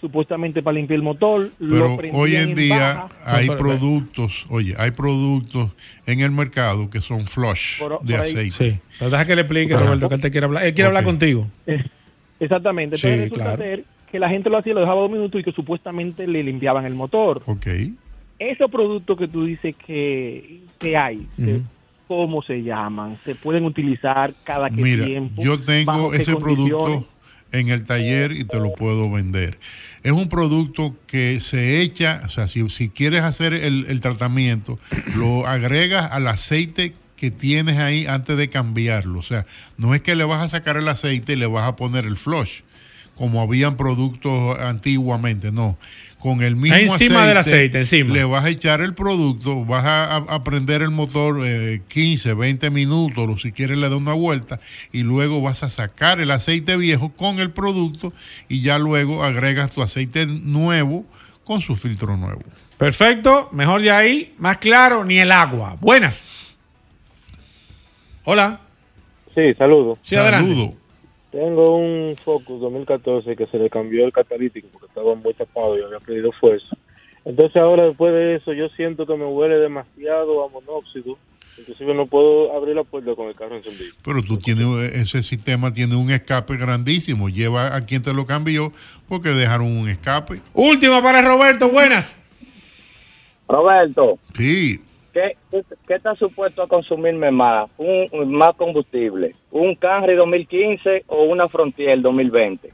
supuestamente 0.00 0.62
para 0.62 0.76
limpiar 0.76 0.96
el 0.96 1.02
motor. 1.02 1.50
Pero 1.58 1.96
lo 2.00 2.18
hoy 2.18 2.36
en 2.36 2.54
día 2.54 3.08
baja. 3.08 3.08
hay 3.24 3.46
No, 3.46 3.52
pero- 3.56 3.64
productos, 3.68 4.46
oye, 4.48 4.74
hay 4.78 4.90
productos 4.92 5.70
en 6.06 6.20
el 6.20 6.30
mercado 6.30 6.88
que 6.90 7.00
son 7.02 7.26
flush 7.26 7.78
Por- 7.80 8.00
de 8.02 8.12
por 8.14 8.20
aceite. 8.22 8.50
Sí. 8.50 8.78
Pero 8.98 9.10
deja 9.10 9.26
que 9.26 9.36
le 9.36 9.42
explique, 9.42 9.74
Ajá. 9.74 9.84
Roberto, 9.84 10.08
que 10.08 10.14
él 10.14 10.20
te 10.20 10.30
quiere 10.30 10.46
hablar. 10.46 10.64
Él 10.64 10.74
quiere 10.74 10.88
hablar 10.88 11.04
contigo. 11.04 11.46
Exactamente. 12.40 12.96
Sí, 12.96 13.06
Entonces 13.08 13.30
resulta 13.30 13.56
claro. 13.56 13.62
ser 13.62 13.84
que 14.10 14.18
la 14.18 14.28
gente 14.28 14.48
lo 14.50 14.58
hacía, 14.58 14.74
lo 14.74 14.80
dejaba 14.80 15.00
dos 15.02 15.10
minutos 15.10 15.40
y 15.40 15.44
que 15.44 15.52
supuestamente 15.52 16.26
le 16.26 16.42
limpiaban 16.42 16.84
el 16.86 16.94
motor. 16.94 17.42
Ok. 17.46 17.66
Esos 18.38 18.70
productos 18.70 19.18
que 19.18 19.28
tú 19.28 19.44
dices 19.44 19.74
que, 19.76 20.60
que 20.78 20.96
hay. 20.96 21.26
¿cómo 22.06 22.42
se 22.42 22.62
llaman? 22.62 23.16
¿Se 23.24 23.34
pueden 23.34 23.64
utilizar 23.64 24.34
cada 24.44 24.68
que 24.68 24.82
Mira, 24.82 25.06
tiempo? 25.06 25.42
yo 25.42 25.52
¿Bajo 25.52 25.64
tengo 25.64 26.14
ese 26.14 26.36
producto 26.36 27.06
en 27.52 27.68
el 27.68 27.84
taller 27.84 28.32
y 28.32 28.44
te 28.44 28.58
lo 28.58 28.72
puedo 28.74 29.10
vender. 29.10 29.58
Es 30.02 30.12
un 30.12 30.28
producto 30.28 30.96
que 31.06 31.40
se 31.40 31.80
echa, 31.80 32.22
o 32.24 32.28
sea, 32.28 32.48
si, 32.48 32.68
si 32.68 32.88
quieres 32.88 33.22
hacer 33.22 33.54
el, 33.54 33.86
el 33.88 34.00
tratamiento, 34.00 34.78
lo 35.16 35.46
agregas 35.46 36.10
al 36.10 36.26
aceite 36.26 36.94
que 37.16 37.30
tienes 37.30 37.78
ahí 37.78 38.06
antes 38.06 38.36
de 38.36 38.48
cambiarlo. 38.50 39.20
O 39.20 39.22
sea, 39.22 39.46
no 39.78 39.94
es 39.94 40.00
que 40.00 40.16
le 40.16 40.24
vas 40.24 40.42
a 40.42 40.48
sacar 40.48 40.76
el 40.76 40.88
aceite 40.88 41.34
y 41.34 41.36
le 41.36 41.46
vas 41.46 41.68
a 41.68 41.76
poner 41.76 42.04
el 42.04 42.16
flush, 42.16 42.62
como 43.14 43.40
habían 43.40 43.76
productos 43.76 44.58
antiguamente, 44.58 45.52
no. 45.52 45.78
Con 46.24 46.42
el 46.42 46.56
mismo 46.56 46.74
Encima 46.78 47.26
del 47.26 47.36
aceite, 47.36 47.76
encima. 47.76 48.14
Le 48.14 48.24
vas 48.24 48.46
a 48.46 48.48
echar 48.48 48.80
el 48.80 48.94
producto, 48.94 49.62
vas 49.66 49.84
a, 49.84 50.16
a- 50.16 50.42
prender 50.42 50.80
el 50.80 50.88
motor 50.90 51.42
eh, 51.44 51.82
15, 51.86 52.32
20 52.32 52.70
minutos, 52.70 53.28
o 53.28 53.36
si 53.36 53.52
quieres 53.52 53.76
le 53.76 53.90
da 53.90 53.96
una 53.96 54.14
vuelta, 54.14 54.58
y 54.90 55.02
luego 55.02 55.42
vas 55.42 55.62
a 55.64 55.68
sacar 55.68 56.20
el 56.20 56.30
aceite 56.30 56.78
viejo 56.78 57.12
con 57.12 57.40
el 57.40 57.50
producto 57.50 58.14
y 58.48 58.62
ya 58.62 58.78
luego 58.78 59.22
agregas 59.22 59.74
tu 59.74 59.82
aceite 59.82 60.24
nuevo 60.24 61.04
con 61.44 61.60
su 61.60 61.76
filtro 61.76 62.16
nuevo. 62.16 62.40
Perfecto. 62.78 63.50
Mejor 63.52 63.82
de 63.82 63.90
ahí. 63.90 64.34
Más 64.38 64.56
claro, 64.56 65.04
ni 65.04 65.18
el 65.18 65.30
agua. 65.30 65.76
Buenas. 65.78 66.26
Hola. 68.24 68.60
Sí, 69.34 69.52
saludo. 69.58 69.98
Sí, 70.00 70.16
adelante. 70.16 70.74
Tengo 71.34 71.78
un 71.78 72.14
Focus 72.24 72.60
2014 72.60 73.34
que 73.34 73.48
se 73.48 73.58
le 73.58 73.68
cambió 73.68 74.06
el 74.06 74.12
catalítico 74.12 74.68
porque 74.70 74.86
estaba 74.86 75.16
muy 75.16 75.34
tapado 75.34 75.76
y 75.76 75.82
había 75.82 75.98
perdido 75.98 76.30
fuerza. 76.30 76.76
Entonces 77.24 77.56
ahora 77.56 77.86
después 77.86 78.14
de 78.14 78.36
eso 78.36 78.52
yo 78.52 78.68
siento 78.76 79.04
que 79.04 79.16
me 79.16 79.26
huele 79.26 79.56
demasiado 79.56 80.44
a 80.44 80.48
monóxido. 80.48 81.18
Inclusive 81.58 81.92
no 81.92 82.06
puedo 82.06 82.56
abrir 82.56 82.76
la 82.76 82.84
puerta 82.84 83.16
con 83.16 83.26
el 83.26 83.34
carro 83.34 83.56
encendido. 83.56 83.94
Pero 84.04 84.22
tú 84.22 84.36
tienes, 84.36 84.64
ese 84.94 85.24
sistema 85.24 85.72
tiene 85.72 85.96
un 85.96 86.08
escape 86.12 86.56
grandísimo. 86.56 87.28
Lleva 87.28 87.74
a 87.74 87.84
quien 87.84 88.00
te 88.00 88.14
lo 88.14 88.26
cambió 88.26 88.70
porque 89.08 89.30
dejaron 89.30 89.76
un 89.76 89.88
escape. 89.88 90.40
Última 90.52 91.02
para 91.02 91.20
Roberto. 91.20 91.68
Buenas. 91.68 92.20
Roberto, 93.48 94.20
Sí, 94.36 94.80
¿qué, 95.14 95.94
está 95.94 96.14
supuesto 96.16 96.62
a 96.62 96.68
consumirme 96.68 97.30
más? 97.30 97.70
Un, 97.78 98.06
un- 98.12 98.34
más 98.34 98.54
combustible. 98.56 99.34
¿Un 99.50 99.74
Camry 99.76 100.14
2015 100.16 101.04
o 101.06 101.22
una 101.24 101.48
Frontier 101.48 102.02
2020? 102.02 102.70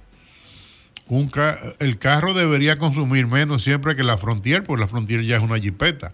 un 1.08 1.28
ca- 1.28 1.58
el 1.80 1.98
carro 1.98 2.34
debería 2.34 2.76
consumir 2.76 3.26
menos 3.26 3.64
siempre 3.64 3.96
que 3.96 4.04
la 4.04 4.16
Frontier, 4.16 4.62
porque 4.62 4.80
la 4.80 4.86
Frontier 4.88 5.22
ya 5.24 5.36
es 5.38 5.42
una 5.42 5.58
jipeta. 5.58 6.12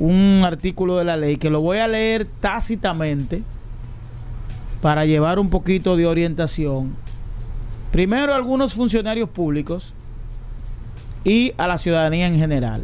un 0.00 0.42
artículo 0.44 0.96
de 0.96 1.04
la 1.04 1.16
ley 1.16 1.36
que 1.36 1.50
lo 1.50 1.60
voy 1.60 1.78
a 1.78 1.86
leer 1.86 2.26
tácitamente 2.40 3.42
para 4.82 5.06
llevar 5.06 5.38
un 5.38 5.48
poquito 5.48 5.96
de 5.96 6.04
orientación. 6.04 6.96
Primero 7.92 8.32
a 8.32 8.36
algunos 8.36 8.74
funcionarios 8.74 9.28
públicos 9.28 9.94
y 11.22 11.54
a 11.56 11.68
la 11.68 11.78
ciudadanía 11.78 12.26
en 12.26 12.38
general. 12.38 12.82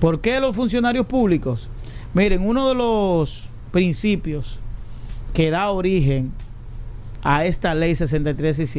¿Por 0.00 0.20
qué 0.20 0.40
los 0.40 0.56
funcionarios 0.56 1.06
públicos? 1.06 1.68
Miren, 2.14 2.44
uno 2.44 2.68
de 2.68 2.74
los 2.74 3.48
principios 3.70 4.58
que 5.32 5.50
da 5.50 5.70
origen 5.70 6.32
a 7.22 7.44
esta 7.44 7.74
ley 7.76 7.94
63 7.94 8.74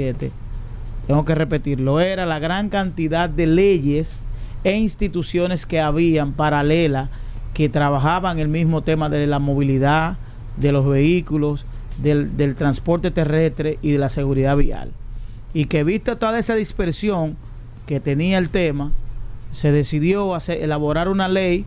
tengo 1.08 1.26
que 1.26 1.34
repetirlo, 1.34 2.02
era 2.02 2.26
la 2.26 2.40
gran 2.40 2.70
cantidad 2.70 3.30
de 3.30 3.48
leyes 3.48 4.22
e 4.64 4.78
instituciones 4.78 5.66
que 5.66 5.80
habían 5.80 6.34
paralelas 6.34 7.10
que 7.54 7.70
trabajaban 7.70 8.40
el 8.40 8.48
mismo 8.48 8.84
tema 8.84 9.10
de 9.10 9.28
la 9.28 9.40
movilidad, 9.40 10.18
de 10.58 10.72
los 10.72 10.88
vehículos, 10.88 11.66
del, 12.02 12.38
del, 12.38 12.56
transporte 12.56 13.12
terrestre 13.12 13.80
y 13.82 13.92
de 13.92 13.98
la 13.98 14.10
seguridad 14.10 14.56
vial. 14.56 14.92
Y 15.54 15.66
que 15.66 15.84
vista 15.84 16.18
toda 16.18 16.40
esa 16.40 16.56
dispersión 16.56 17.36
que 17.86 18.00
tenía 18.00 18.38
el 18.38 18.50
tema, 18.50 18.92
se 19.52 19.72
decidió 19.72 20.36
hacer, 20.36 20.62
elaborar 20.64 21.10
una 21.10 21.28
ley 21.28 21.66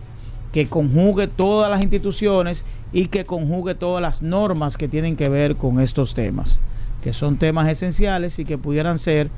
que 0.52 0.68
conjugue 0.68 1.26
todas 1.26 1.70
las 1.70 1.82
instituciones 1.82 2.64
y 2.92 3.06
que 3.06 3.24
conjugue 3.24 3.74
todas 3.74 4.02
las 4.02 4.22
normas 4.22 4.76
que 4.76 4.88
tienen 4.88 5.16
que 5.16 5.28
ver 5.28 5.56
con 5.56 5.80
estos 5.80 6.14
temas, 6.14 6.60
que 7.02 7.12
son 7.12 7.38
temas 7.38 7.68
esenciales 7.68 8.38
y 8.38 8.44
que 8.44 8.58
pudieran 8.58 8.98
ser 8.98 9.30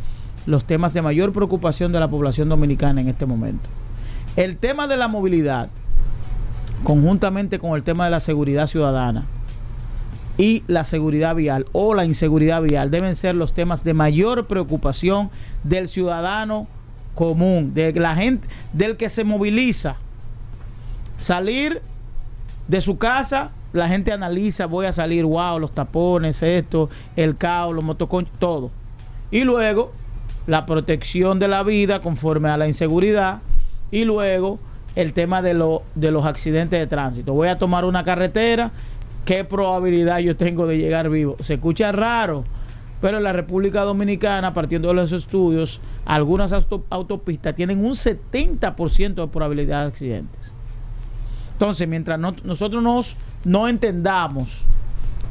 los 0.46 0.64
temas 0.64 0.94
de 0.94 1.02
mayor 1.02 1.32
preocupación 1.32 1.92
de 1.92 2.00
la 2.00 2.08
población 2.08 2.48
dominicana 2.48 3.00
en 3.00 3.08
este 3.08 3.26
momento. 3.26 3.68
El 4.36 4.56
tema 4.56 4.86
de 4.86 4.96
la 4.96 5.08
movilidad, 5.08 5.68
conjuntamente 6.82 7.58
con 7.58 7.74
el 7.74 7.82
tema 7.82 8.04
de 8.04 8.10
la 8.10 8.20
seguridad 8.20 8.66
ciudadana 8.66 9.26
y 10.36 10.64
la 10.66 10.84
seguridad 10.84 11.34
vial 11.34 11.64
o 11.72 11.94
la 11.94 12.04
inseguridad 12.04 12.60
vial, 12.62 12.90
deben 12.90 13.14
ser 13.14 13.34
los 13.34 13.54
temas 13.54 13.84
de 13.84 13.94
mayor 13.94 14.46
preocupación 14.46 15.30
del 15.62 15.88
ciudadano 15.88 16.66
común, 17.14 17.72
de 17.74 17.92
la 17.92 18.16
gente, 18.16 18.48
del 18.72 18.96
que 18.96 19.08
se 19.08 19.24
moviliza. 19.24 19.96
Salir 21.16 21.80
de 22.66 22.80
su 22.80 22.98
casa, 22.98 23.50
la 23.72 23.88
gente 23.88 24.12
analiza, 24.12 24.66
voy 24.66 24.86
a 24.86 24.92
salir, 24.92 25.24
wow, 25.24 25.58
los 25.58 25.72
tapones, 25.72 26.42
esto, 26.42 26.90
el 27.16 27.36
caos, 27.36 27.74
los 27.74 27.84
motoconchos, 27.84 28.34
todo. 28.38 28.70
Y 29.30 29.44
luego 29.44 29.92
la 30.46 30.66
protección 30.66 31.38
de 31.38 31.48
la 31.48 31.62
vida 31.62 32.00
conforme 32.00 32.48
a 32.48 32.56
la 32.56 32.66
inseguridad 32.66 33.40
y 33.90 34.04
luego 34.04 34.58
el 34.96 35.12
tema 35.12 35.42
de, 35.42 35.54
lo, 35.54 35.82
de 35.94 36.10
los 36.10 36.24
accidentes 36.24 36.78
de 36.78 36.86
tránsito. 36.86 37.32
Voy 37.32 37.48
a 37.48 37.58
tomar 37.58 37.84
una 37.84 38.04
carretera, 38.04 38.70
¿qué 39.24 39.44
probabilidad 39.44 40.18
yo 40.18 40.36
tengo 40.36 40.66
de 40.66 40.78
llegar 40.78 41.08
vivo? 41.08 41.36
Se 41.40 41.54
escucha 41.54 41.90
raro, 41.92 42.44
pero 43.00 43.18
en 43.18 43.24
la 43.24 43.32
República 43.32 43.82
Dominicana, 43.82 44.54
partiendo 44.54 44.88
de 44.88 44.94
los 44.94 45.12
estudios, 45.12 45.80
algunas 46.04 46.52
autopistas 46.90 47.54
tienen 47.54 47.84
un 47.84 47.92
70% 47.92 49.14
de 49.14 49.28
probabilidad 49.28 49.82
de 49.82 49.88
accidentes. 49.88 50.52
Entonces, 51.52 51.86
mientras 51.88 52.18
nosotros 52.18 52.82
nos, 52.82 53.16
no 53.44 53.68
entendamos 53.68 54.66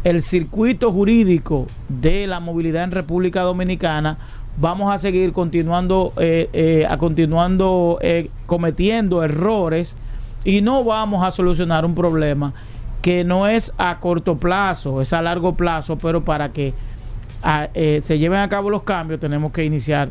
el 0.03 0.21
circuito 0.21 0.91
jurídico 0.91 1.67
de 1.87 2.27
la 2.27 2.39
movilidad 2.39 2.83
en 2.83 2.91
República 2.91 3.41
Dominicana, 3.41 4.17
vamos 4.57 4.93
a 4.93 4.97
seguir 4.97 5.31
continuando, 5.31 6.13
eh, 6.17 6.49
eh, 6.53 6.85
a 6.87 6.97
continuando 6.97 7.97
eh, 8.01 8.29
cometiendo 8.45 9.23
errores 9.23 9.95
y 10.43 10.61
no 10.61 10.83
vamos 10.83 11.23
a 11.23 11.31
solucionar 11.31 11.85
un 11.85 11.95
problema 11.95 12.53
que 13.01 13.23
no 13.23 13.47
es 13.47 13.73
a 13.77 13.99
corto 13.99 14.37
plazo, 14.37 15.01
es 15.01 15.11
a 15.13 15.21
largo 15.21 15.53
plazo, 15.53 15.97
pero 15.97 16.23
para 16.23 16.51
que 16.53 16.73
se 18.01 18.17
lleven 18.17 18.39
a 18.39 18.47
cabo 18.47 18.69
los 18.69 18.83
cambios 18.83 19.19
tenemos 19.19 19.51
que 19.51 19.65
iniciar 19.65 20.09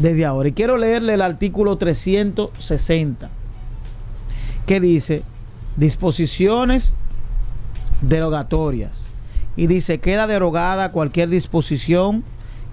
desde 0.00 0.24
ahora. 0.24 0.48
Y 0.48 0.52
quiero 0.52 0.76
leerle 0.76 1.14
el 1.14 1.22
artículo 1.22 1.76
360 1.76 3.30
que 4.66 4.80
dice 4.80 5.22
disposiciones 5.76 6.94
derogatorias 8.00 9.00
y 9.56 9.68
dice 9.68 9.98
queda 9.98 10.26
derogada 10.26 10.90
cualquier 10.90 11.28
disposición 11.28 12.24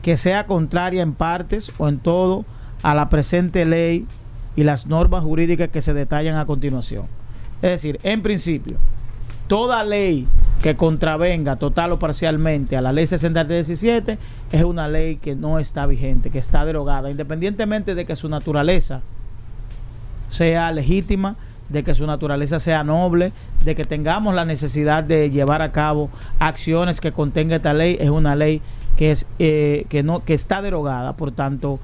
que 0.05 0.17
sea 0.17 0.45
contraria 0.45 1.01
en 1.01 1.13
partes 1.13 1.71
o 1.79 1.87
en 1.87 1.97
todo 1.97 2.45
a 2.83 2.93
la 2.93 3.09
presente 3.09 3.65
ley 3.65 4.05
y 4.55 4.61
las 4.61 4.85
normas 4.85 5.23
jurídicas 5.23 5.69
que 5.69 5.81
se 5.81 5.95
detallan 5.95 6.37
a 6.37 6.45
continuación. 6.45 7.07
Es 7.63 7.71
decir, 7.71 7.99
en 8.03 8.21
principio, 8.21 8.77
toda 9.47 9.83
ley 9.83 10.27
que 10.61 10.75
contravenga 10.75 11.55
total 11.55 11.93
o 11.93 11.97
parcialmente 11.97 12.77
a 12.77 12.81
la 12.81 12.93
ley 12.93 13.07
6017 13.07 14.19
es 14.51 14.63
una 14.63 14.87
ley 14.87 15.15
que 15.15 15.35
no 15.35 15.57
está 15.57 15.87
vigente, 15.87 16.29
que 16.29 16.37
está 16.37 16.65
derogada, 16.65 17.09
independientemente 17.09 17.95
de 17.95 18.05
que 18.05 18.15
su 18.15 18.29
naturaleza 18.29 19.01
sea 20.27 20.71
legítima, 20.71 21.35
de 21.69 21.81
que 21.81 21.95
su 21.95 22.05
naturaleza 22.05 22.59
sea 22.59 22.83
noble, 22.83 23.31
de 23.63 23.73
que 23.73 23.85
tengamos 23.85 24.35
la 24.35 24.45
necesidad 24.45 25.03
de 25.03 25.31
llevar 25.31 25.63
a 25.63 25.71
cabo 25.71 26.11
acciones 26.37 27.01
que 27.01 27.11
contenga 27.11 27.55
esta 27.55 27.73
ley, 27.73 27.97
es 27.99 28.11
una 28.11 28.35
ley 28.35 28.61
que 28.95 29.11
es 29.11 29.25
eh, 29.39 29.85
que 29.89 30.03
no 30.03 30.23
que 30.23 30.33
está 30.33 30.61
derogada, 30.61 31.13
por 31.13 31.31
tanto 31.31 31.79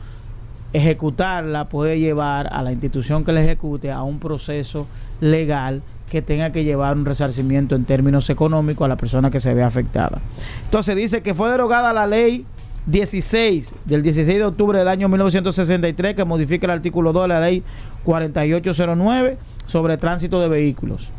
ejecutarla 0.73 1.67
puede 1.67 1.99
llevar 1.99 2.47
a 2.51 2.63
la 2.63 2.71
institución 2.71 3.25
que 3.25 3.33
la 3.33 3.41
ejecute 3.41 3.91
a 3.91 4.03
un 4.03 4.19
proceso 4.19 4.87
legal 5.19 5.81
que 6.09 6.21
tenga 6.21 6.51
que 6.51 6.63
llevar 6.63 6.97
un 6.97 7.05
resarcimiento 7.05 7.75
en 7.75 7.85
términos 7.85 8.29
económicos 8.29 8.85
a 8.85 8.89
la 8.89 8.97
persona 8.97 9.31
que 9.31 9.39
se 9.39 9.53
ve 9.53 9.63
afectada. 9.63 10.19
Entonces 10.65 10.95
dice 10.95 11.21
que 11.21 11.33
fue 11.33 11.49
derogada 11.49 11.93
la 11.93 12.05
ley 12.05 12.45
16 12.85 13.75
del 13.85 14.01
16 14.03 14.37
de 14.37 14.43
octubre 14.43 14.79
del 14.79 14.87
año 14.87 15.07
1963 15.07 16.15
que 16.15 16.25
modifica 16.25 16.65
el 16.65 16.71
artículo 16.71 17.13
2 17.13 17.23
de 17.23 17.27
la 17.27 17.39
ley 17.39 17.63
4809 18.03 19.37
sobre 19.67 19.97
tránsito 19.97 20.41
de 20.41 20.49
vehículos. 20.49 21.11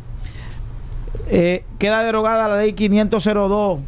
Eh, 1.29 1.63
queda 1.79 2.03
derogada 2.03 2.47
la 2.47 2.57
ley 2.57 2.73
502 2.73 3.79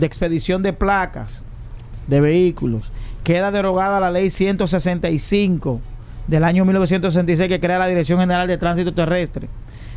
de 0.00 0.06
expedición 0.06 0.62
de 0.62 0.72
placas 0.72 1.44
de 2.06 2.20
vehículos. 2.20 2.90
Queda 3.22 3.50
derogada 3.50 4.00
la 4.00 4.10
ley 4.10 4.30
165 4.30 5.80
del 6.26 6.44
año 6.44 6.64
1966 6.64 7.48
que 7.48 7.60
crea 7.60 7.78
la 7.78 7.86
Dirección 7.86 8.18
General 8.18 8.48
de 8.48 8.58
Tránsito 8.58 8.94
Terrestre. 8.94 9.48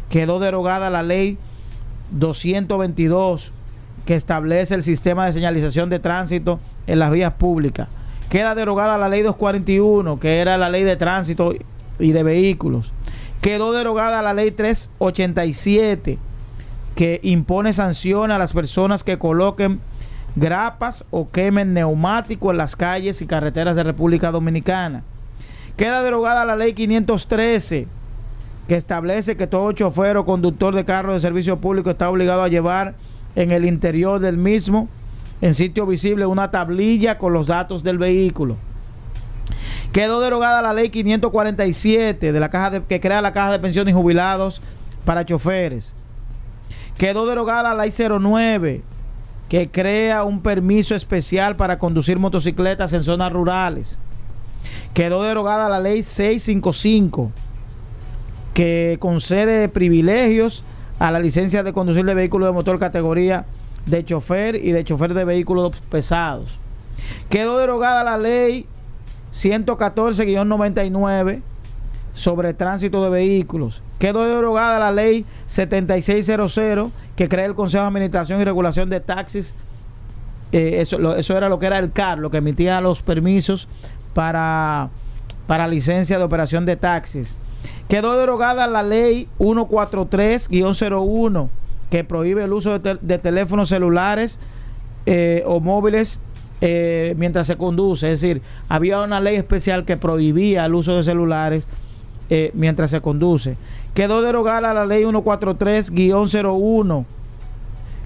Quedó 0.09 0.39
derogada 0.39 0.89
la 0.89 1.01
ley 1.01 1.37
222 2.11 3.53
que 4.05 4.15
establece 4.15 4.75
el 4.75 4.83
sistema 4.83 5.25
de 5.25 5.31
señalización 5.31 5.89
de 5.89 5.99
tránsito 5.99 6.59
en 6.85 6.99
las 6.99 7.11
vías 7.11 7.33
públicas. 7.33 7.87
Queda 8.29 8.55
derogada 8.55 8.97
la 8.97 9.07
ley 9.07 9.21
241 9.21 10.19
que 10.19 10.39
era 10.39 10.57
la 10.57 10.69
ley 10.69 10.83
de 10.83 10.97
tránsito 10.97 11.53
y 11.97 12.11
de 12.11 12.23
vehículos. 12.23 12.91
Quedó 13.41 13.71
derogada 13.71 14.21
la 14.21 14.33
ley 14.33 14.51
387 14.51 16.19
que 16.95 17.19
impone 17.23 17.73
sanciones 17.73 18.35
a 18.35 18.39
las 18.39 18.53
personas 18.53 19.03
que 19.03 19.17
coloquen 19.17 19.79
grapas 20.35 21.05
o 21.11 21.29
quemen 21.29 21.73
neumáticos 21.73 22.51
en 22.51 22.57
las 22.57 22.75
calles 22.75 23.21
y 23.21 23.27
carreteras 23.27 23.75
de 23.75 23.83
República 23.83 24.31
Dominicana. 24.31 25.03
Queda 25.77 26.01
derogada 26.03 26.45
la 26.45 26.55
ley 26.55 26.73
513 26.73 27.87
que 28.67 28.75
establece 28.75 29.35
que 29.35 29.47
todo 29.47 29.71
chofer 29.73 30.17
o 30.17 30.25
conductor 30.25 30.73
de 30.73 30.85
carro 30.85 31.13
de 31.13 31.19
servicio 31.19 31.57
público 31.57 31.89
está 31.89 32.09
obligado 32.09 32.43
a 32.43 32.47
llevar 32.47 32.95
en 33.35 33.51
el 33.51 33.65
interior 33.65 34.19
del 34.19 34.37
mismo, 34.37 34.87
en 35.41 35.53
sitio 35.53 35.85
visible, 35.85 36.25
una 36.25 36.51
tablilla 36.51 37.17
con 37.17 37.33
los 37.33 37.47
datos 37.47 37.83
del 37.83 37.97
vehículo. 37.97 38.55
Quedó 39.91 40.21
derogada 40.21 40.61
la 40.61 40.73
ley 40.73 40.89
547 40.89 42.31
de 42.31 42.39
la 42.39 42.49
caja 42.49 42.69
de- 42.71 42.83
que 42.83 42.99
crea 42.99 43.21
la 43.21 43.33
caja 43.33 43.51
de 43.51 43.59
pensiones 43.59 43.91
y 43.91 43.95
jubilados 43.95 44.61
para 45.05 45.25
choferes. 45.25 45.93
Quedó 46.97 47.25
derogada 47.25 47.73
la 47.73 47.83
ley 47.83 47.91
09 47.91 48.81
que 49.53 49.69
crea 49.69 50.23
un 50.23 50.41
permiso 50.41 50.95
especial 50.95 51.55
para 51.55 51.77
conducir 51.77 52.17
motocicletas 52.17 52.91
en 52.93 53.03
zonas 53.03 53.31
rurales. 53.31 53.99
Quedó 54.95 55.21
derogada 55.21 55.69
la 55.69 55.79
ley 55.79 56.01
655 56.01 57.31
que 58.55 58.97
concede 58.99 59.69
privilegios 59.69 60.63
a 60.97 61.11
la 61.11 61.19
licencia 61.19 61.61
de 61.61 61.71
conducir 61.71 62.03
de 62.03 62.15
vehículos 62.15 62.47
de 62.47 62.53
motor 62.53 62.79
categoría 62.79 63.45
de 63.85 64.03
chofer 64.03 64.55
y 64.55 64.71
de 64.71 64.83
chofer 64.85 65.13
de 65.13 65.23
vehículos 65.23 65.77
pesados. 65.91 66.57
Quedó 67.29 67.59
derogada 67.59 68.03
la 68.03 68.17
ley 68.17 68.65
114-99 69.33 71.43
sobre 72.13 72.53
tránsito 72.53 73.03
de 73.03 73.09
vehículos. 73.09 73.81
Quedó 73.99 74.23
derogada 74.25 74.79
la 74.79 74.91
ley 74.91 75.25
7600 75.47 76.91
que 77.15 77.29
crea 77.29 77.45
el 77.45 77.55
Consejo 77.55 77.83
de 77.83 77.87
Administración 77.87 78.41
y 78.41 78.43
Regulación 78.43 78.89
de 78.89 78.99
Taxis. 78.99 79.55
Eh, 80.51 80.81
eso, 80.81 81.15
eso 81.15 81.37
era 81.37 81.47
lo 81.49 81.57
que 81.59 81.65
era 81.65 81.79
el 81.79 81.91
CAR, 81.91 82.19
lo 82.19 82.29
que 82.29 82.37
emitía 82.37 82.79
los 82.79 83.01
permisos 83.01 83.67
para, 84.13 84.91
para 85.47 85.67
licencia 85.67 86.19
de 86.19 86.23
operación 86.23 86.65
de 86.65 86.75
taxis. 86.75 87.35
Quedó 87.87 88.17
derogada 88.17 88.67
la 88.67 88.83
ley 88.83 89.27
143-01 89.39 91.49
que 91.89 92.03
prohíbe 92.03 92.43
el 92.43 92.53
uso 92.53 92.77
de, 92.79 92.99
de 93.01 93.17
teléfonos 93.17 93.69
celulares 93.69 94.39
eh, 95.05 95.43
o 95.45 95.59
móviles 95.59 96.21
eh, 96.61 97.13
mientras 97.17 97.47
se 97.47 97.57
conduce. 97.57 98.11
Es 98.11 98.21
decir, 98.21 98.41
había 98.69 99.01
una 99.01 99.19
ley 99.19 99.35
especial 99.35 99.85
que 99.85 99.97
prohibía 99.97 100.65
el 100.65 100.75
uso 100.75 100.95
de 100.95 101.03
celulares 101.03 101.67
eh, 102.35 102.49
mientras 102.55 102.89
se 102.89 102.99
conduce. 102.99 103.57
Quedó 103.93 104.23
derogada 104.23 104.73
la 104.73 104.87
ley 104.87 105.03
143-01. 105.03 107.05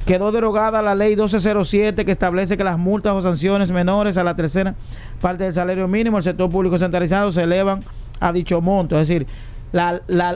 Quedó 0.05 0.33
derogada 0.33 0.81
la 0.81 0.95
ley 0.95 1.11
1207 1.11 2.03
que 2.03 2.11
establece 2.11 2.57
que 2.57 2.65
las 2.65 2.77
multas 2.77 3.13
o 3.13 3.21
sanciones 3.21 3.71
menores 3.71 4.17
a 4.17 4.25
la 4.25 4.35
tercera 4.35 4.75
parte 5.21 5.45
del 5.45 5.53
salario 5.53 5.87
mínimo 5.87 6.17
del 6.17 6.25
sector 6.25 6.49
público 6.49 6.77
centralizado 6.77 7.31
se 7.31 7.43
elevan 7.43 7.79
a 8.19 8.33
dicho 8.33 8.59
monto. 8.59 8.99
Es 8.99 9.07
decir, 9.07 9.27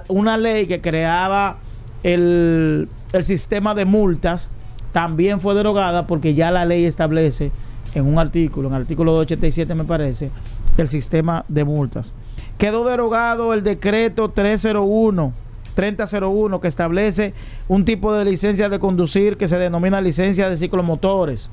una 0.08 0.38
ley 0.38 0.68
que 0.68 0.80
creaba 0.80 1.58
el, 2.04 2.88
el 3.12 3.24
sistema 3.24 3.76
de 3.76 3.84
multas 3.84 4.52
también 4.94 5.42
fue 5.42 5.54
derogada 5.54 6.08
porque 6.08 6.34
ya 6.34 6.50
la 6.50 6.64
ley 6.64 6.86
establece 6.86 7.52
en 7.94 8.06
un 8.06 8.20
artículo, 8.20 8.70
en 8.70 8.76
el 8.76 8.84
artículo 8.84 9.12
287 9.12 9.76
me 9.76 9.84
parece, 9.84 10.32
el 10.78 10.88
sistema 10.88 11.44
de 11.50 11.66
multas. 11.66 12.14
Quedó 12.62 12.86
derogado 12.86 13.54
el 13.56 13.64
decreto 13.64 14.30
301, 14.30 15.34
3001, 15.74 16.62
que 16.62 16.68
establece 16.68 17.34
un 17.68 17.86
tipo 17.86 18.14
de 18.14 18.24
licencia 18.24 18.70
de 18.70 18.78
conducir 18.78 19.36
que 19.36 19.48
se 19.48 19.58
denomina 19.58 20.00
licencia 20.00 20.48
de 20.48 20.58
ciclomotores. 20.58 21.50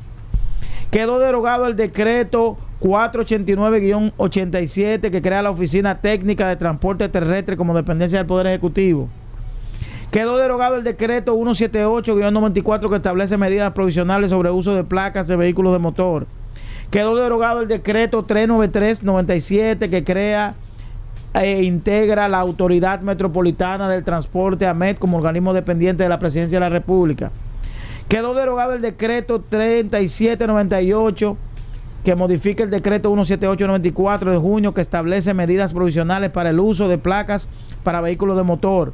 Quedó 0.90 1.18
derogado 1.18 1.66
el 1.66 1.76
decreto 1.76 2.58
489-87 2.82 5.10
que 5.10 5.22
crea 5.22 5.40
la 5.40 5.48
Oficina 5.48 6.02
Técnica 6.02 6.46
de 6.46 6.56
Transporte 6.56 7.08
Terrestre 7.08 7.56
como 7.56 7.74
dependencia 7.74 8.18
del 8.18 8.26
Poder 8.26 8.48
Ejecutivo. 8.48 9.08
Quedó 10.10 10.36
derogado 10.36 10.76
el 10.76 10.84
decreto 10.84 11.34
178-94 11.38 12.90
que 12.90 12.96
establece 12.96 13.38
medidas 13.38 13.72
provisionales 13.72 14.28
sobre 14.28 14.50
uso 14.50 14.74
de 14.74 14.84
placas 14.84 15.26
de 15.26 15.36
vehículos 15.36 15.72
de 15.72 15.78
motor. 15.78 16.26
Quedó 16.90 17.16
derogado 17.16 17.62
el 17.62 17.68
decreto 17.68 18.26
393-97 18.26 19.88
que 19.88 20.04
crea 20.04 20.54
e 21.34 21.62
integra 21.62 22.28
la 22.28 22.38
Autoridad 22.38 23.00
Metropolitana 23.00 23.88
del 23.88 24.04
Transporte 24.04 24.66
AMET 24.66 24.98
como 24.98 25.18
organismo 25.18 25.52
dependiente 25.52 26.02
de 26.02 26.08
la 26.08 26.18
Presidencia 26.18 26.56
de 26.56 26.64
la 26.64 26.70
República. 26.70 27.30
Quedó 28.08 28.34
derogado 28.34 28.72
el 28.72 28.80
decreto 28.80 29.44
3798 29.48 31.36
que 32.04 32.14
modifica 32.14 32.62
el 32.62 32.70
decreto 32.70 33.10
17894 33.10 34.30
de 34.30 34.38
junio 34.38 34.72
que 34.72 34.80
establece 34.80 35.34
medidas 35.34 35.74
provisionales 35.74 36.30
para 36.30 36.50
el 36.50 36.60
uso 36.60 36.86
de 36.88 36.96
placas 36.96 37.48
para 37.82 38.00
vehículos 38.00 38.36
de 38.36 38.44
motor. 38.44 38.92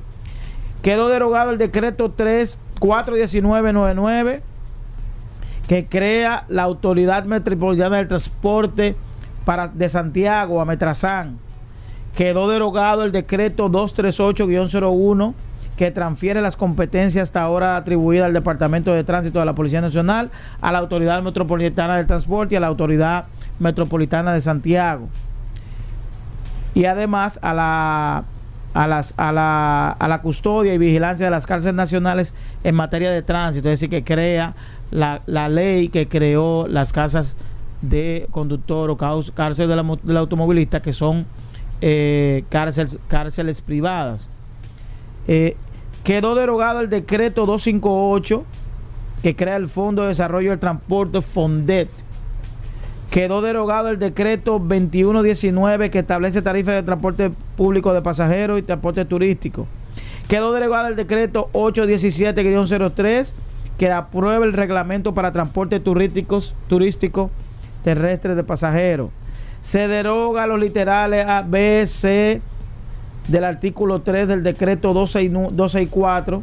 Quedó 0.83 1.09
derogado 1.09 1.51
el 1.51 1.59
decreto 1.59 2.11
341999 2.11 4.43
que 5.69 5.87
crea 5.87 6.47
la 6.49 6.63
Autoridad 6.65 7.25
Metropolitana 7.25 7.99
del 7.99 8.09
Transporte 8.09 8.97
para, 9.45 9.69
de 9.69 9.89
Santiago 9.89 10.61
a 10.61 10.65
Metrazán. 10.65 11.39
Quedó 12.17 12.49
derogado 12.49 13.05
el 13.05 13.13
decreto 13.13 13.69
238-01 13.71 15.35
que 15.77 15.91
transfiere 15.91 16.41
las 16.41 16.57
competencias 16.57 17.25
hasta 17.25 17.43
ahora 17.43 17.77
atribuidas 17.77 18.27
al 18.27 18.33
Departamento 18.33 18.93
de 18.93 19.03
Tránsito 19.03 19.41
de 19.41 19.45
la 19.45 19.55
Policía 19.55 19.81
Nacional, 19.81 20.31
a 20.61 20.71
la 20.71 20.79
Autoridad 20.79 21.23
Metropolitana 21.23 21.97
del 21.97 22.07
Transporte 22.07 22.55
y 22.55 22.57
a 22.57 22.61
la 22.61 22.69
Autoridad 22.69 23.27
Metropolitana 23.59 24.33
de 24.33 24.41
Santiago. 24.41 25.09
Y 26.75 26.85
además 26.85 27.41
a 27.43 27.55
la, 27.55 28.25
a, 28.75 28.87
las, 28.87 29.15
a, 29.17 29.33
la, 29.33 29.91
a 29.91 30.09
la 30.09 30.23
custodia 30.23 30.75
y 30.75 30.79
vigilancia 30.79 31.27
de 31.27 31.31
las 31.31 31.47
cárceles 31.47 31.75
nacionales 31.75 32.35
en 32.63 32.75
materia 32.75 33.11
de 33.11 33.23
tránsito, 33.23 33.69
es 33.69 33.81
decir, 33.81 33.91
que 33.91 34.05
crea 34.05 34.55
la, 34.91 35.23
la 35.27 35.49
ley 35.49 35.89
que 35.89 36.09
creó 36.09 36.69
las 36.69 36.93
casas 36.93 37.37
de 37.83 38.29
conductor 38.31 38.91
o 38.91 38.97
cárcel 38.97 39.69
de 39.69 39.99
del 40.05 40.17
automovilista, 40.17 40.81
que 40.81 40.93
son 40.93 41.27
eh, 41.87 42.45
cárceles, 42.49 43.61
privadas. 43.61 44.31
Eh, 45.29 45.55
quedó 46.03 46.35
derogado 46.35 46.81
el 46.81 46.89
decreto 46.89 47.45
258 47.45 48.43
que 49.23 49.37
crea 49.37 49.57
el 49.57 49.69
Fondo 49.69 50.01
de 50.01 50.09
Desarrollo 50.09 50.49
del 50.49 50.59
Transporte 50.59 51.21
FONDET. 51.21 51.91
Quedó 53.11 53.43
derogado 53.43 53.91
el 53.91 53.99
decreto 53.99 54.53
2119 54.53 55.91
que 55.91 55.99
establece 55.99 56.41
tarifas 56.41 56.77
de 56.77 56.85
transporte 56.85 57.31
público 57.55 57.93
de 57.93 58.01
pasajeros 58.01 58.59
y 58.59 58.63
transporte 58.63 59.05
turístico. 59.05 59.67
Quedó 60.27 60.55
derogado 60.55 60.89
el 60.89 60.97
decreto 60.97 61.51
817-03 61.53 63.35
que 63.77 63.91
aprueba 63.91 64.47
el 64.47 64.55
reglamento 64.55 65.13
para 65.13 65.33
transporte 65.33 65.81
turístico 65.81 67.31
terrestre 67.83 68.35
de 68.35 68.43
pasajeros. 68.43 69.11
Se 69.65 69.89
deroga 69.89 70.47
los 70.47 70.61
literales 70.61 71.25
A, 71.27 71.41
B, 71.41 71.87
C 71.87 72.43
del 73.29 73.45
artículo 73.45 74.03
3 74.03 74.29
del 74.29 74.43
decreto 74.43 74.93
269 74.93 75.57
264 75.57 76.43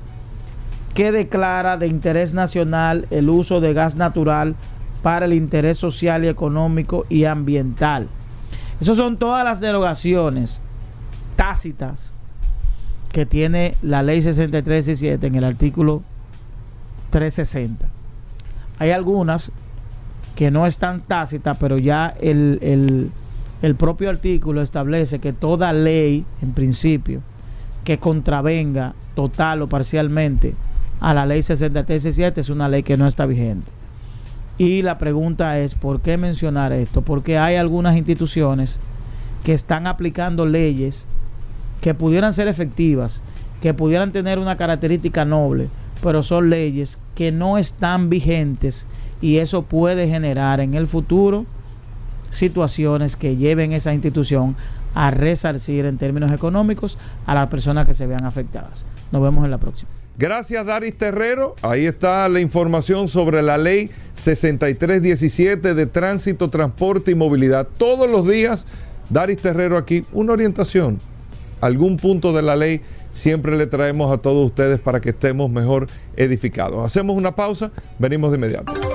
que 0.95 1.11
declara 1.11 1.77
de 1.77 1.85
interés 1.85 2.33
nacional 2.33 3.05
el 3.11 3.29
uso 3.29 3.61
de 3.61 3.75
gas 3.75 3.93
natural 3.93 4.55
para 5.03 5.27
el 5.27 5.33
interés 5.33 5.77
social 5.77 6.25
y 6.25 6.29
económico 6.29 7.05
y 7.09 7.25
ambiental. 7.25 8.07
Esas 8.79 8.97
son 8.97 9.17
todas 9.17 9.43
las 9.43 9.59
derogaciones 9.59 10.59
tácitas 11.35 12.15
que 13.11 13.27
tiene 13.27 13.75
la 13.83 14.01
ley 14.01 14.23
6317 14.23 15.27
en 15.27 15.35
el 15.35 15.43
artículo 15.43 16.01
360. 17.11 17.85
Hay 18.79 18.89
algunas 18.89 19.51
que 20.35 20.51
no 20.51 20.65
están 20.65 21.01
tácitas, 21.01 21.57
pero 21.59 21.77
ya 21.77 22.13
el, 22.21 22.59
el- 22.61 23.11
el 23.61 23.75
propio 23.75 24.09
artículo 24.09 24.61
establece 24.61 25.19
que 25.19 25.33
toda 25.33 25.71
ley, 25.71 26.25
en 26.41 26.51
principio, 26.53 27.21
que 27.83 27.99
contravenga 27.99 28.95
total 29.13 29.61
o 29.61 29.67
parcialmente 29.67 30.55
a 30.99 31.13
la 31.13 31.25
ley 31.27 31.43
6317 31.43 32.41
es 32.41 32.49
una 32.49 32.67
ley 32.69 32.81
que 32.81 32.97
no 32.97 33.05
está 33.05 33.25
vigente. 33.27 33.71
Y 34.57 34.81
la 34.81 34.97
pregunta 34.97 35.59
es, 35.59 35.75
¿por 35.75 36.01
qué 36.01 36.17
mencionar 36.17 36.71
esto? 36.73 37.01
Porque 37.01 37.37
hay 37.37 37.55
algunas 37.55 37.95
instituciones 37.95 38.79
que 39.43 39.53
están 39.53 39.85
aplicando 39.87 40.45
leyes 40.45 41.05
que 41.81 41.93
pudieran 41.93 42.33
ser 42.33 42.47
efectivas, 42.47 43.21
que 43.61 43.73
pudieran 43.73 44.11
tener 44.11 44.37
una 44.39 44.57
característica 44.57 45.23
noble, 45.25 45.69
pero 46.03 46.21
son 46.23 46.49
leyes 46.49 46.97
que 47.15 47.31
no 47.31 47.57
están 47.59 48.09
vigentes 48.09 48.87
y 49.21 49.37
eso 49.37 49.61
puede 49.61 50.07
generar 50.07 50.59
en 50.59 50.73
el 50.73 50.87
futuro 50.87 51.45
situaciones 52.31 53.15
que 53.15 53.35
lleven 53.35 53.71
esa 53.71 53.93
institución 53.93 54.55
a 54.93 55.11
resarcir 55.11 55.85
en 55.85 55.97
términos 55.97 56.31
económicos 56.31 56.97
a 57.25 57.35
las 57.35 57.47
personas 57.47 57.85
que 57.85 57.93
se 57.93 58.07
vean 58.07 58.25
afectadas. 58.25 58.85
Nos 59.11 59.21
vemos 59.21 59.45
en 59.45 59.51
la 59.51 59.57
próxima. 59.57 59.91
Gracias, 60.17 60.65
Daris 60.65 60.97
Terrero. 60.97 61.55
Ahí 61.61 61.85
está 61.85 62.27
la 62.29 62.39
información 62.39 63.07
sobre 63.07 63.41
la 63.41 63.57
ley 63.57 63.89
6317 64.13 65.73
de 65.73 65.85
tránsito, 65.85 66.49
transporte 66.49 67.11
y 67.11 67.15
movilidad. 67.15 67.67
Todos 67.77 68.09
los 68.09 68.27
días, 68.27 68.65
Daris 69.09 69.37
Terrero 69.37 69.77
aquí, 69.77 70.03
una 70.11 70.33
orientación, 70.33 70.99
algún 71.61 71.97
punto 71.97 72.33
de 72.33 72.41
la 72.41 72.55
ley, 72.55 72.81
siempre 73.09 73.57
le 73.57 73.67
traemos 73.67 74.11
a 74.11 74.17
todos 74.17 74.45
ustedes 74.45 74.79
para 74.79 74.99
que 74.99 75.09
estemos 75.09 75.49
mejor 75.49 75.87
edificados. 76.15 76.85
Hacemos 76.85 77.15
una 77.15 77.35
pausa, 77.35 77.71
venimos 77.97 78.31
de 78.31 78.37
inmediato. 78.37 78.90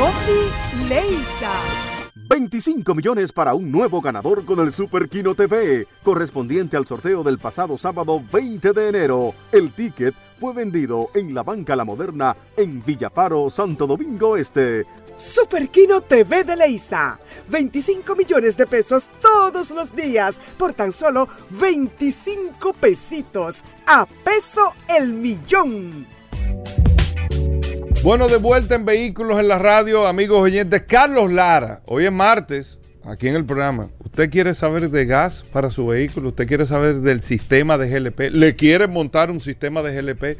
Noti 0.00 0.88
Leisa. 0.88 1.52
25 2.14 2.94
millones 2.94 3.32
para 3.32 3.52
un 3.52 3.70
nuevo 3.70 4.00
ganador 4.00 4.46
con 4.46 4.58
el 4.60 4.72
Super 4.72 5.10
Kino 5.10 5.34
TV, 5.34 5.86
correspondiente 6.02 6.78
al 6.78 6.86
sorteo 6.86 7.22
del 7.22 7.36
pasado 7.36 7.76
sábado 7.76 8.22
20 8.32 8.72
de 8.72 8.88
enero. 8.88 9.34
El 9.52 9.70
ticket 9.72 10.14
fue 10.38 10.54
vendido 10.54 11.10
en 11.14 11.34
la 11.34 11.42
Banca 11.42 11.76
La 11.76 11.84
Moderna 11.84 12.34
en 12.56 12.82
Villafaro, 12.82 13.50
Santo 13.50 13.86
Domingo 13.86 14.38
Este. 14.38 14.86
Super 15.18 15.68
Kino 15.68 16.00
TV 16.00 16.44
de 16.44 16.56
Leisa. 16.56 17.18
25 17.50 18.16
millones 18.16 18.56
de 18.56 18.66
pesos 18.66 19.10
todos 19.20 19.70
los 19.70 19.94
días 19.94 20.40
por 20.56 20.72
tan 20.72 20.94
solo 20.94 21.28
25 21.50 22.72
pesitos. 22.72 23.62
A 23.86 24.06
peso 24.24 24.72
el 24.88 25.12
millón. 25.12 26.06
Bueno, 28.02 28.28
de 28.28 28.38
vuelta 28.38 28.76
en 28.76 28.86
Vehículos 28.86 29.38
en 29.38 29.48
la 29.48 29.58
Radio, 29.58 30.06
amigos 30.06 30.40
oyentes. 30.40 30.84
Carlos 30.88 31.30
Lara, 31.30 31.82
hoy 31.84 32.06
es 32.06 32.12
martes, 32.12 32.78
aquí 33.04 33.28
en 33.28 33.36
el 33.36 33.44
programa. 33.44 33.90
¿Usted 34.02 34.30
quiere 34.30 34.54
saber 34.54 34.88
de 34.88 35.04
gas 35.04 35.44
para 35.52 35.70
su 35.70 35.86
vehículo? 35.86 36.30
¿Usted 36.30 36.48
quiere 36.48 36.64
saber 36.64 37.02
del 37.02 37.22
sistema 37.22 37.76
de 37.76 37.90
GLP? 37.90 38.32
¿Le 38.32 38.56
quiere 38.56 38.86
montar 38.86 39.30
un 39.30 39.38
sistema 39.38 39.82
de 39.82 40.00
GLP? 40.00 40.38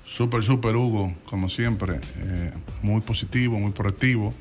Súper, 0.05 0.43
súper, 0.43 0.75
Hugo, 0.77 1.15
como 1.25 1.49
siempre. 1.49 1.95
eh, 1.95 2.53
muy 2.83 3.01
positivo, 3.01 3.59
muy 3.59 3.73
proactivo. 3.73 4.35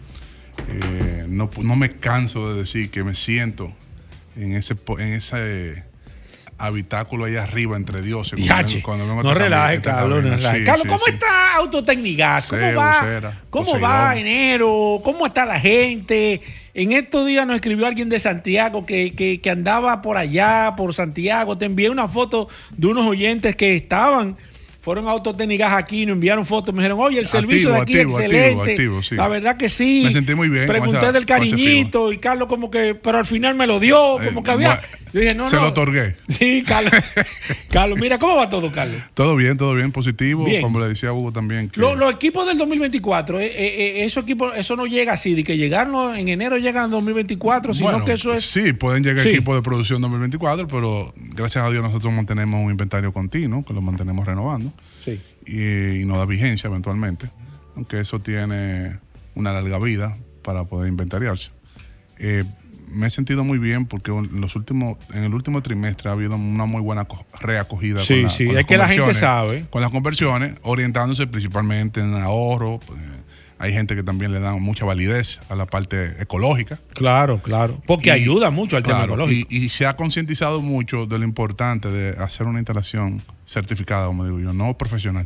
Eh, 0.70 1.26
no, 1.30 1.50
no 1.64 1.76
me 1.76 1.98
canso 1.98 2.54
de 2.54 2.60
decir 2.60 2.92
que 2.92 3.04
me 3.04 3.16
siento 3.16 3.72
en 4.36 4.56
ese, 4.56 4.76
en 5.00 5.14
ese 5.14 5.84
habitáculo 6.66 7.26
ahí 7.26 7.36
arriba 7.36 7.76
entre 7.78 8.02
dioses. 8.02 8.40
cuando 8.40 8.82
cuando 8.84 9.06
no 9.08 9.22
esta 9.22 9.34
relaje, 9.34 9.82
Carlos, 9.82 10.24
no. 10.24 10.38
Sí, 10.38 10.64
Carlos, 10.64 10.88
¿cómo 10.88 11.06
sí. 11.06 11.12
está 11.14 11.56
Autotecnigas? 11.56 12.48
¿Cómo 12.48 12.74
va? 12.76 13.02
cera, 13.04 13.42
¿Cómo 13.50 13.80
va 13.80 14.16
enero? 14.18 15.02
¿Cómo 15.04 15.26
está 15.26 15.46
la 15.46 15.60
gente? 15.60 16.42
En 16.74 16.92
estos 16.92 17.28
días 17.28 17.46
nos 17.46 17.56
escribió 17.56 17.86
alguien 17.86 18.10
de 18.10 18.18
Santiago 18.20 18.86
que, 18.86 19.14
que- 19.14 19.40
que 19.42 19.50
andaba 19.52 20.02
por 20.02 20.18
allá, 20.18 20.74
por 20.76 20.94
Santiago. 20.94 21.58
Te 21.58 21.66
envié 21.66 21.90
una 21.90 22.08
foto 22.08 22.48
de 22.76 22.88
unos 22.88 23.06
oyentes 23.06 23.56
que 23.56 23.76
estaban, 23.76 24.36
fueron 24.84 25.08
a 25.08 25.14
aquí, 25.78 26.06
nos 26.06 26.16
enviaron 26.16 26.46
fotos, 26.46 26.76
me 26.76 26.82
dijeron, 26.82 27.00
oye, 27.00 27.18
el 27.18 27.26
servicio 27.26 27.70
de 27.72 27.78
aquí 27.80 27.94
Activo, 27.94 28.20
excelente. 28.20 28.72
activo, 28.74 29.02
sí. 29.02 29.16
La 29.16 29.30
verdad 29.30 29.56
que 29.56 29.70
sí. 29.70 30.02
Me 30.04 30.12
sentí 30.12 30.36
muy 30.36 30.50
bien 30.50 30.68
Pregunté 30.68 30.98
esa- 30.98 31.14
del 31.14 31.26
cariñito 31.26 32.12
y 32.12 32.18
Carlos 32.18 32.50
como 32.50 32.70
que, 32.70 32.94
pero 32.94 33.18
al 33.20 33.26
final 33.26 33.56
me 33.56 33.66
lo 33.66 33.80
dio, 33.80 34.18
como 34.28 34.44
que 34.44 34.52
había... 34.52 34.82
Yo 35.14 35.20
dije, 35.22 35.36
no, 35.36 35.48
se 35.48 35.56
no. 35.58 35.62
lo 35.62 35.68
otorgué. 35.70 36.16
Sí, 36.28 36.64
Carlos. 36.68 36.92
Carlos, 37.70 38.00
mira, 38.00 38.18
¿cómo 38.18 38.36
va 38.36 38.50
todo, 38.50 38.72
Carlos? 38.72 38.98
Todo 39.14 39.36
bien, 39.36 39.58
todo 39.58 39.74
bien, 39.76 39.92
positivo. 39.92 40.44
Bien. 40.44 40.62
Como 40.62 40.80
le 40.80 40.90
decía 40.90 41.14
Hugo 41.14 41.32
también. 41.32 41.70
que- 41.70 41.80
Los 41.80 42.14
equipos 42.14 42.46
del 42.48 42.58
2024, 42.58 43.40
eh, 43.40 43.46
eh, 43.46 43.52
eh, 43.56 44.06
esos 44.06 44.24
equipos, 44.24 44.54
eso 44.58 44.76
no 44.76 44.86
llega 44.86 45.14
así, 45.14 45.34
de 45.36 45.44
que 45.44 45.56
llegaron 45.56 46.16
en 46.18 46.28
enero 46.28 46.58
llegan 46.58 46.86
en 46.86 46.92
2024, 46.92 47.74
sino 47.74 47.92
Bueno, 47.92 48.06
que 48.06 48.14
eso 48.14 48.34
es. 48.34 48.44
Sí, 48.44 48.74
pueden 48.74 49.04
llegar 49.04 49.24
Sí. 49.24 49.30
equipos 49.30 49.56
de 49.56 49.62
producción 49.62 50.02
2024, 50.02 50.68
pero 50.68 51.14
gracias 51.16 51.64
a 51.64 51.70
Dios 51.70 51.84
nosotros 51.84 52.12
mantenemos 52.12 52.60
un 52.62 52.72
inventario 52.72 53.14
continuo, 53.14 53.64
que 53.64 53.74
lo 53.74 53.82
mantenemos 53.82 54.26
renovando. 54.26 54.73
Sí. 55.04 55.22
Y, 55.46 56.02
y 56.02 56.06
nos 56.06 56.18
da 56.18 56.26
vigencia 56.26 56.68
eventualmente, 56.68 57.30
aunque 57.76 58.00
eso 58.00 58.20
tiene 58.20 58.98
una 59.36 59.52
larga 59.54 59.80
vida 59.80 60.18
para 60.44 60.64
poder 60.66 60.90
inventariarse. 60.90 61.50
Eh, 62.20 62.44
me 62.92 63.08
he 63.08 63.10
sentido 63.10 63.44
muy 63.44 63.58
bien 63.58 63.86
porque 63.88 64.12
en 64.12 64.40
los 64.40 64.56
últimos 64.56 64.98
en 65.14 65.24
el 65.24 65.34
último 65.34 65.62
trimestre 65.64 66.10
ha 66.10 66.14
habido 66.14 66.36
una 66.36 66.66
muy 66.68 66.80
buena 66.82 67.06
co- 67.06 67.26
reacogida 67.42 68.04
Sí, 68.04 68.14
con, 68.16 68.24
la- 68.24 68.30
sí, 68.30 68.46
con 68.46 68.52
es 68.52 68.56
las 68.58 68.66
que 68.68 68.78
la 68.78 68.88
gente 68.88 69.14
sabe. 69.16 69.66
con 69.72 69.82
las 69.82 69.90
conversiones 69.90 70.54
orientándose 70.62 71.26
principalmente 71.26 72.02
en 72.02 72.14
ahorro 72.14 72.80
pues, 72.86 73.00
hay 73.64 73.72
gente 73.74 73.96
que 73.96 74.04
también 74.04 74.32
le 74.34 74.40
da 74.42 74.54
mucha 74.56 74.84
validez 74.86 75.40
a 75.50 75.56
la 75.56 75.66
parte 75.66 76.16
ecológica 76.22 76.80
Claro, 76.94 77.40
claro. 77.42 77.82
Porque 77.88 78.12
ayuda 78.12 78.50
mucho 78.50 78.76
al 78.78 78.84
tema 78.84 79.06
ecológico. 79.06 79.48
Y, 79.50 79.58
y 79.66 79.70
se 79.70 79.86
ha 79.86 79.96
concientizado 79.96 80.62
mucho 80.62 81.06
de 81.06 81.18
lo 81.18 81.24
importante 81.24 81.90
de 81.90 82.10
hacer 82.22 82.46
una 82.46 82.60
instalación 82.60 83.22
certificada, 83.46 84.08
como 84.08 84.26
digo 84.26 84.40
yo, 84.40 84.52
no 84.54 84.78
profesional. 84.78 85.26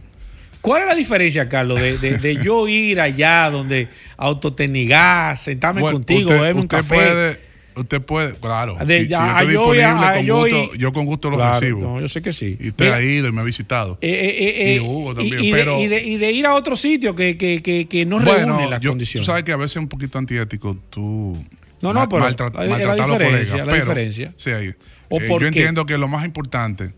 ¿Cuál 0.61 0.81
es 0.83 0.87
la 0.87 0.95
diferencia, 0.95 1.47
Carlos, 1.49 1.79
de, 1.79 1.97
de- 1.97 2.17
de 2.17 2.43
yo 2.43 2.67
ir 2.67 2.99
allá 2.99 3.49
donde 3.49 3.87
autotecnigas, 4.17 5.39
sentarme 5.41 5.81
Bueno, 5.81 5.95
contigo, 5.97 6.21
usted, 6.21 6.35
beberme 6.35 6.59
un 6.61 6.65
usted 6.65 6.77
café? 6.77 6.95
puede, 6.95 7.39
usted 7.79 8.01
puede, 8.01 8.33
claro. 8.35 8.75
De- 8.85 9.03
si, 9.03 9.07
ya, 9.07 9.39
si 9.39 9.53
yo 9.53 9.61
estoy 9.61 9.79
a- 9.81 9.93
disponible, 9.93 10.05
a- 10.05 10.13
con 10.15 10.25
gusto, 10.41 10.75
y- 10.75 10.77
yo 10.77 10.93
con 10.93 11.05
gusto 11.05 11.29
lo 11.29 11.37
Claro, 11.37 11.59
recibo. 11.59 11.81
no, 11.81 12.01
yo 12.01 12.07
sé 12.07 12.21
que 12.21 12.33
sí. 12.33 12.57
Y 12.59 12.69
usted 12.69 12.85
Mira, 12.85 12.97
ha 12.97 13.01
ido 13.03 13.27
y 13.27 13.31
me 13.31 13.41
ha 13.41 13.43
visitado. 13.43 13.97
Eh, 14.01 14.09
eh, 14.09 14.63
eh, 14.71 14.75
y 14.75 14.79
Hugo 14.79 15.15
también, 15.15 15.43
y 15.43 15.51
de, 15.51 15.57
pero... 15.57 15.79
y 15.79 15.87
de- 15.87 16.03
y 16.03 16.17
de 16.17 16.31
ir 16.31 16.45
a 16.45 16.53
otro 16.55 16.75
sitio 16.75 17.15
que, 17.15 17.37
que, 17.37 17.61
que, 17.61 17.87
que 17.87 18.05
no 18.05 18.19
bueno, 18.19 18.55
reúne 18.57 18.69
las 18.69 18.79
yo- 18.81 18.91
condiciones. 18.91 19.25
Tú 19.25 19.31
sabes 19.31 19.43
que 19.43 19.51
a 19.51 19.57
veces 19.57 19.71
es 19.73 19.77
un 19.77 19.87
poquito 19.87 20.17
antiético 20.17 20.77
tú 20.89 21.37
No, 21.81 21.93
no, 21.93 21.99
ma- 22.01 22.09
pero 22.09 22.21
maltra- 22.23 22.49
la- 22.53 22.63
la 22.63 22.69
maltratar 22.69 23.01
a 23.01 23.07
los 23.07 23.17
colegas, 23.17 23.53
la 23.53 23.65
pero, 23.65 23.75
diferencia. 23.77 24.33
sí, 24.35 24.49
ahí. 24.51 24.73
¿O 25.09 25.19
Eh, 25.21 25.27
yo 25.27 25.47
entiendo 25.47 25.85
que 25.85 25.97
lo 25.97 26.07
más 26.07 26.25
importante 26.25 26.93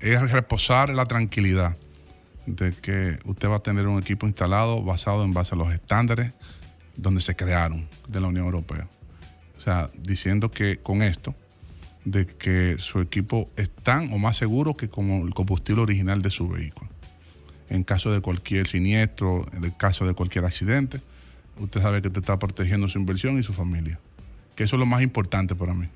es 0.00 0.30
reposar 0.30 0.90
la 0.90 1.06
tranquilidad 1.06 1.76
de 2.46 2.72
que 2.74 3.16
usted 3.24 3.48
va 3.48 3.56
a 3.56 3.60
tener 3.60 3.86
un 3.86 3.98
equipo 3.98 4.26
instalado 4.26 4.82
basado 4.82 5.24
en 5.24 5.32
base 5.32 5.54
a 5.54 5.58
los 5.58 5.72
estándares 5.72 6.32
donde 6.94 7.20
se 7.22 7.34
crearon 7.34 7.88
de 8.06 8.20
la 8.20 8.26
Unión 8.28 8.44
Europea. 8.44 8.86
Sea, 9.64 9.88
diciendo 9.96 10.50
que 10.50 10.76
con 10.76 11.00
esto, 11.00 11.34
de 12.04 12.26
que 12.26 12.76
su 12.78 13.00
equipo 13.00 13.48
es 13.56 13.70
tan 13.70 14.12
o 14.12 14.18
más 14.18 14.36
seguro 14.36 14.74
que 14.76 14.90
como 14.90 15.26
el 15.26 15.32
combustible 15.32 15.80
original 15.80 16.20
de 16.20 16.28
su 16.28 16.48
vehículo. 16.48 16.90
En 17.70 17.82
caso 17.82 18.12
de 18.12 18.20
cualquier 18.20 18.66
siniestro, 18.66 19.46
en 19.54 19.64
el 19.64 19.74
caso 19.74 20.06
de 20.06 20.12
cualquier 20.12 20.44
accidente, 20.44 21.00
usted 21.58 21.80
sabe 21.80 22.02
que 22.02 22.10
te 22.10 22.20
está 22.20 22.38
protegiendo 22.38 22.88
su 22.90 22.98
inversión 22.98 23.38
y 23.38 23.42
su 23.42 23.54
familia. 23.54 23.98
Que 24.54 24.64
eso 24.64 24.76
es 24.76 24.80
lo 24.80 24.86
más 24.86 25.00
importante 25.00 25.54
para 25.54 25.72
mí. 25.72 25.88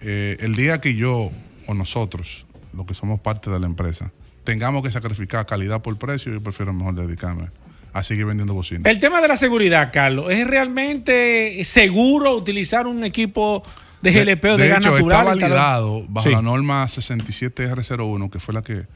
Eh, 0.00 0.38
el 0.40 0.54
día 0.54 0.80
que 0.80 0.94
yo 0.94 1.30
o 1.66 1.74
nosotros, 1.74 2.46
los 2.72 2.86
que 2.86 2.94
somos 2.94 3.20
parte 3.20 3.50
de 3.50 3.60
la 3.60 3.66
empresa, 3.66 4.12
tengamos 4.44 4.82
que 4.82 4.90
sacrificar 4.90 5.44
calidad 5.44 5.82
por 5.82 5.98
precio, 5.98 6.32
yo 6.32 6.42
prefiero 6.42 6.72
mejor 6.72 6.94
dedicarme 6.94 7.48
a 7.92 8.02
seguir 8.02 8.26
vendiendo 8.26 8.54
bocinas. 8.54 8.84
El 8.90 8.98
tema 8.98 9.20
de 9.20 9.28
la 9.28 9.36
seguridad, 9.36 9.90
Carlos, 9.92 10.30
¿es 10.30 10.46
realmente 10.46 11.62
seguro 11.64 12.34
utilizar 12.36 12.86
un 12.86 13.04
equipo 13.04 13.62
de 14.02 14.12
GLP 14.12 14.44
o 14.44 14.56
de, 14.56 14.68
gas 14.68 14.78
hecho, 14.80 14.90
natural? 14.92 15.10
está 15.20 15.24
validado 15.24 16.04
bajo 16.08 16.28
Sí. 16.28 16.34
la 16.34 16.42
norma 16.42 16.86
67R01, 16.86 18.30
que 18.30 18.38
fue 18.38 18.54
la 18.54 18.62
que 18.62 18.86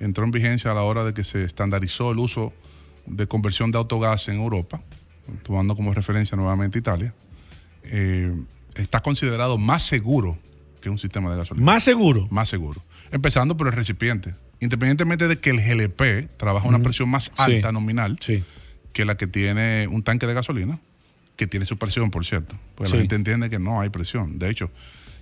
entró 0.00 0.24
en 0.24 0.30
vigencia 0.30 0.70
a 0.70 0.74
la 0.74 0.82
hora 0.82 1.04
de 1.04 1.14
que 1.14 1.24
se 1.24 1.44
estandarizó 1.44 2.12
el 2.12 2.18
uso 2.18 2.52
de 3.06 3.26
conversión 3.26 3.70
de 3.70 3.78
autogás 3.78 4.28
en 4.28 4.36
Europa, 4.36 4.80
tomando 5.42 5.76
como 5.76 5.92
referencia 5.94 6.36
nuevamente 6.36 6.78
Italia. 6.78 7.14
Eh, 7.84 8.32
está 8.74 9.00
considerado 9.00 9.58
más 9.58 9.82
seguro 9.82 10.38
que 10.80 10.90
un 10.90 10.98
sistema 10.98 11.30
de 11.30 11.36
gasolina. 11.36 11.64
¿Más 11.64 11.82
seguro? 11.82 12.26
Más 12.30 12.48
seguro. 12.48 12.82
Empezando 13.10 13.56
por 13.56 13.66
el 13.66 13.72
recipiente. 13.72 14.34
Independientemente 14.60 15.26
de 15.28 15.38
que 15.38 15.50
el 15.50 15.60
GLP 15.60 16.28
trabaja 16.36 16.68
una 16.68 16.80
presión 16.80 17.08
más 17.08 17.24
Sí. 17.24 17.30
alta 17.36 17.72
nominal 17.72 18.18
que 18.92 19.04
la 19.04 19.16
que 19.16 19.26
tiene 19.26 19.88
un 19.88 20.02
tanque 20.02 20.26
de 20.26 20.34
gasolina, 20.34 20.78
que 21.36 21.46
tiene 21.46 21.64
su 21.64 21.78
presión, 21.78 22.10
por 22.10 22.26
cierto. 22.26 22.56
Porque 22.74 22.90
Sí. 22.90 22.96
la 22.96 23.02
gente 23.02 23.14
entiende 23.14 23.48
que 23.48 23.58
no 23.58 23.80
hay 23.80 23.88
presión. 23.88 24.38
De 24.38 24.50
hecho, 24.50 24.70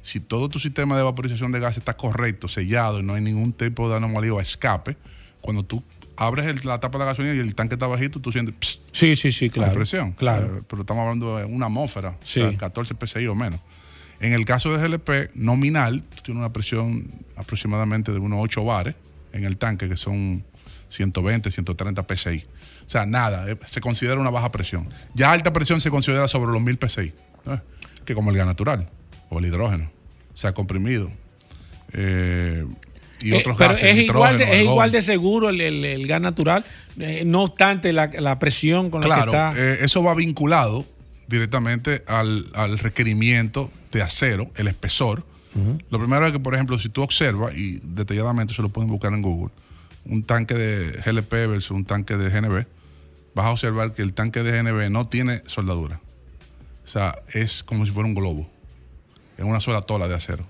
si 0.01 0.19
todo 0.21 0.49
tu 0.49 0.59
sistema 0.59 0.97
de 0.97 1.03
vaporización 1.05 1.53
de 1.53 1.61
gas 1.61 1.77
está 1.77 1.97
correcto, 1.97 2.49
sellado 2.49 2.99
y 3.01 3.03
no 3.05 3.15
hay 3.15 3.23
ningún 3.23 3.53
tipo 3.53 3.89
de 3.89 3.97
anomalía 3.97 4.33
o 4.35 4.41
escape, 4.41 4.97
cuando 5.41 5.63
tú 5.65 5.85
abres 6.17 6.47
el- 6.47 6.61
la 6.67 6.81
tapa 6.81 6.99
de 6.99 7.05
la 7.05 7.11
gasolina 7.13 7.35
y 7.35 7.39
el 7.39 7.55
tanque 7.55 7.77
está 7.77 7.87
bajito, 7.87 8.19
tú 8.21 8.33
sientes 8.33 8.55
pss, 8.59 8.81
Sí, 8.91 9.15
sí, 9.15 9.31
sí, 9.31 9.51
claro. 9.51 9.71
hay 9.71 9.77
presión. 9.77 10.13
Claro. 10.13 10.59
Eh, 10.59 10.63
pero 10.69 10.83
estamos 10.83 11.03
hablando 11.03 11.37
de 11.37 11.45
una 11.45 11.67
atmósfera, 11.67 12.11
o 12.11 12.17
Sí. 12.25 12.41
sea, 12.41 12.57
14 12.57 12.95
PSI 12.95 13.29
o 13.29 13.37
menos. 13.37 13.61
En 14.19 14.33
el 14.33 14.45
caso 14.45 14.73
de 14.77 14.79
GLP 14.83 15.31
nominal, 15.35 16.03
tú 16.03 16.23
tienes 16.25 16.41
una 16.41 16.53
presión 16.53 17.09
aproximadamente 17.37 18.11
de 18.11 18.19
unos 18.19 18.41
8 18.43 18.65
bares 18.65 18.97
en 19.33 19.45
el 19.45 19.57
tanque, 19.57 19.89
que 19.89 19.97
son 19.97 20.45
120, 20.89 21.51
130 21.51 22.07
PSI. 22.17 22.45
O 22.87 22.91
sea, 22.91 23.05
nada, 23.07 23.51
eh, 23.51 23.57
se 23.67 23.81
considera 23.81 24.19
una 24.21 24.31
baja 24.31 24.51
presión. 24.51 24.89
Ya 25.15 25.31
alta 25.33 25.53
presión 25.53 25.81
se 25.81 25.91
considera 25.91 26.27
sobre 26.29 26.53
los 26.53 26.61
1000 26.63 26.79
PSI, 26.89 27.01
¿eh? 27.47 27.61
que 28.05 28.15
como 28.15 28.31
el 28.31 28.37
gas 28.37 28.47
natural 28.47 28.89
o 29.29 29.39
el 29.39 29.45
hidrógeno, 29.47 29.91
se 30.35 30.47
ha 30.47 30.55
comprimido. 30.55 31.11
Eh, 31.93 32.65
y 33.21 33.33
Eh, 33.33 33.39
otros 33.41 33.57
pero 33.59 33.71
gases, 33.71 33.89
es 33.91 33.99
igual, 34.05 34.39
de, 34.39 34.45
es 34.45 34.63
igual 34.63 34.93
de 34.93 35.03
seguro 35.03 35.49
el, 35.49 35.61
el- 35.61 35.85
el 35.85 36.07
gas 36.07 36.21
natural, 36.21 36.65
eh, 36.99 37.25
no 37.27 37.43
obstante 37.43 37.93
la, 37.93 38.07
la 38.07 38.39
presión 38.39 38.91
con 38.91 39.03
Claro, 39.03 39.33
la 39.33 39.51
que 39.53 39.59
está. 39.59 39.73
eh, 39.83 39.85
eso 39.85 40.03
va 40.03 40.15
vinculado 40.15 40.87
directamente 41.27 42.05
al, 42.07 42.47
al 42.55 42.79
requerimiento 42.79 43.71
de 43.93 44.03
acero, 44.03 44.51
el 44.55 44.69
espesor. 44.69 45.25
Lo 45.91 45.99
primero 45.99 46.27
es 46.27 46.33
que, 46.33 46.41
por 46.41 46.55
ejemplo, 46.55 46.79
si 46.79 46.89
tú 46.89 47.03
observas, 47.03 47.57
y 47.57 47.81
detalladamente 47.83 48.55
se 48.55 48.63
lo 48.63 48.69
pueden 48.69 48.89
buscar 48.91 49.13
en 49.13 49.23
Google, 49.23 49.53
un 50.05 50.23
tanque 50.23 50.55
de 50.55 51.03
GLP 51.03 51.31
versus 51.31 51.71
un 51.71 51.85
tanque 51.85 52.17
de 52.17 52.31
GNB, 52.31 52.67
vas 53.35 53.47
a 53.47 53.51
observar 53.51 53.93
que 53.93 54.03
el 54.03 54.15
tanque 54.15 54.43
de 54.43 54.63
GNB 54.63 54.91
no 54.91 55.07
tiene 55.09 55.43
soldadura. 55.47 56.01
O 56.85 56.89
sea, 56.89 57.19
es 57.33 57.63
como 57.63 57.85
si 57.85 57.93
fuera 57.93 58.09
un 58.09 58.15
globo, 58.15 58.49
en 59.37 59.47
una 59.47 59.61
sola 59.61 59.83
tola 59.83 60.09
de 60.09 60.15
acero. 60.15 60.45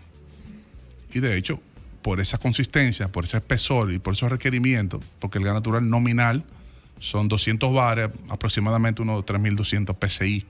Y 1.12 1.20
de 1.20 1.36
hecho, 1.36 1.61
por 2.02 2.20
esa 2.20 2.38
consistencia, 2.38 3.09
por 3.09 3.24
ese 3.24 3.38
espesor 3.38 3.92
y 3.92 3.98
por 3.98 4.14
esos 4.14 4.30
requerimientos, 4.30 5.02
porque 5.18 5.38
el 5.38 5.44
gas 5.44 5.54
natural 5.54 5.88
nominal 5.88 6.44
son 7.00 7.28
200 7.28 7.72
bares, 7.72 8.11
aproximadamente 8.28 9.02
unos 9.02 9.24
3.200 9.24 9.96
PSI 10.09 10.46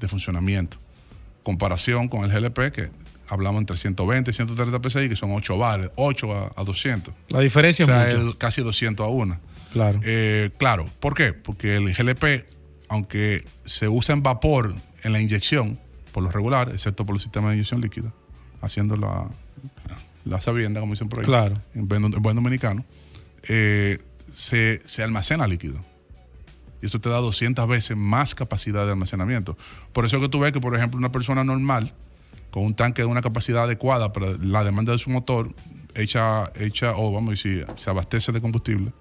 de 0.00 0.08
funcionamiento. 0.08 0.76
Comparación 1.42 2.08
con 2.08 2.24
el 2.24 2.30
GLP, 2.30 2.72
que 2.72 2.90
hablamos 3.32 3.60
entre 3.60 3.76
120 3.76 4.30
y 4.30 4.34
130 4.34 4.88
PSI, 4.90 5.08
que 5.08 5.16
son 5.16 5.32
8 5.32 5.56
bares, 5.58 5.90
8 5.96 6.32
a, 6.32 6.52
a 6.60 6.64
200. 6.64 7.14
La 7.28 7.40
diferencia 7.40 7.84
o 7.84 7.88
sea, 7.88 8.08
es 8.08 8.14
mucha. 8.16 8.28
el- 8.30 8.38
casi 8.38 8.62
200 8.62 9.04
a 9.04 9.08
1. 9.08 9.40
Claro. 9.72 10.00
Eh, 10.04 10.50
claro, 10.58 10.86
¿por 11.00 11.14
qué? 11.14 11.32
Porque 11.32 11.76
el 11.76 11.94
GLP, 11.94 12.44
aunque 12.88 13.44
se 13.64 13.88
usa 13.88 14.12
en 14.14 14.22
vapor 14.22 14.74
en 15.02 15.12
la 15.12 15.20
inyección, 15.20 15.78
por 16.12 16.22
lo 16.22 16.30
regular, 16.30 16.68
excepto 16.72 17.06
por 17.06 17.14
los 17.14 17.22
sistemas 17.22 17.50
de 17.50 17.56
inyección 17.56 17.80
líquida, 17.80 18.12
haciendo 18.60 18.96
la, 18.96 19.28
la 20.26 20.40
sabienda, 20.42 20.80
como 20.80 20.92
dicen 20.92 21.08
por 21.08 21.20
ahí, 21.20 21.24
Claro. 21.24 21.54
en 21.74 21.88
buen, 21.88 22.04
en 22.04 22.22
buen 22.22 22.36
dominicano, 22.36 22.84
eh, 23.48 23.98
se, 24.34 24.82
se 24.84 25.02
almacena 25.02 25.46
líquido. 25.46 25.76
Y 26.82 26.86
eso 26.86 27.00
te 27.00 27.08
da 27.08 27.16
200 27.18 27.66
veces 27.68 27.96
más 27.96 28.34
capacidad 28.34 28.84
de 28.84 28.90
almacenamiento. 28.92 29.56
Por 29.92 30.04
eso 30.04 30.20
que 30.20 30.28
tú 30.28 30.40
ves 30.40 30.52
que, 30.52 30.60
por 30.60 30.74
ejemplo, 30.76 30.98
una 30.98 31.12
persona 31.12 31.44
normal, 31.44 31.92
con 32.52 32.64
un 32.64 32.74
tanque 32.74 33.02
de 33.02 33.08
una 33.08 33.22
capacidad 33.22 33.64
adecuada 33.64 34.12
para 34.12 34.36
la 34.40 34.62
demanda 34.62 34.92
de 34.92 34.98
su 34.98 35.10
motor, 35.10 35.52
echa, 35.94 36.52
echa 36.54 36.96
o 36.96 37.10
vamos 37.10 37.28
a 37.28 37.32
decir, 37.32 37.66
se 37.76 37.90
abastece 37.90 38.30
de 38.30 38.40
combustible 38.40 38.92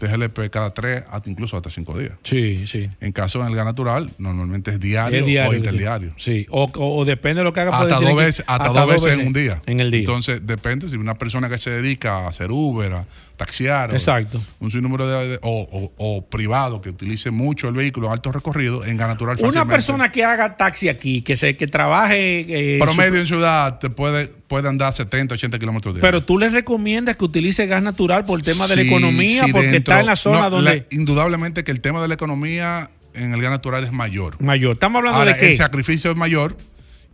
de 0.00 0.08
GLP 0.16 0.50
cada 0.50 0.70
tres, 0.70 1.02
hasta 1.10 1.28
incluso 1.30 1.56
hasta 1.56 1.70
cinco 1.70 1.96
días. 1.98 2.12
Sí, 2.24 2.66
sí. 2.66 2.88
En 3.00 3.12
caso 3.12 3.40
en 3.42 3.48
el 3.48 3.54
gas 3.54 3.64
natural, 3.64 4.10
normalmente 4.18 4.70
es 4.72 4.80
diario, 4.80 5.20
Es 5.20 5.26
diario, 5.26 5.50
o 5.50 5.54
interdiario. 5.54 6.12
Sí, 6.16 6.46
o, 6.50 6.64
o- 6.74 6.98
o 6.98 7.04
depende 7.04 7.40
de 7.40 7.44
lo 7.44 7.52
que 7.52 7.60
haga. 7.60 7.78
Hasta 7.78 8.00
dos 8.00 8.16
veces, 8.16 8.44
hasta 8.46 8.68
dos 8.70 8.86
veces 9.02 9.18
en 9.18 9.26
un 9.28 9.32
día. 9.32 9.60
En 9.66 9.80
el 9.80 9.90
día. 9.90 10.00
Entonces, 10.00 10.40
depende 10.44 10.88
si 10.88 10.96
una 10.96 11.14
persona 11.16 11.48
que 11.48 11.58
se 11.58 11.70
dedica 11.70 12.20
a 12.24 12.28
hacer 12.28 12.50
Uber, 12.50 12.92
a 12.92 13.04
taxiar, 13.36 13.90
o 13.90 13.92
Exacto. 13.94 14.42
un 14.58 14.70
sinnúmero 14.70 15.06
de, 15.06 15.28
de- 15.28 15.38
o, 15.42 15.60
o- 15.70 15.92
o 15.96 16.26
privado 16.28 16.80
que 16.82 16.90
utilice 16.90 17.30
mucho 17.30 17.68
el 17.68 17.74
vehículo 17.74 18.10
a 18.10 18.12
alto 18.12 18.32
recorrido, 18.32 18.84
en 18.84 18.96
gas 18.96 19.08
natural 19.08 19.36
Una 19.36 19.46
fácilmente. 19.46 19.72
persona 19.72 20.12
que 20.12 20.24
haga 20.24 20.56
taxi 20.56 20.88
aquí, 20.88 21.22
que 21.22 21.36
se 21.36 21.56
que 21.56 21.66
trabaje. 21.66 22.76
eh, 22.76 22.78
promedio 22.78 23.12
su- 23.14 23.20
en 23.20 23.26
ciudad 23.26 23.78
te 23.78 23.90
puede, 23.90 24.30
puede 24.50 24.68
andar 24.68 24.92
70, 24.92 25.36
80 25.36 25.60
kilómetros 25.60 25.94
diarios. 25.94 26.02
pero 26.10 26.24
tú 26.24 26.36
les 26.36 26.52
recomiendas 26.52 27.16
que 27.16 27.24
utilice 27.24 27.66
gas 27.68 27.84
natural 27.84 28.24
por 28.24 28.36
el 28.40 28.44
tema 28.44 28.66
de 28.66 28.74
la 28.74 28.82
economía, 28.82 29.44
sí, 29.44 29.52
porque 29.52 29.68
dentro- 29.68 29.94
está 29.94 30.00
en 30.00 30.06
la 30.06 30.16
zona 30.16 30.40
no, 30.40 30.50
donde. 30.50 30.74
la- 30.76 30.84
indudablemente 30.96 31.62
que 31.62 31.70
el 31.70 31.80
tema 31.80 32.02
de 32.02 32.08
la 32.08 32.14
economía 32.14 32.90
en 33.14 33.32
el 33.32 33.40
gas 33.40 33.52
natural 33.52 33.84
es 33.84 33.92
mayor. 33.92 34.42
Mayor. 34.42 34.72
Estamos 34.72 34.98
hablando 34.98 35.20
Ahora, 35.20 35.34
de 35.34 35.38
qué. 35.38 35.50
El 35.52 35.56
sacrificio 35.56 36.10
es 36.10 36.16
mayor 36.16 36.56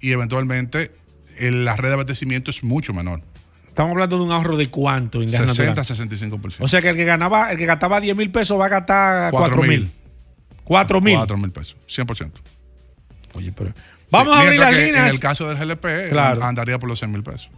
y 0.00 0.12
eventualmente 0.12 0.92
el- 1.38 1.66
la 1.66 1.76
red 1.76 1.88
de 1.90 1.94
abastecimiento 1.94 2.50
es 2.50 2.64
mucho 2.64 2.94
menor. 2.94 3.20
Estamos 3.68 3.90
hablando 3.92 4.16
de 4.16 4.22
un 4.22 4.32
ahorro 4.32 4.56
de 4.56 4.68
cuánto 4.70 5.20
en 5.20 5.30
gas 5.30 5.42
60 5.42 5.64
natural. 5.74 5.84
65%. 5.84 6.64
O 6.64 6.68
sea 6.68 6.80
que 6.80 6.88
el 6.88 6.96
que 6.96 7.04
ganaba, 7.04 7.52
el 7.52 7.58
que 7.58 7.66
gastaba 7.66 8.00
10 8.00 8.16
mil 8.16 8.30
pesos 8.30 8.58
va 8.58 8.64
a 8.64 8.68
gastar 8.70 9.30
4 9.30 9.56
Cuatro 9.56 9.70
mil. 9.70 9.80
mil. 9.82 9.90
4 10.64 11.00
mil. 11.02 11.16
4 11.16 11.36
mil 11.36 11.50
pesos, 11.50 11.76
100%. 11.86 12.40
Oye, 13.34 13.52
pero. 13.52 13.74
Vamos 14.18 14.36
a 14.36 14.40
abrir 14.40 14.60
las 14.60 14.74
líneas. 14.74 15.08
En 15.08 15.14
el 15.14 15.20
caso 15.20 15.48
del 15.48 15.56
GLP, 15.58 16.08
Claro. 16.10 16.44
andaría 16.44 16.78
por 16.78 16.88
los 16.88 16.98
6 16.98 17.10
mil 17.10 17.22
pesos. 17.22 17.48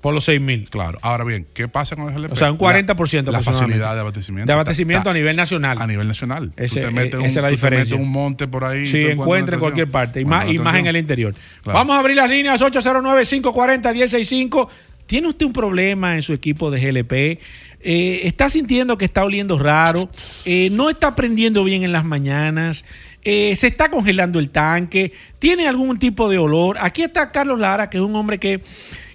Por 0.00 0.14
los 0.14 0.24
6 0.26 0.40
mil. 0.40 0.70
Claro. 0.70 0.96
Ahora 1.02 1.24
bien, 1.24 1.44
¿qué 1.52 1.66
pasa 1.66 1.96
con 1.96 2.08
el 2.08 2.14
GLP? 2.14 2.32
O 2.32 2.36
sea, 2.36 2.52
un 2.52 2.58
40% 2.58 3.32
La, 3.32 3.38
la 3.38 3.42
facilidad 3.42 3.94
de 3.94 4.00
abastecimiento. 4.00 4.46
De 4.46 4.52
abastecimiento 4.52 5.10
a 5.10 5.12
nivel 5.12 5.34
nacional. 5.34 5.76
A 5.82 5.88
nivel 5.88 6.06
nacional. 6.06 6.52
Ese- 6.56 6.82
tú 6.82 6.86
te 6.86 6.92
metes 6.92 7.14
eh, 7.14 7.18
un, 7.18 7.24
esa 7.24 7.40
es 7.40 7.42
la 7.42 7.48
tú 7.48 7.48
te 7.48 7.56
diferencia. 7.56 7.96
metes 7.96 8.06
un 8.06 8.12
monte 8.12 8.46
por 8.46 8.62
ahí. 8.64 8.86
Sí, 8.86 9.00
encuentra 9.06 9.54
en 9.56 9.60
cualquier 9.60 9.88
parte. 9.88 10.20
Y 10.20 10.24
más, 10.24 10.48
y 10.48 10.56
una 10.58 10.70
más 10.70 10.76
en 10.78 10.86
el 10.86 10.96
interior. 10.96 11.34
Claro. 11.64 11.78
Vamos 11.80 11.96
a 11.96 11.98
abrir 11.98 12.14
las 12.16 12.30
líneas 12.30 12.62
809-540-1065. 12.62 14.68
¿Tiene 15.06 15.28
usted 15.28 15.46
un 15.46 15.52
problema 15.52 16.14
en 16.14 16.22
su 16.22 16.32
equipo 16.34 16.70
de 16.70 16.80
GLP? 16.80 17.40
Eh, 17.80 18.20
¿Está 18.24 18.48
sintiendo 18.50 18.98
que 18.98 19.06
está 19.06 19.24
oliendo 19.24 19.58
raro? 19.58 20.08
Eh, 20.44 20.68
¿No 20.72 20.90
está 20.90 21.14
prendiendo 21.14 21.64
bien 21.64 21.82
en 21.82 21.92
las 21.92 22.04
mañanas? 22.04 22.84
Eh, 23.30 23.54
¿Se 23.56 23.66
está 23.66 23.90
congelando 23.90 24.38
el 24.38 24.48
tanque? 24.50 25.12
¿Tiene 25.38 25.68
algún 25.68 25.98
tipo 25.98 26.30
de 26.30 26.38
olor? 26.38 26.78
Aquí 26.80 27.02
está 27.02 27.30
Carlos 27.30 27.58
Lara, 27.60 27.90
que 27.90 27.98
es 27.98 28.02
un 28.02 28.16
hombre 28.16 28.38
que 28.38 28.62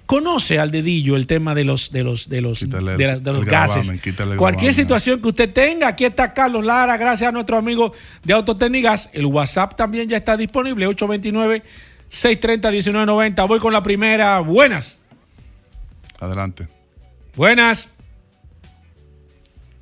conoce 0.06 0.60
al 0.60 0.70
dedillo 0.70 1.16
el 1.16 1.26
tema 1.26 1.52
de 1.52 1.64
los, 1.64 1.90
de 1.90 2.04
los, 2.04 2.28
de 2.28 2.40
los, 2.40 2.60
Quítale 2.60 2.96
de 2.96 3.06
la- 3.08 3.18
de 3.18 3.32
los 3.32 3.44
gases. 3.44 3.88
gravamen, 3.88 4.36
Cualquier 4.38 4.70
gravamen. 4.70 4.74
situación 4.74 5.20
que 5.20 5.28
usted 5.28 5.52
tenga, 5.52 5.88
aquí 5.88 6.04
está 6.04 6.32
Carlos 6.32 6.64
Lara, 6.64 6.96
gracias 6.96 7.28
a 7.28 7.32
nuestro 7.32 7.56
amigo 7.56 7.92
de 8.22 8.34
Autotécnicas. 8.34 9.10
El 9.12 9.26
WhatsApp 9.26 9.74
también 9.74 10.08
ya 10.08 10.18
está 10.18 10.36
disponible, 10.36 10.86
829-630-1990. 12.10 13.48
Voy 13.48 13.58
con 13.58 13.72
la 13.72 13.82
primera. 13.82 14.38
Buenas. 14.38 15.00
Adelante. 16.20 16.68
Buenas. 17.34 17.90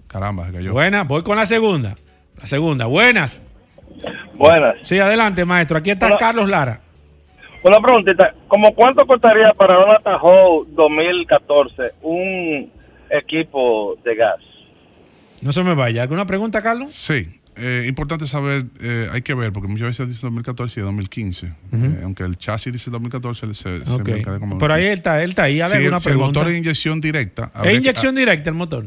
Caramba, 0.07 0.47
se 0.47 0.53
cayó. 0.53 0.73
Buenas. 0.73 1.07
Voy 1.07 1.23
con 1.23 1.37
la 1.37 1.45
segunda. 1.45 1.95
La 2.39 2.47
segunda. 2.47 2.87
Buenas. 2.87 3.43
Buenas. 4.35 4.77
Sí, 4.83 4.99
adelante, 4.99 5.45
maestro. 5.45 5.79
Aquí 5.79 5.91
está 5.91 6.07
Hola. 6.07 6.17
Carlos 6.19 6.49
Lara. 6.49 6.81
Una 7.65 7.79
preguntita, 7.81 8.35
¿cómo 8.49 8.75
cuánto 8.75 9.07
costaría 9.07 9.53
para 9.57 9.79
una 9.85 9.99
Tahoe 10.01 10.67
2014 10.71 11.93
un 12.03 12.71
equipo 13.11 13.97
de 14.05 14.15
gas? 14.17 14.37
No 15.43 15.53
se 15.53 15.63
me 15.63 15.75
vaya. 15.75 16.03
¿Alguna 16.03 16.27
pregunta, 16.27 16.63
Carlos? 16.63 16.93
Sí. 16.95 17.39
Eh, 17.55 17.85
importante 17.87 18.27
saber, 18.27 18.65
eh, 18.83 19.09
hay 19.13 19.21
que 19.23 19.35
ver, 19.35 19.53
porque 19.53 19.69
muchas 19.69 19.89
veces 19.89 20.09
dice 20.09 20.21
2014 20.23 20.81
y 20.81 20.83
2015. 20.83 21.53
Ujú. 21.73 21.85
Eh, 21.87 22.01
aunque 22.03 22.23
el 22.25 22.37
chasis 22.39 22.73
dice 22.73 22.91
2014, 22.91 23.53
se, 23.55 23.85
se 23.85 23.93
Ok. 23.93 24.09
mercadea 24.09 24.41
como 24.41 24.57
Por 24.59 24.73
ahí 24.73 24.85
2015. 24.85 24.89
él 24.89 24.93
está, 24.95 25.23
él 25.23 25.29
está 25.31 25.43
ahí. 25.45 25.61
¿Hay 25.61 25.69
Si 25.69 25.77
el- 25.77 26.01
si 26.01 26.09
el 26.09 26.15
pregunta? 26.15 26.41
motor 26.41 26.49
es 26.53 26.59
inyección 26.59 27.01
directa. 27.01 27.53
¿Es 27.57 27.63
que- 27.63 27.75
inyección 27.75 28.15
directa 28.15 28.49
el 28.51 28.57
motor? 28.57 28.87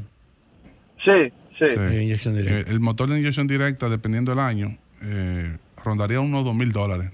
Sí, 1.03 1.11
sí. 1.59 1.65
Sí. 1.77 1.95
inyección 1.95 2.35
directa. 2.35 2.59
Eh, 2.69 2.73
el 2.73 2.79
motor 2.79 3.07
de 3.09 3.19
inyección 3.19 3.45
directa, 3.47 3.87
dependiendo 3.87 4.31
del 4.31 4.39
año, 4.39 4.77
eh, 5.01 5.57
rondaría 5.83 6.19
unos 6.19 6.43
2 6.45 6.55
mil 6.55 6.71
dólares. 6.71 7.11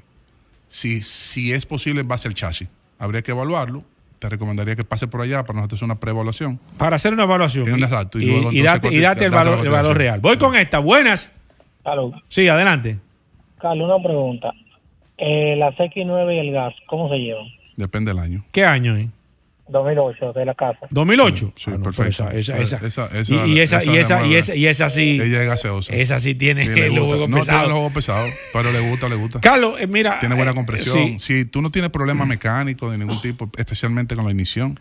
Si, 0.68 1.04
si 1.04 1.52
es 1.52 1.66
posible, 1.66 2.04
va 2.04 2.16
a 2.16 2.18
ser 2.18 2.34
chasis. 2.34 2.68
Habría 3.00 3.22
que 3.22 3.32
evaluarlo. 3.32 3.84
Te 4.20 4.30
recomendaría 4.30 4.76
que 4.76 4.84
pase 4.84 5.08
por 5.08 5.22
allá 5.22 5.44
para 5.44 5.58
nosotros 5.58 5.80
hacer 5.80 5.86
una 5.86 6.00
preeluevación. 6.00 6.60
Para 6.78 6.96
hacer 6.98 7.14
una 7.14 7.24
evaluación. 7.24 7.68
Y 7.68 7.72
un 7.72 7.80
Y, 7.80 7.84
exacto, 7.84 8.20
y 8.20 8.24
y- 8.24 8.26
luego 8.28 8.52
y 8.54 8.60
entonces 8.60 8.64
date, 8.66 8.88
y 8.88 8.92
cotiza- 8.92 9.02
date 9.10 9.26
el 9.26 9.32
valor, 9.32 9.54
el 9.54 9.58
valor 9.58 9.72
cotización. 9.72 9.98
real. 9.98 10.20
Voy 10.20 10.38
con 10.38 10.56
esta. 10.56 10.80
Buenas. 10.80 11.32
Carlos, 11.84 12.14
Sí, 12.28 12.48
adelante. 12.48 13.00
Carlos, 13.60 13.90
una 13.90 14.04
pregunta. 14.04 14.52
Eh, 15.18 15.56
la 15.58 15.72
CX9 15.76 16.36
y 16.36 16.40
el 16.40 16.52
gas, 16.54 16.74
¿cómo 16.88 17.10
se 17.10 17.16
llevan? 17.18 17.46
Depende 17.76 18.12
del 18.12 18.20
año. 18.20 18.44
¿Qué 18.52 18.64
año 18.66 18.96
es? 18.96 19.08
2008, 19.72 20.34
de 20.34 20.46
la 20.46 20.54
casa. 20.54 20.80
2008. 20.90 21.54
Sí, 21.56 21.64
Ah, 21.68 21.72
no, 21.78 21.84
perfecto. 21.84 22.10
esa, 22.10 22.34
esa, 22.34 22.58
esa. 22.58 22.78
Esa- 22.86 23.10
y, 23.14 23.18
esa- 23.18 23.46
y 23.48 23.60
esa, 23.60 23.84
y 23.86 23.98
esa 23.98 24.22
esa, 24.22 24.26
y 24.26 24.36
esa, 24.36 24.56
y 24.56 24.68
esa 24.68 24.90
sí. 24.90 25.20
Ella 25.22 25.42
es 25.44 25.48
gaseosa. 25.48 25.94
Esa 25.96 26.20
sí 26.20 26.36
tiene 26.36 26.66
Y 26.66 26.68
le 26.70 26.88
el 26.88 27.00
juego 27.00 27.28
no 27.28 27.38
pesado. 27.38 27.60
tiene 27.60 27.66
el 27.74 27.80
juego 27.80 27.94
pesado, 27.94 28.28
pero 28.54 28.72
le 28.72 28.80
gusta, 28.82 29.10
le 29.10 29.16
gusta. 29.16 29.40
Carlos, 29.42 29.80
eh, 29.80 29.88
mira. 29.88 30.20
Tiene 30.20 30.36
buena 30.36 30.52
eh, 30.52 30.56
compresión. 30.56 30.98
sí. 30.98 31.16
Si 31.20 31.46
tú 31.46 31.62
no 31.62 31.72
tienes 31.72 31.92
problemas 31.92 32.28
mecánicos 32.28 32.92
de 32.92 32.98
ningún 32.98 33.22
tipo, 33.22 33.50
especialmente 33.58 34.16
con 34.16 34.26
la 34.26 34.32
ignición, 34.32 34.80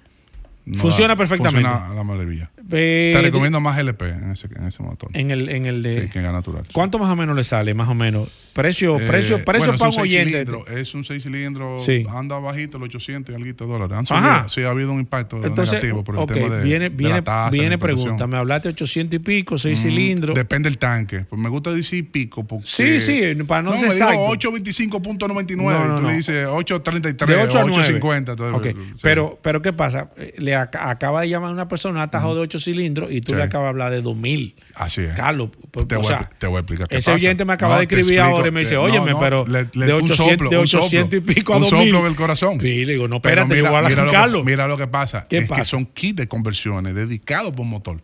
no 0.67 0.79
Funciona 0.79 1.15
da- 1.15 1.17
perfectamente. 1.17 1.69
Funciona 1.69 1.93
a 1.93 1.95
la 1.95 2.05
maravilla. 2.05 2.51
Eh, 2.73 3.11
Te 3.15 3.23
recomiendo 3.23 3.61
más 3.61 3.77
LP 3.79 4.09
en 4.11 4.31
ese, 4.31 4.47
en 4.55 4.65
ese 4.67 4.83
motor. 4.83 5.11
En 5.15 5.31
el, 5.33 5.49
en 5.49 5.67
el 5.67 5.83
de. 5.83 6.03
Sí, 6.05 6.09
que 6.11 6.19
en 6.21 6.25
gas 6.27 6.33
natural. 6.35 6.63
¿Cuánto 6.73 6.99
más 7.01 7.09
o 7.11 7.17
menos 7.17 7.35
le 7.35 7.43
sale? 7.43 7.75
Más 7.75 7.89
o 7.89 7.95
menos. 7.95 8.29
Precio, 8.53 8.97
precio, 8.99 9.37
Eh, 9.37 9.43
precio 9.45 9.67
bueno, 9.73 9.79
para 9.79 9.91
un 9.93 10.01
oyente. 10.01 10.47
es 10.77 10.95
un 10.95 11.05
6 11.05 11.23
cilindros, 11.23 11.85
Sí. 11.87 12.05
anda 12.13 12.39
bajito 12.39 12.79
los 12.79 12.87
800 12.89 13.33
y 13.33 13.37
algo 13.37 13.47
de 13.47 13.53
dólares. 13.67 14.11
Han 14.11 14.25
Ajá. 14.25 14.49
sí, 14.49 14.63
ha 14.63 14.71
habido 14.71 14.93
un 14.93 14.99
impacto 15.01 15.37
Entonces, 15.43 15.75
negativo 15.75 16.03
por 16.05 16.19
el 16.19 16.27
tema 16.27 16.57
de, 16.57 16.63
viene, 16.65 16.91
de 16.91 16.97
viene, 16.97 17.15
la 17.15 17.23
tasa, 17.23 17.51
viene 17.51 17.71
la 17.71 17.79
pregunta. 17.79 18.27
Me 18.27 18.37
hablaste 18.37 18.69
800 18.69 19.17
y 19.17 19.19
pico, 19.21 19.57
6 19.59 19.79
Mm, 19.79 19.83
cilindros. 19.83 20.37
Depende 20.37 20.69
del 20.69 20.79
tanque. 20.79 21.21
Pues 21.29 21.41
me 21.41 21.49
gusta 21.49 21.73
decir 21.73 22.11
pico 22.11 22.45
porque... 22.45 22.67
Sí, 22.67 23.01
sí, 23.01 23.21
para 23.47 23.63
no 23.63 23.71
no 23.73 23.79
ser 23.79 23.91
exacto. 23.91 24.27
825.99 24.31 25.57
No, 25.57 25.87
no, 25.89 25.97
y 25.97 26.01
tú 26.01 26.07
le 26.09 26.15
dices 26.15 26.47
833 26.47 27.29
De 27.37 27.43
8 27.43 27.59
o 27.59 27.61
a 27.61 27.65
9. 27.65 27.77
850. 27.83 28.33
entonces, 28.33 28.75
Ok, 28.75 28.81
sí. 28.95 29.01
pero, 29.03 29.39
pero 29.43 29.63
¿qué 29.63 29.73
pasa? 29.73 30.11
Eh, 30.17 30.35
le 30.51 30.57
ac- 30.57 30.77
acaba 30.79 31.23
de 31.23 31.29
llamar 31.29 31.51
a 31.51 31.53
una 31.53 31.69
persona 31.69 31.95
un 31.95 32.01
atajo 32.01 32.35
de 32.35 32.41
8 32.43 32.59
cilindros 32.59 33.11
y 33.11 33.21
tú 33.21 33.33
Sí. 33.33 33.37
le 33.39 33.45
acabas 33.45 33.67
de 33.67 33.69
hablar 33.71 33.91
de 33.93 34.03
2000. 34.03 34.55
Así 34.75 35.01
es. 35.03 35.15
Carlos, 35.15 35.51
pues, 35.71 35.89
Te 35.89 35.97
o 35.97 35.99
voy, 35.99 36.07
sea, 36.07 36.19
a, 36.19 36.29
te 36.29 36.47
voy 36.47 36.57
a 36.57 36.61
explicar 36.61 36.89
qué 36.89 36.99
ese 36.99 37.11
oyente 37.13 37.45
me 37.45 37.53
acaba 37.55 37.75
No, 37.75 37.79
de 37.79 37.85
escribir 37.85 38.19
explico, 38.19 38.37
ahora 38.37 38.49
y 38.49 38.51
me 38.53 38.61
dice, 38.61 38.77
óyeme, 38.77 39.13
pero 39.19 39.47
le- 39.47 39.67
le- 39.75 39.87
de 39.87 39.95
un 39.95 40.03
800, 40.05 40.17
soplo, 40.17 40.51
de 40.51 40.57
un 40.59 40.63
800 40.65 41.15
y 41.15 41.17
soplo, 41.21 41.35
pico 41.35 41.53
a 41.53 41.57
un 41.57 41.63
2000. 41.63 41.85
soplo 41.87 42.01
en 42.01 42.07
el 42.07 42.17
corazón. 42.17 42.61
Sí, 42.61 42.85
le 42.85 42.93
digo, 42.93 43.09
no, 43.09 43.21
Pero 43.23 43.43
espérate, 43.43 43.55
mira, 43.55 43.71
voy 43.71 43.79
a 43.79 43.89
mira 43.89 44.05
lo 44.05 44.11
que- 44.11 44.17
Carlos. 44.17 44.45
mira 44.45 44.69
lo 44.69 44.77
que 44.77 44.87
pasa. 44.87 45.27
¿Qué 45.29 45.39
es 45.39 45.49
pasa? 45.49 45.61
que 45.63 45.65
son 45.65 45.87
kits 45.87 46.17
de 46.17 46.29
conversiones 46.29 46.95
dedicados 46.95 47.53
por 47.53 47.65
motor. 47.67 48.03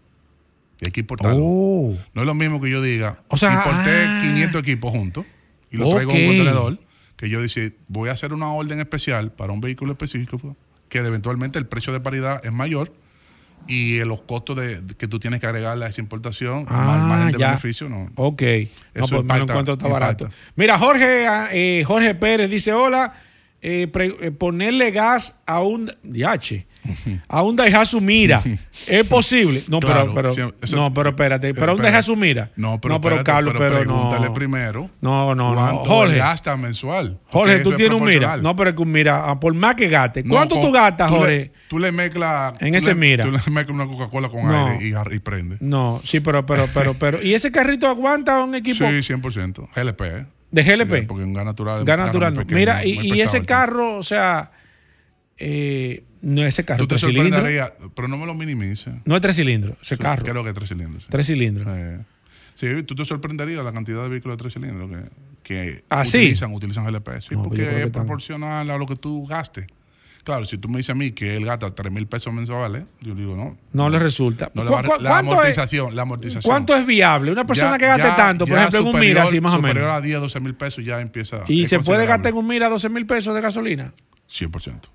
Y 0.81 0.87
hay 0.87 0.93
que 0.93 1.01
importarlo. 1.01 1.39
Oh. 1.41 1.97
No 2.15 2.23
es 2.23 2.27
lo 2.27 2.35
mismo 2.35 2.61
que 2.61 2.71
yo 2.71 2.83
diga, 2.83 3.21
O 3.29 3.37
sea, 3.37 3.53
importé 3.55 3.91
ah. 4.07 4.21
500 4.23 4.63
equipos 4.63 4.91
juntos 4.93 5.25
y 5.71 5.77
los 5.79 5.91
traigo 5.91 6.11
Ok. 6.13 6.17
en 6.19 6.23
un 6.31 6.37
contenedor, 6.37 6.79
que 7.17 7.31
yo 7.31 7.41
dice, 7.41 7.75
voy 7.89 8.11
a 8.11 8.13
hacer 8.13 8.35
una 8.35 8.53
orden 8.53 8.79
especial 8.79 9.33
para 9.33 9.51
un 9.53 9.61
vehículo 9.63 9.93
específico, 9.93 10.55
que 10.89 10.99
eventualmente 10.99 11.59
el 11.59 11.67
precio 11.67 11.93
de 11.93 12.01
paridad 12.01 12.45
es 12.45 12.53
mayor 12.53 12.93
y 13.69 13.99
los 14.05 14.23
costos 14.23 14.57
de, 14.57 14.81
que 14.97 15.09
tú 15.09 15.19
tienes 15.19 15.41
que 15.41 15.47
agregarle 15.47 15.87
a 15.87 15.89
esa 15.89 16.01
importación, 16.01 16.67
más 16.71 17.01
el 17.01 17.07
margen 17.09 17.33
de 17.33 17.39
ya. 17.39 17.49
beneficio, 17.49 17.89
no. 17.89 18.11
Ok. 18.15 18.43
No, 18.43 18.47
Eso 18.47 18.71
pues 18.95 19.11
impacta- 19.23 19.43
encuentro 19.43 19.75
está 19.75 19.87
impacta. 19.89 19.89
barato. 19.89 20.29
Mira, 20.55 20.79
Jorge, 20.79 21.27
ah, 21.27 21.49
eh, 21.53 21.83
Jorge 21.85 22.15
Pérez 22.15 22.49
dice: 22.49 22.73
Hola, 22.73 23.13
eh, 23.69 23.89
pre- 23.89 24.15
eh, 24.21 24.31
ponerle 24.31 24.93
gas 24.93 25.35
a 25.45 25.61
un. 25.61 25.91
Diache. 26.05 26.67
A 27.27 27.43
un 27.43 27.57
Daihatsu 27.57 28.01
Mira. 28.01 28.41
¿Es 28.87 29.05
posible? 29.09 29.65
No, 29.67 29.81
Claro, 29.81 30.13
pero, 30.15 30.33
pero, 30.33 30.55
eso- 30.63 30.77
no, 30.77 30.95
pero 30.95 31.09
espérate. 31.09 31.53
Pero 31.53 31.75
un. 31.75 31.83
Daihatsu 31.83 32.15
Mira. 32.15 32.53
No, 32.55 32.81
pero, 32.81 32.95
no, 32.95 33.01
pero 33.01 33.17
espérate, 33.17 33.25
Carlos, 33.25 33.55
pero, 33.59 33.79
pregúntale 33.81 34.27
no. 34.27 34.35
primero. 34.35 34.91
No, 35.01 35.35
no, 35.35 35.51
no. 35.53 35.61
¿Cuánto 35.61 35.85
Jorge. 35.85 36.17
gasta 36.19 36.57
mensual? 36.57 37.19
Jorge, 37.27 37.59
tú 37.59 37.73
tienes 37.73 38.01
un 38.01 38.07
Mira. 38.07 38.37
No, 38.37 38.55
pero 38.55 38.71
es 38.71 38.77
que 38.77 38.83
un 38.83 38.93
Mira, 38.93 39.29
ah, 39.29 39.41
por 39.41 39.53
más 39.55 39.75
que 39.75 39.89
gaste. 39.89 40.23
No, 40.23 40.35
¿Cuánto 40.35 40.55
con- 40.55 40.65
tú 40.67 40.71
gastas, 40.71 41.11
Jorge? 41.11 41.51
tú 41.67 41.81
le 41.81 41.91
mezclas. 41.91 42.53
En 42.61 42.71
tú 42.71 42.79
ese 42.79 42.91
le- 42.91 42.95
Mira. 42.95 43.25
Tú 43.25 43.33
le 43.33 43.39
mezclas 43.51 43.71
una 43.71 43.87
Coca-Cola 43.89 44.29
con 44.29 44.45
No. 44.47 44.67
aire 44.69 44.95
y 45.13 45.19
prende. 45.19 45.57
No, 45.59 46.01
sí, 46.05 46.21
pero, 46.21 46.47
pero, 46.47 46.69
pero, 46.73 46.95
pero. 46.95 47.21
¿Y 47.21 47.35
ese 47.35 47.51
carrito 47.51 47.89
aguanta 47.89 48.45
un 48.45 48.55
equipo 48.55 48.87
Sí, 48.89 49.03
100%. 49.03 49.69
GLP, 49.75 50.01
¿eh? 50.07 50.27
De 50.57 50.77
GLP? 50.77 51.07
Porque 51.07 51.23
un 51.25 51.33
gas 51.35 51.45
natural. 51.45 51.85
Gas 51.85 51.99
natural. 51.99 52.33
muy 52.33 52.39
no. 52.39 52.47
pequeño, 52.47 52.59
Mira, 52.59 52.85
y, 52.85 53.15
y 53.15 53.21
ese 53.21 53.43
carro, 53.43 53.97
o 53.99 54.03
sea, 54.03 54.51
eh, 55.39 56.05
no 56.23 56.43
ese 56.45 56.65
carro 56.65 56.79
Tú 56.79 56.87
te 56.89 56.97
tres 56.97 57.13
cilindros. 57.13 57.45
pero 57.95 58.09
no 58.09 58.17
me 58.17 58.27
lo 58.27 58.35
minimices. 58.35 58.95
No 59.05 59.15
es 59.17 59.21
tres 59.23 59.37
cilindros, 59.37 59.77
ese 59.81 59.97
Sí, 59.97 60.03
carro. 60.03 60.25
Creo 60.25 60.43
que 60.43 60.51
es 60.51 60.55
tres 60.55 60.69
cilindros. 60.69 61.05
sí. 61.05 61.09
Tres 61.11 61.27
cilindros. 61.27 61.67
Eh, 61.71 61.99
sí, 62.55 62.83
tú 62.85 62.95
te 62.95 63.05
sorprenderías 63.05 63.65
la 63.65 63.73
cantidad 63.73 64.03
de 64.03 64.09
vehículos 64.09 64.37
de 64.39 64.43
tres 64.43 64.55
cilindros 64.55 64.91
que, 64.91 65.11
que 65.43 65.85
¿Ah, 65.91 66.05
sí? 66.05 66.19
utilizan, 66.19 66.53
utilizan 66.55 66.85
GLP. 66.87 67.09
Sí, 67.21 67.29
No, 67.35 67.43
pues 67.45 67.61
porque 67.61 67.83
es 67.85 67.91
proporcional 67.91 68.71
a 68.71 68.79
lo 68.79 68.87
que 68.87 68.97
tú 68.97 69.27
gastes. 69.27 69.67
Claro, 70.27 70.45
si 70.45 70.59
tú 70.59 70.69
me 70.69 70.79
dices 70.79 70.91
a 70.91 70.95
mí 70.97 71.13
que 71.13 71.37
él 71.37 71.45
gasta 71.45 71.73
3 71.73 71.93
mil 71.93 72.09
pesos 72.09 72.35
mensuales, 72.35 72.83
yo 73.01 73.15
digo, 73.15 73.37
no. 73.37 73.57
No 73.73 73.89
le 73.89 74.01
resulta. 74.01 74.51
No 74.55 74.65
le 74.65 74.69
¿Cu- 74.71 74.75
va 74.75 74.81
a- 74.81 74.83
cu- 74.83 75.01
la 75.01 75.11
es- 75.11 75.17
amortización, 75.21 75.95
la 75.95 76.03
amortización. 76.03 76.43
¿Cuánto 76.43 76.75
es 76.75 76.85
viable? 76.85 77.31
Una 77.31 77.47
persona 77.47 77.71
Ya- 77.73 77.79
que 77.79 77.87
gaste 77.87 78.03
ya- 78.03 78.17
tanto, 78.17 78.45
por 78.45 78.59
ejemplo, 78.59 78.81
en 78.81 78.87
un 78.87 78.93
superior- 78.93 79.09
Mira, 79.15 79.23
así 79.23 79.41
más 79.41 79.53
o 79.53 79.57
superior 79.59 79.85
menos. 79.85 79.99
a 79.99 80.01
10, 80.01 80.21
12 80.21 80.41
mil 80.41 80.55
pesos 80.57 80.85
ya 80.85 81.01
empieza. 81.01 81.43
¿Y 81.47 81.67
se 81.67 81.79
puede 81.79 82.07
gastar 82.07 82.33
en 82.33 82.39
un 82.39 82.47
Mira 82.49 82.69
12 82.69 82.89
mil 82.89 83.07
pesos 83.07 83.37
de 83.37 83.41
gasolina? 83.41 83.93
100%. 84.27 84.89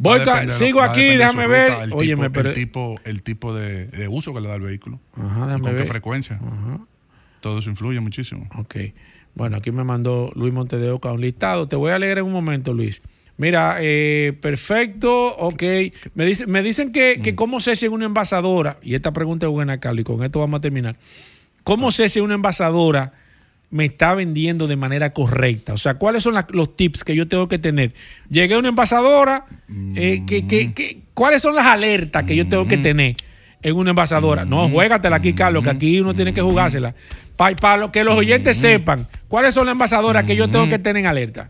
Voy 0.00 0.20
depender- 0.20 0.50
sigo 0.52 0.82
aquí, 0.82 1.02
déjame 1.16 1.48
ver. 1.48 1.72
el 1.82 1.92
Óyeme, 1.92 2.22
tipo, 2.28 2.32
pero- 2.34 2.48
el 2.50 2.54
tipo, 2.54 2.94
el 3.04 3.22
tipo 3.24 3.52
de, 3.54 3.86
de 3.88 4.06
uso 4.06 4.32
que 4.32 4.40
le 4.40 4.46
da 4.46 4.54
el 4.54 4.60
vehículo. 4.62 5.00
Ajá, 5.16 5.56
y 5.58 5.60
con 5.60 5.74
qué 5.76 5.84
frecuencia. 5.84 6.38
Todo 7.40 7.58
eso 7.58 7.70
influye 7.70 7.98
muchísimo. 7.98 8.48
Ok. 8.56 8.76
Bueno, 9.34 9.56
aquí 9.56 9.72
me 9.72 9.82
mandó 9.82 10.30
Luis 10.36 10.52
Monte 10.54 10.78
de 10.78 10.90
Oca 10.92 11.10
un 11.12 11.20
listado. 11.20 11.66
Te 11.66 11.74
voy 11.74 11.90
a 11.90 11.98
leer 11.98 12.18
en 12.18 12.24
un 12.26 12.32
momento, 12.32 12.72
Luis. 12.72 13.02
Mira, 13.38 13.76
eh, 13.80 14.32
perfecto, 14.40 15.36
ok. 15.36 15.62
Me, 16.14 16.24
dice, 16.26 16.46
me 16.46 16.62
dicen 16.62 16.90
que, 16.92 17.16
Mm. 17.18 17.22
que 17.22 17.34
cómo 17.34 17.60
sé 17.60 17.76
si 17.76 17.86
en 17.86 17.92
una 17.92 18.04
envasadora, 18.06 18.78
y 18.82 18.94
esta 18.94 19.12
pregunta 19.12 19.46
es 19.46 19.52
buena, 19.52 19.78
Carlos, 19.78 20.00
y 20.00 20.04
con 20.04 20.22
esto 20.24 20.40
vamos 20.40 20.58
a 20.58 20.60
terminar. 20.60 20.96
¿Cómo 21.62 21.90
sé 21.92 22.08
si 22.08 22.18
una 22.20 22.34
envasadora 22.34 23.12
me 23.70 23.84
está 23.84 24.14
vendiendo 24.14 24.66
de 24.66 24.74
manera 24.76 25.10
correcta? 25.12 25.72
O 25.72 25.76
sea, 25.76 25.94
¿cuáles 25.94 26.22
son 26.24 26.34
la- 26.34 26.46
los 26.50 26.74
tips 26.76 27.04
que 27.04 27.14
yo 27.14 27.28
tengo 27.28 27.46
que 27.46 27.58
tener? 27.58 27.94
Llegué 28.28 28.54
a 28.54 28.58
una 28.58 28.70
envasadora, 28.70 29.44
eh, 29.94 30.22
que, 30.26 30.46
que- 30.46 30.72
que- 30.74 30.98
¿cuáles 31.14 31.40
son 31.42 31.54
las 31.54 31.66
alertas 31.66 32.24
que 32.24 32.34
yo 32.34 32.48
tengo 32.48 32.66
que 32.66 32.78
tener 32.78 33.14
en 33.62 33.76
una 33.76 33.90
envasadora? 33.90 34.44
No, 34.44 34.68
juégatela 34.68 35.14
aquí, 35.16 35.32
Carlos, 35.32 35.62
que 35.62 35.70
aquí 35.70 36.00
uno 36.00 36.12
tiene 36.12 36.32
que 36.34 36.40
jugársela. 36.40 36.92
Para 37.36 37.76
lo 37.76 37.92
que 37.92 38.02
los 38.02 38.16
oyentes 38.16 38.56
sepan, 38.56 39.06
¿cuáles 39.28 39.54
son 39.54 39.66
las 39.66 39.72
envasadoras 39.74 40.24
que 40.24 40.34
yo 40.34 40.48
tengo 40.48 40.68
que 40.68 40.80
tener 40.80 41.02
en 41.02 41.06
alerta? 41.06 41.48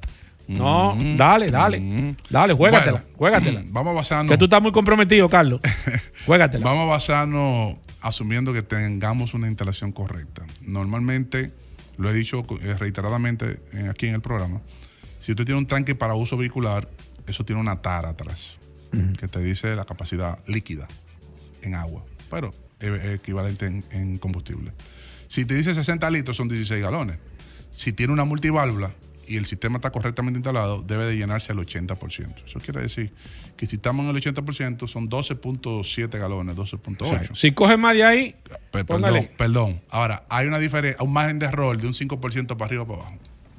No, 0.48 0.96
dale, 1.16 1.50
dale. 1.50 2.16
Dale, 2.30 2.54
juégatela, 2.54 2.92
Bueno, 2.92 3.16
juégatela. 3.16 3.64
Vamos 3.70 3.90
a 3.92 3.94
basarnos. 3.94 4.30
Que 4.30 4.38
tú 4.38 4.46
estás 4.46 4.62
muy 4.62 4.72
comprometido, 4.72 5.28
Carlos. 5.28 5.60
Juégatela. 6.26 6.64
Vamos 6.64 6.84
a 6.84 6.86
basarnos 6.86 7.76
asumiendo 8.00 8.54
que 8.54 8.62
tengamos 8.62 9.34
una 9.34 9.46
instalación 9.48 9.92
correcta. 9.92 10.46
Normalmente, 10.62 11.52
lo 11.98 12.10
he 12.10 12.14
dicho 12.14 12.46
eh, 12.62 12.74
reiteradamente 12.78 13.60
eh, 13.74 13.88
aquí 13.90 14.06
en 14.06 14.14
el 14.14 14.20
programa, 14.22 14.62
si 15.20 15.32
usted 15.32 15.44
tiene 15.44 15.58
un 15.58 15.66
tanque 15.66 15.94
para 15.94 16.14
uso 16.14 16.36
vehicular, 16.38 16.88
eso 17.26 17.44
tiene 17.44 17.60
una 17.60 17.82
tara 17.82 18.10
atrás 18.10 18.56
que 19.18 19.28
te 19.28 19.40
dice 19.40 19.76
la 19.76 19.84
capacidad 19.84 20.38
líquida 20.46 20.88
en 21.60 21.74
agua, 21.74 22.02
pero 22.30 22.54
equivalente 22.80 23.66
en, 23.66 23.84
en 23.90 24.16
combustible. 24.16 24.72
Si 25.26 25.44
te 25.44 25.54
dice 25.54 25.74
60 25.74 26.08
litros, 26.08 26.38
son 26.38 26.48
16 26.48 26.82
galones. 26.82 27.18
Si 27.70 27.92
tiene 27.92 28.14
una 28.14 28.24
multiválvula 28.24 28.94
y 29.28 29.36
el 29.36 29.44
sistema 29.44 29.76
está 29.76 29.90
correctamente 29.90 30.38
instalado, 30.38 30.82
debe 30.82 31.06
de 31.06 31.16
llenarse 31.16 31.52
al 31.52 31.58
80%. 31.58 32.46
Eso 32.46 32.58
quiere 32.60 32.80
decir 32.80 33.12
que 33.56 33.66
si 33.66 33.76
estamos 33.76 34.04
en 34.04 34.16
el 34.16 34.22
80%, 34.22 34.88
son 34.88 35.08
12.7 35.08 36.18
galones, 36.18 36.56
12.8. 36.56 37.02
O 37.02 37.06
sea, 37.06 37.22
si 37.34 37.52
coge 37.52 37.76
más 37.76 37.94
de 37.94 38.04
ahí. 38.04 38.36
Perdón, 38.70 39.28
perdón. 39.36 39.80
Ahora, 39.90 40.24
hay 40.28 40.46
una 40.46 40.58
diferencia, 40.58 41.02
un 41.02 41.12
margen 41.12 41.38
de 41.38 41.46
error 41.46 41.76
de 41.76 41.86
un 41.86 41.92
5% 41.92 42.46
para 42.56 42.64
arriba 42.64 42.82
o 42.82 42.86
para 42.86 43.00
abajo. 43.02 43.18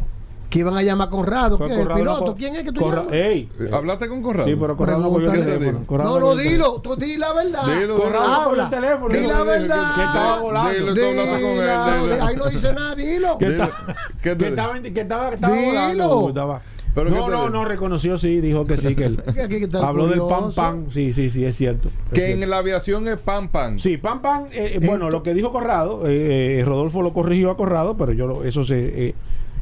Que 0.49 0.59
iban 0.59 0.77
a 0.77 0.81
llamar 0.81 1.07
a 1.07 1.11
Conrado, 1.11 1.57
Pues 1.57 1.71
el 1.71 1.79
Corrado 1.79 2.03
no 2.03 2.13
piloto. 2.15 2.35
¿Quién 2.35 2.55
es 2.55 2.63
que 2.63 2.71
tú 2.71 2.81
Corra- 2.81 3.01
llamas? 3.03 3.13
Ey. 3.13 3.49
Eh, 3.59 3.69
¿Hablaste 3.71 4.07
con 4.07 4.21
Corrado? 4.21 4.47
Sí, 4.47 4.55
pero 4.59 4.77
Corrado 4.77 4.99
no 4.99 5.09
cogió 5.09 5.31
el 5.33 5.45
teléfono. 5.45 5.83
Corrado 5.85 6.19
No, 6.19 6.25
no, 6.33 6.39
el 6.39 6.47
dilo, 6.49 6.81
tú 6.81 6.95
di 6.95 7.17
la 7.17 7.33
verdad. 7.33 7.61
Dilo, 7.79 7.97
Corrado 7.97 8.25
Habla. 8.49 8.63
el 8.63 8.69
teléfono. 8.69 9.09
Di 9.09 9.17
Dilo, 9.19 9.27
la 9.29 9.37
dilo, 9.39 9.45
que- 9.53 9.59
verdad. 9.59 9.95
que 9.95 10.01
estaba 10.03 10.39
volando. 10.41 10.69
Dilo, 10.93 11.09
hablando 11.09 11.31
con 11.33 11.51
él, 11.51 12.09
dilo. 12.11 12.25
Ahí 12.25 12.35
no 12.37 12.45
dice 12.47 12.73
nada, 12.73 12.95
dilo. 12.95 13.37
Que 13.37 13.49
Dilo. 13.49 13.63
está- 13.65 13.95
¿Qué 14.21 14.37
que 14.37 14.47
estaba, 14.47 14.79
que 14.81 15.01
estaba, 15.01 15.29
que 15.29 15.35
estaba 15.35 15.55
Dilo. 15.55 15.65
volando. 16.07 16.27
Estaba- 16.29 16.61
¿Pero 16.95 17.09
qué 17.11 17.15
No, 17.19 17.29
no, 17.29 17.49
no, 17.51 17.65
reconoció, 17.65 18.17
sí, 18.17 18.41
dijo 18.41 18.65
que 18.65 18.75
sí, 18.77 18.95
que 18.95 19.03
él. 19.05 19.21
Es 19.27 19.33
que 19.35 19.41
aquí 19.43 19.55
está 19.57 19.79
el 19.79 19.83
Habló 19.85 20.07
del 20.07 20.19
pan 20.21 20.51
pan, 20.55 20.85
sí, 20.89 21.13
sí, 21.13 21.29
sí, 21.29 21.45
es 21.45 21.55
cierto. 21.55 21.89
es 21.89 21.93
Que 22.13 22.25
cierto. 22.27 22.43
en 22.45 22.49
la 22.49 22.57
aviación 22.57 23.07
es 23.07 23.19
pan 23.19 23.49
pan. 23.49 23.79
Sí, 23.79 23.97
pan 23.97 24.19
pan, 24.21 24.45
eh, 24.51 24.71
eh, 24.75 24.79
bueno, 24.83 25.11
lo 25.11 25.21
que 25.21 25.35
dijo 25.35 25.51
Corrado, 25.51 26.07
eh, 26.07 26.59
eh, 26.61 26.65
Rodolfo 26.65 27.03
lo 27.03 27.13
corrigió 27.13 27.51
a 27.51 27.57
Corrado, 27.57 27.95
pero 27.97 28.13
yo 28.13 28.25
lo- 28.25 28.43
eso 28.45 28.63
se... 28.63 29.13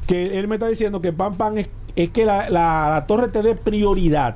que 0.06 0.40
él 0.40 0.48
me 0.48 0.56
está 0.56 0.68
diciendo 0.68 1.02
que 1.02 1.12
pan 1.14 1.36
pan 1.36 1.58
es, 1.58 1.68
es 1.96 2.10
que 2.10 2.26
la, 2.26 2.50
la- 2.50 2.90
la 2.90 3.06
torre 3.08 3.28
te 3.30 3.42
dé 3.42 3.56
prioridad 3.56 4.36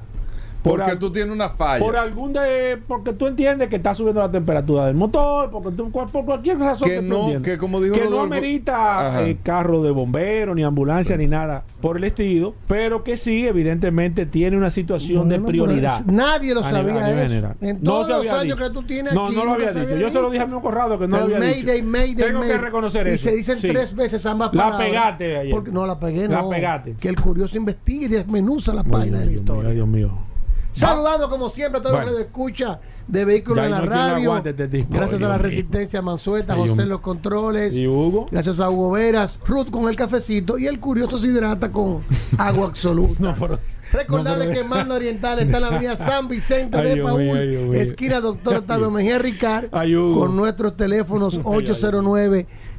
Porque 0.62 0.92
al- 0.92 1.00
tú 1.00 1.12
tienes 1.12 1.34
una 1.34 1.50
falla. 1.50 1.84
Por 1.84 1.96
algún 1.96 2.34
de, 2.34 2.78
porque 2.88 3.14
tú 3.14 3.28
entiendes 3.28 3.70
que 3.70 3.78
está 3.78 3.94
subiendo 3.94 4.20
la 4.22 4.30
temperatura 4.30 4.86
del 4.88 4.96
motor, 4.96 5.50
porque 5.50 5.72
tú, 5.72 5.90
por 5.90 6.10
cualquier 6.26 6.60
razón 6.60 6.88
Que 6.90 6.98
tú 6.98 7.04
no, 7.04 7.18
entiendes. 7.24 7.52
que 7.54 7.58
como 7.58 7.80
dijo 7.80 7.96
que 7.96 8.10
no 8.10 8.20
amerita 8.22 9.24
eh, 9.26 9.38
carro 9.42 9.82
de 9.84 9.92
bombero, 9.92 10.54
ni 10.56 10.64
ambulancia, 10.64 11.16
ni 11.18 11.28
nada 11.28 11.64
por 11.82 11.98
el 11.98 12.04
estilo, 12.04 12.56
pero 12.68 13.04
que 13.04 13.16
sí, 13.16 13.48
evidentemente, 13.48 14.26
tiene 14.26 14.58
una 14.58 14.70
situación 14.70 15.30
de 15.30 15.40
prioridad. 15.40 16.04
nadie 16.06 16.54
lo 16.54 16.64
sabía 16.64 17.06
a 17.06 17.12
eso. 17.12 17.28
general. 17.30 17.56
En 17.62 17.82
todos 17.82 18.10
los 18.10 18.28
años 18.30 18.44
dicho. 18.44 18.56
que 18.58 18.70
tú 18.72 18.84
tienes 18.84 19.14
No, 19.14 19.28
aquí, 19.28 19.36
no 19.36 19.46
lo 19.46 19.54
había 19.54 19.72
dicho. 19.72 19.96
Yo 19.96 20.10
se 20.10 20.22
lo 20.22 20.30
dije 20.30 20.44
a 20.44 20.48
mi 20.48 20.54
honrado 20.54 21.00
que 21.00 21.08
no 21.08 21.18
lo 21.20 21.24
había 21.24 21.40
Mayday, 21.40 21.82
dicho. 21.82 21.88
Mayday, 21.90 22.16
Tengo 22.28 22.42
que 22.42 22.58
reconocer 22.58 23.08
y 23.08 23.12
eso. 23.12 23.30
se 23.30 23.36
dicen 23.36 23.60
Sí. 23.60 23.68
tres 23.70 23.96
veces 23.96 24.26
ambas 24.26 24.54
La 24.54 24.64
palabras. 24.64 24.88
pegaste 24.90 25.38
ayer. 25.38 25.52
Porque, 25.54 25.72
no, 25.72 25.86
la 25.88 26.00
pegué, 26.00 26.28
La 26.28 26.42
no. 26.42 26.50
pegaste. 26.50 26.96
Que 27.00 27.08
el 27.10 27.20
curioso 27.20 27.58
investigue 27.58 28.06
y 28.06 28.10
desmenuza 28.10 28.74
la 28.74 28.84
página 28.84 29.20
de 29.20 29.26
la 29.28 29.32
historia. 29.32 29.70
Dios 29.72 29.88
mío. 29.88 30.10
Saludando 30.72 31.30
como 31.30 31.50
siempre 31.50 31.80
a 31.80 31.84
todos 31.84 31.96
Bueno. 31.98 32.12
los 32.12 32.16
que 32.22 32.28
escucha 32.28 32.80
de 33.08 33.26
vehículos 33.26 33.66
en 33.66 33.72
la 33.72 33.80
no 33.82 33.86
radio. 33.88 34.34
aguante. 34.34 34.86
Gracias 34.90 35.22
a 35.22 35.28
la 35.28 35.38
resistencia 35.38 36.02
Mansueta, 36.02 36.56
José 36.56 36.84
en 36.84 36.90
los 36.90 37.00
controles. 37.02 37.74
¿Y 37.76 37.88
Hugo? 37.88 38.28
Gracias 38.32 38.60
a 38.60 38.70
Hugo 38.70 38.92
Veras, 38.92 39.40
Ruth 39.46 39.70
con 39.72 39.90
el 39.90 39.96
cafecito 39.96 40.58
y 40.58 40.68
el 40.68 40.80
curioso 40.80 41.18
se 41.18 41.28
hidrata 41.28 41.72
con 41.72 42.04
agua 42.38 42.68
absoluta. 42.68 43.36
Recordarles 43.92 44.48
no, 44.50 44.54
pero- 44.54 44.62
que 44.64 44.70
Mando 44.70 44.94
Oriental 44.96 45.40
está 45.40 45.58
en 45.58 45.62
la 45.64 45.68
avenida 45.70 45.98
San 45.98 46.28
Vicente 46.28 46.80
de 46.80 47.02
Paúl, 47.02 47.22
ay, 47.22 47.72
esquina 47.80 48.22
Doctor 48.22 48.58
Octavio 48.58 48.92
Mejía 48.92 49.18
Ricard, 49.18 49.72
con 49.72 50.36
nuestros 50.36 50.78
teléfonos 50.78 51.40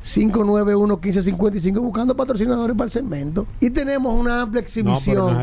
809-591-1555, 0.05 1.81
buscando 1.81 2.17
patrocinadores 2.17 2.77
para 2.77 2.87
el 2.87 2.91
segmento. 2.91 3.47
Y 3.61 3.71
tenemos 3.71 4.19
una 4.19 4.43
amplia 4.43 4.61
exhibición 4.61 5.37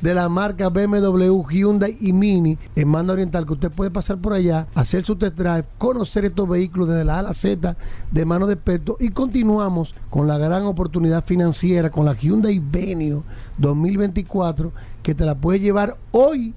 de 0.00 0.14
la 0.14 0.28
marca 0.28 0.68
BMW, 0.68 1.42
Hyundai 1.48 1.96
y 2.00 2.12
Mini 2.12 2.58
en 2.74 2.88
Mando 2.88 3.12
Oriental, 3.12 3.46
que 3.46 3.52
usted 3.52 3.70
puede 3.70 3.90
pasar 3.90 4.18
por 4.18 4.32
allá, 4.32 4.66
hacer 4.74 5.02
su 5.04 5.16
test 5.16 5.36
drive, 5.36 5.64
conocer 5.78 6.24
estos 6.24 6.48
vehículos 6.48 6.88
desde 6.88 7.04
la 7.04 7.16
A 7.16 7.18
a 7.20 7.22
la 7.22 7.34
Z 7.34 7.76
de 8.10 8.24
mano 8.24 8.46
de 8.46 8.54
experto 8.54 8.96
y 8.98 9.10
continuamos 9.10 9.94
con 10.08 10.26
la 10.26 10.38
gran 10.38 10.64
oportunidad 10.64 11.24
financiera 11.24 11.90
con 11.90 12.04
la 12.04 12.14
Hyundai 12.14 12.58
Venue 12.58 13.22
2024 13.58 14.72
que 15.02 15.14
te 15.14 15.24
la 15.24 15.34
puedes 15.34 15.62
llevar 15.62 15.96
hoy 16.10 16.54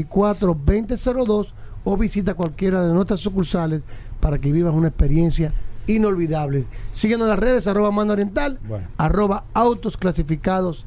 809-224-2002 0.00 1.52
o 1.84 1.96
visita 1.96 2.34
cualquiera 2.34 2.86
de 2.86 2.92
nuestras 2.92 3.20
sucursales 3.20 3.82
para 4.20 4.38
que 4.38 4.52
vivas 4.52 4.74
una 4.74 4.88
experiencia 4.88 5.52
inolvidable. 5.86 6.66
Síguenos 6.92 7.24
en 7.26 7.30
las 7.30 7.38
redes, 7.38 7.66
arroba 7.66 7.90
mano 7.90 8.12
oriental, 8.12 8.58
Bueno. 8.68 8.88
arroba 8.98 9.44
autos 9.54 9.96
clasificados 9.96 10.84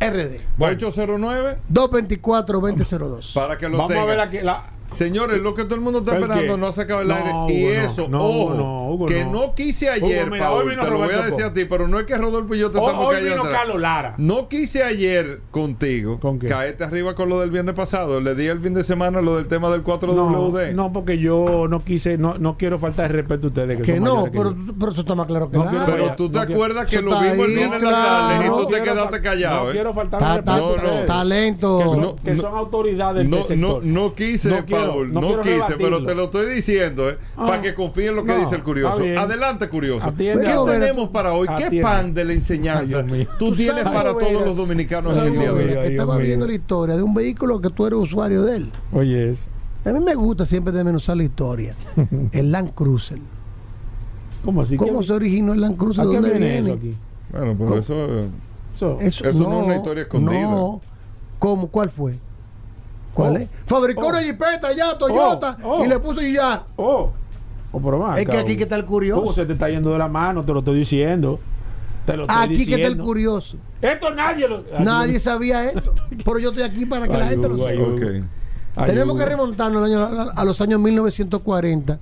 RD. 0.00 0.40
809 0.58 1.58
224-2002. 1.72 3.32
para 3.34 3.56
que 3.56 3.68
lo 3.68 3.78
Vamos 3.78 3.90
a 3.92 3.94
tenga. 3.94 4.06
ver 4.06 4.16
la, 4.18 4.30
que- 4.30 4.42
la- 4.42 4.66
Señores, 4.92 5.40
lo 5.40 5.54
que 5.54 5.64
todo 5.64 5.74
el 5.74 5.80
mundo 5.80 6.00
está 6.00 6.16
¿El 6.16 6.22
esperando 6.22 6.54
qué? 6.54 6.60
no 6.60 6.66
ha 6.66 6.72
sacado 6.72 7.00
el 7.02 7.08
No, 7.08 7.14
aire. 7.14 7.30
Hugo, 7.30 7.48
y 7.50 7.64
eso, 7.64 8.08
No, 8.08 8.18
ojo, 8.24 8.42
Hugo, 8.44 8.54
no, 8.54 8.88
Hugo, 8.90 9.06
que 9.06 9.24
no. 9.24 9.32
no, 9.32 9.54
quise 9.54 9.88
ayer, 9.90 10.22
Hugo, 10.26 10.32
mira, 10.32 10.48
Paul, 10.48 10.62
hoy 10.62 10.68
vino 10.70 10.82
te 10.84 10.90
lo 10.90 10.96
voy 10.98 11.04
a 11.04 11.06
Roberto 11.08 11.30
decir 11.30 11.44
a 11.44 11.52
ti, 11.52 11.64
pero 11.64 11.88
no 11.88 11.98
es 11.98 12.06
que 12.06 12.16
Rodolfo 12.16 12.54
y 12.54 12.58
yo 12.58 12.70
te 12.70 12.78
Hoy- 12.78 12.84
estamos 12.86 13.06
hoy 13.06 13.14
cayendo 13.16 13.34
vino 13.36 13.44
atrás. 13.44 13.58
Carlos 13.60 13.80
Lara. 13.80 14.14
No 14.18 14.48
quise 14.48 14.82
ayer 14.82 15.40
contigo 15.50 16.18
¿Con 16.20 16.38
qué? 16.38 16.46
caerte 16.46 16.84
arriba 16.84 17.14
con 17.14 17.28
lo 17.28 17.40
del 17.40 17.50
viernes 17.50 17.74
pasado. 17.74 18.20
Le 18.20 18.34
di 18.34 18.46
el 18.46 18.60
fin 18.60 18.74
de 18.74 18.84
semana 18.84 19.20
lo 19.20 19.36
del 19.36 19.46
tema 19.48 19.70
del 19.70 19.82
4WD. 19.82 20.72
No, 20.74 20.82
no, 20.84 20.92
porque 20.92 21.18
yo 21.18 21.66
no 21.68 21.82
quise, 21.84 22.18
no, 22.18 22.38
no 22.38 22.56
quiero 22.56 22.78
faltar 22.78 23.10
de 23.10 23.16
respeto 23.18 23.46
a 23.46 23.48
ustedes. 23.48 23.76
Que, 23.78 23.82
Que 23.84 23.94
son 23.96 24.04
no, 24.04 24.14
mayores 24.26 24.32
que 24.32 24.38
pero, 24.38 24.74
pero 24.78 24.92
eso 24.92 25.00
está 25.02 25.14
más 25.14 25.26
claro 25.26 25.50
que 25.50 25.56
No 25.58 25.64
nada. 25.64 25.86
Pero 25.86 26.14
tú 26.16 26.30
te 26.30 26.38
no 26.38 26.46
quiero- 26.46 26.54
acuerdas 26.62 26.90
que 26.90 27.02
lo 27.02 27.20
vimos 27.20 27.46
el 27.46 27.54
viernes 27.54 27.80
claro. 27.80 27.96
tarde 27.96 28.34
y 28.44 28.48
tú 28.48 28.56
No 28.62 28.66
te 28.66 28.82
quedaste 28.82 29.20
callado. 29.20 29.64
No 29.64 29.70
¿eh? 29.70 29.72
quiero 29.72 29.94
faltar 29.94 30.20
de 30.20 30.42
ta- 30.42 30.56
respeto 30.56 31.04
talento. 31.06 32.16
Que 32.24 32.36
son, 32.36 32.56
autoridades 32.56 33.28
del 33.30 33.44
sector. 33.44 33.84
no 33.84 34.14
quise, 34.14 34.62
No 34.86 34.92
quiero- 34.92 35.06
no 35.06 35.20
no, 35.36 35.40
quise, 35.42 35.76
pero 35.78 36.02
te 36.02 36.14
lo 36.14 36.24
estoy 36.24 36.54
diciendo, 36.54 37.08
¿eh? 37.10 37.18
Ah. 37.36 37.46
para 37.46 37.62
que 37.62 37.74
confíen 37.74 38.08
en 38.10 38.16
lo 38.16 38.24
que 38.24 38.32
No, 38.32 38.38
dice 38.40 38.54
el 38.56 38.62
curioso. 38.62 39.02
Adelante, 39.18 39.68
curioso. 39.68 40.06
Atiende 40.06 40.44
¿Qué 40.44 40.54
tenemos 40.78 41.08
para 41.10 41.32
hoy? 41.32 41.48
¿Qué 41.56 41.64
Atiende. 41.64 41.82
pan 41.82 42.14
de 42.14 42.24
la 42.24 42.32
enseñanza 42.32 43.04
tú 43.04 43.50
Tú 43.50 43.54
tienes 43.56 43.82
sabes, 43.82 43.92
para 43.92 44.12
todos 44.12 44.44
los 44.46 44.56
dominicanos 44.56 45.16
en 45.16 45.24
el 45.24 45.32
día 45.32 45.52
de 45.52 45.78
hoy? 45.78 45.86
estaba 45.92 46.16
mío. 46.16 46.26
viendo 46.26 46.46
la 46.46 46.54
historia 46.54 46.96
de 46.96 47.02
un 47.02 47.14
vehículo 47.14 47.60
que 47.60 47.70
tú 47.70 47.86
eres 47.86 47.98
usuario 47.98 48.42
de 48.42 48.56
él. 48.56 48.72
Oye, 48.92 49.30
es. 49.30 49.48
A 49.84 49.90
mí 49.92 49.98
me 50.00 50.14
gusta 50.14 50.46
siempre 50.46 50.72
desmenuzar 50.72 51.16
la 51.16 51.24
historia. 51.24 51.74
el 52.32 52.52
Land 52.52 52.72
Cruiser. 52.74 53.18
¿Cómo 54.44 54.62
así? 54.62 54.76
¿Cómo 54.76 55.00
¿Qué- 55.00 55.06
se 55.06 55.12
originó 55.12 55.52
el 55.52 55.60
Land 55.60 55.76
Cruiser? 55.76 56.04
¿A 56.04 56.06
¿De 56.06 56.10
qué 56.10 56.16
dónde 56.20 56.30
viene 56.38 56.52
viene? 56.52 56.68
eso 56.70 56.78
aquí? 56.78 56.96
Bueno, 57.32 57.54
pues 57.56 57.80
eso. 57.84 58.06
Eso. 58.74 58.96
Eso, 59.00 59.24
Eso 59.28 59.48
no 59.48 59.58
es 59.60 59.64
una 59.66 59.76
historia 59.76 60.02
escondida. 60.04 60.40
No. 60.42 60.80
¿Cómo? 61.38 61.68
¿Cuál 61.68 61.90
fue? 61.90 62.18
¿Cuál 63.14 63.32
Oh. 63.32 63.36
es? 63.38 63.48
Fabricó 63.66 64.06
Oh. 64.06 64.08
una 64.08 64.22
jipeta 64.22 64.72
ya, 64.74 64.96
Toyota, 64.96 65.58
Oh, 65.62 65.78
oh. 65.80 65.84
y 65.84 65.88
le 65.88 65.98
puso 65.98 66.22
y 66.22 66.32
ya. 66.34 66.64
Oh, 66.76 67.10
oh 67.72 67.80
pero 67.80 67.98
va 67.98 68.18
Es 68.20 68.26
que 68.28 68.38
aquí 68.38 68.56
que 68.56 68.62
está 68.64 68.76
el 68.76 68.84
curioso. 68.84 69.22
Hugo, 69.22 69.32
se 69.32 69.44
te 69.46 69.52
está 69.52 69.68
yendo 69.68 69.90
de 69.90 69.98
la 69.98 70.08
mano, 70.08 70.44
te 70.44 70.52
lo 70.52 70.60
estoy 70.60 70.78
diciendo. 70.78 71.38
Te 72.06 72.16
lo 72.16 72.22
estoy 72.24 72.36
Aquí 72.56 72.66
que 72.66 72.74
está 72.76 72.88
el 72.88 72.98
curioso. 72.98 73.56
Esto 73.80 74.12
nadie 74.14 74.48
lo. 74.48 74.62
Nadie 74.80 75.20
sabía 75.20 75.64
esto. 75.66 75.94
Pero 76.24 76.38
yo 76.38 76.48
estoy 76.50 76.64
aquí 76.64 76.84
para 76.86 77.06
que 77.06 77.16
la 77.16 77.26
gente 77.26 77.48
lo 77.48 77.56
sepa. 77.64 78.86
Tenemos 78.86 79.18
que 79.18 79.26
remontarnos 79.26 80.32
a 80.34 80.44
los 80.44 80.60
años 80.62 80.80
1940, 80.80 81.98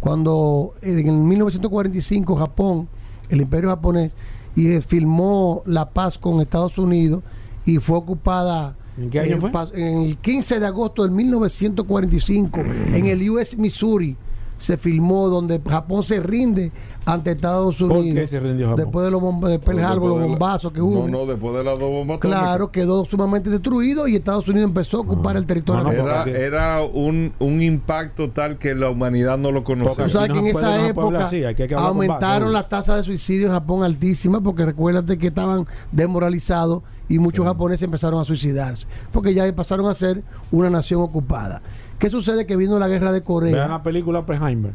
cuando 0.00 0.74
eh, 0.82 0.90
en 0.98 1.08
el 1.08 1.14
1945 1.18 2.36
Japón, 2.36 2.88
el 3.28 3.40
imperio 3.40 3.70
japonés, 3.70 4.14
y 4.56 4.72
eh, 4.72 4.80
firmó 4.80 5.62
la 5.66 5.88
paz 5.90 6.18
con 6.18 6.40
Estados 6.40 6.76
Unidos 6.78 7.22
y 7.64 7.78
fue 7.78 7.96
ocupada 7.98 8.74
¿En 8.98 9.10
qué 9.10 9.20
año 9.20 9.36
eh, 9.36 9.40
fue? 9.40 9.50
en 9.80 9.98
el 10.04 10.16
15 10.18 10.60
de 10.60 10.66
agosto 10.66 11.02
del 11.02 11.12
1945 11.12 12.60
en 12.92 13.06
el 13.06 13.30
US 13.30 13.56
Missouri 13.56 14.16
se 14.56 14.76
filmó 14.76 15.28
donde 15.28 15.60
Japón 15.64 16.02
se 16.02 16.18
rinde 16.18 16.72
ante 17.06 17.30
Estados 17.30 17.78
¿Por 17.78 17.92
Unidos 17.98 18.18
qué 18.22 18.26
se 18.26 18.40
rindió 18.40 18.66
Japón? 18.66 18.84
después 18.84 19.04
de 19.04 19.10
los 19.12 19.20
bomba- 19.22 19.48
de 19.48 19.60
Pearl 19.60 19.78
Harbor, 19.78 20.08
los 20.08 20.18
Después 20.18 20.18
de 20.18 20.20
la- 20.20 20.26
bombazos 20.32 20.72
que 20.72 20.80
hubo 20.82 21.06
No, 21.06 21.18
no, 21.20 21.26
después 21.26 21.54
de 21.54 21.62
las 21.64 21.78
dos 21.78 21.90
bombas 21.92 22.18
claro 22.18 22.72
quedó 22.72 23.04
sumamente 23.04 23.50
destruido 23.50 24.08
y 24.08 24.16
Estados 24.16 24.48
Unidos 24.48 24.68
empezó 24.68 24.96
a 24.96 25.00
ocupar 25.02 25.36
el 25.36 25.46
territorio 25.46 25.84
no, 25.84 25.92
no. 25.92 25.94
Era, 25.94 26.24
era 26.24 26.82
un, 26.82 27.32
un 27.38 27.62
impacto 27.62 28.30
tal 28.30 28.58
que 28.58 28.74
la 28.74 28.90
humanidad 28.90 29.38
no 29.38 29.52
lo 29.52 29.62
conocía. 29.62 30.04
Tú 30.06 30.10
sabes 30.10 30.28
que 30.30 30.34
no 30.34 30.40
en 30.40 30.46
esa 30.48 30.76
no 30.76 30.86
época 30.86 31.26
así, 31.26 31.40
que 31.56 31.74
aumentaron 31.76 32.52
las 32.52 32.68
tasas 32.68 32.96
de 32.96 33.02
suicidio 33.04 33.46
en 33.46 33.52
Japón 33.52 33.84
altísimas 33.84 34.40
porque 34.42 34.66
recuérdate 34.66 35.16
que 35.18 35.28
estaban 35.28 35.66
desmoralizados 35.92 36.82
y 37.08 37.18
muchos 37.18 37.44
japoneses 37.46 37.82
empezaron 37.84 38.20
a 38.20 38.24
suicidarse 38.24 38.86
porque 39.12 39.32
ya 39.34 39.50
pasaron 39.54 39.86
a 39.86 39.94
ser 39.94 40.22
una 40.50 40.68
nación 40.70 41.00
ocupada. 41.02 41.62
¿Qué 41.98 42.10
sucede? 42.10 42.46
Que 42.46 42.56
vino 42.56 42.78
la 42.78 42.86
guerra 42.88 43.06
de 43.12 43.20
Vean 43.20 43.24
Corea. 43.24 43.68
la 43.68 43.82
película 43.82 44.20
Oppenheimer. 44.20 44.72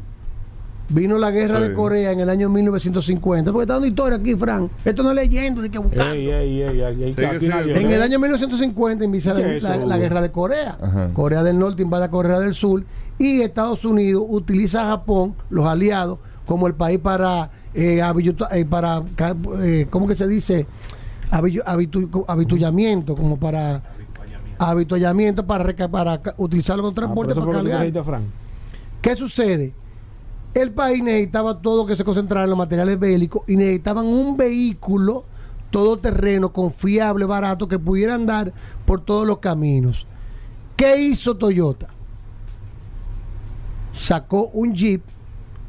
Vino 0.89 1.17
la 1.17 1.31
guerra 1.31 1.57
Sí. 1.61 1.69
de 1.69 1.73
Corea 1.73 2.11
en 2.11 2.19
el 2.19 2.29
año 2.29 2.49
1950. 2.49 3.51
Porque 3.53 3.63
está 3.63 3.73
dando 3.75 3.87
historia 3.87 4.17
aquí, 4.17 4.35
Frank. 4.35 4.69
Esto 4.83 5.01
no 5.01 5.09
es 5.11 5.15
leyendo, 5.15 5.61
de 5.61 5.69
que 5.69 5.77
buscando. 5.77 6.13
Ey, 6.13 6.29
ey, 6.29 6.61
ey, 6.61 6.81
ey, 6.81 7.03
ey, 7.03 7.13
Sigue, 7.13 7.25
aquí 7.27 7.39
sigue. 7.39 7.49
nadie 7.49 7.73
En 7.79 7.89
el 7.91 8.01
año 8.01 8.19
1950 8.19 9.05
inicia 9.05 9.33
la, 9.33 9.39
¿Qué 9.41 9.57
es 9.57 9.63
la- 9.63 9.75
eso, 9.77 9.87
la 9.87 9.97
guerra 9.97 10.21
de 10.21 10.31
Corea. 10.31 10.77
Ajá. 10.81 11.09
Corea 11.13 11.41
del 11.41 11.57
Norte 11.57 11.81
invade 11.81 12.03
a 12.03 12.09
Corea 12.09 12.37
del 12.39 12.53
Sur 12.53 12.83
y 13.17 13.41
Estados 13.41 13.85
Unidos 13.85 14.25
utiliza 14.27 14.81
a 14.81 14.97
Japón, 14.97 15.35
los 15.49 15.65
aliados, 15.65 16.19
como 16.45 16.67
el 16.67 16.73
país 16.73 16.99
para 16.99 17.49
eh, 17.73 18.01
eh, 18.51 18.65
para 18.65 19.01
eh, 19.61 19.87
¿cómo 19.89 20.05
que 20.07 20.15
se 20.15 20.27
dice? 20.27 20.67
Habitu- 21.31 22.25
habituallamiento, 22.27 23.15
como 23.15 23.37
para 23.37 23.81
habituallamiento 24.59 25.45
para, 25.45 25.73
para 25.89 26.21
utilizarlo 26.37 26.83
como 26.83 26.91
Ah, 26.91 26.95
por 27.13 27.27
transporte 27.27 27.33
para 27.69 27.91
que 27.91 28.03
Frank. 28.03 28.23
¿Qué 29.01 29.15
sucede? 29.15 29.73
El 30.53 30.71
país 30.71 31.01
necesitaba 31.03 31.59
todo 31.59 31.85
que 31.85 31.95
se 31.95 32.03
concentrara 32.03 32.43
en 32.43 32.49
los 32.51 32.57
materiales 32.59 32.99
bélicos 32.99 33.41
y 33.47 33.55
necesitaban 33.55 34.05
un 34.05 34.37
vehículo 34.37 35.25
todoterreno, 35.71 36.53
confiable, 36.53 37.25
barato, 37.25 37.67
que 37.67 37.79
pudiera 37.79 38.13
andar 38.13 38.53
por 38.85 39.01
todos 39.01 39.25
los 39.27 39.39
caminos. 39.39 40.05
¿Qué 40.75 41.01
hizo 41.01 41.35
Toyota? 41.35 41.87
Sacó 43.91 44.47
un 44.53 44.73
Jeep 44.73 45.01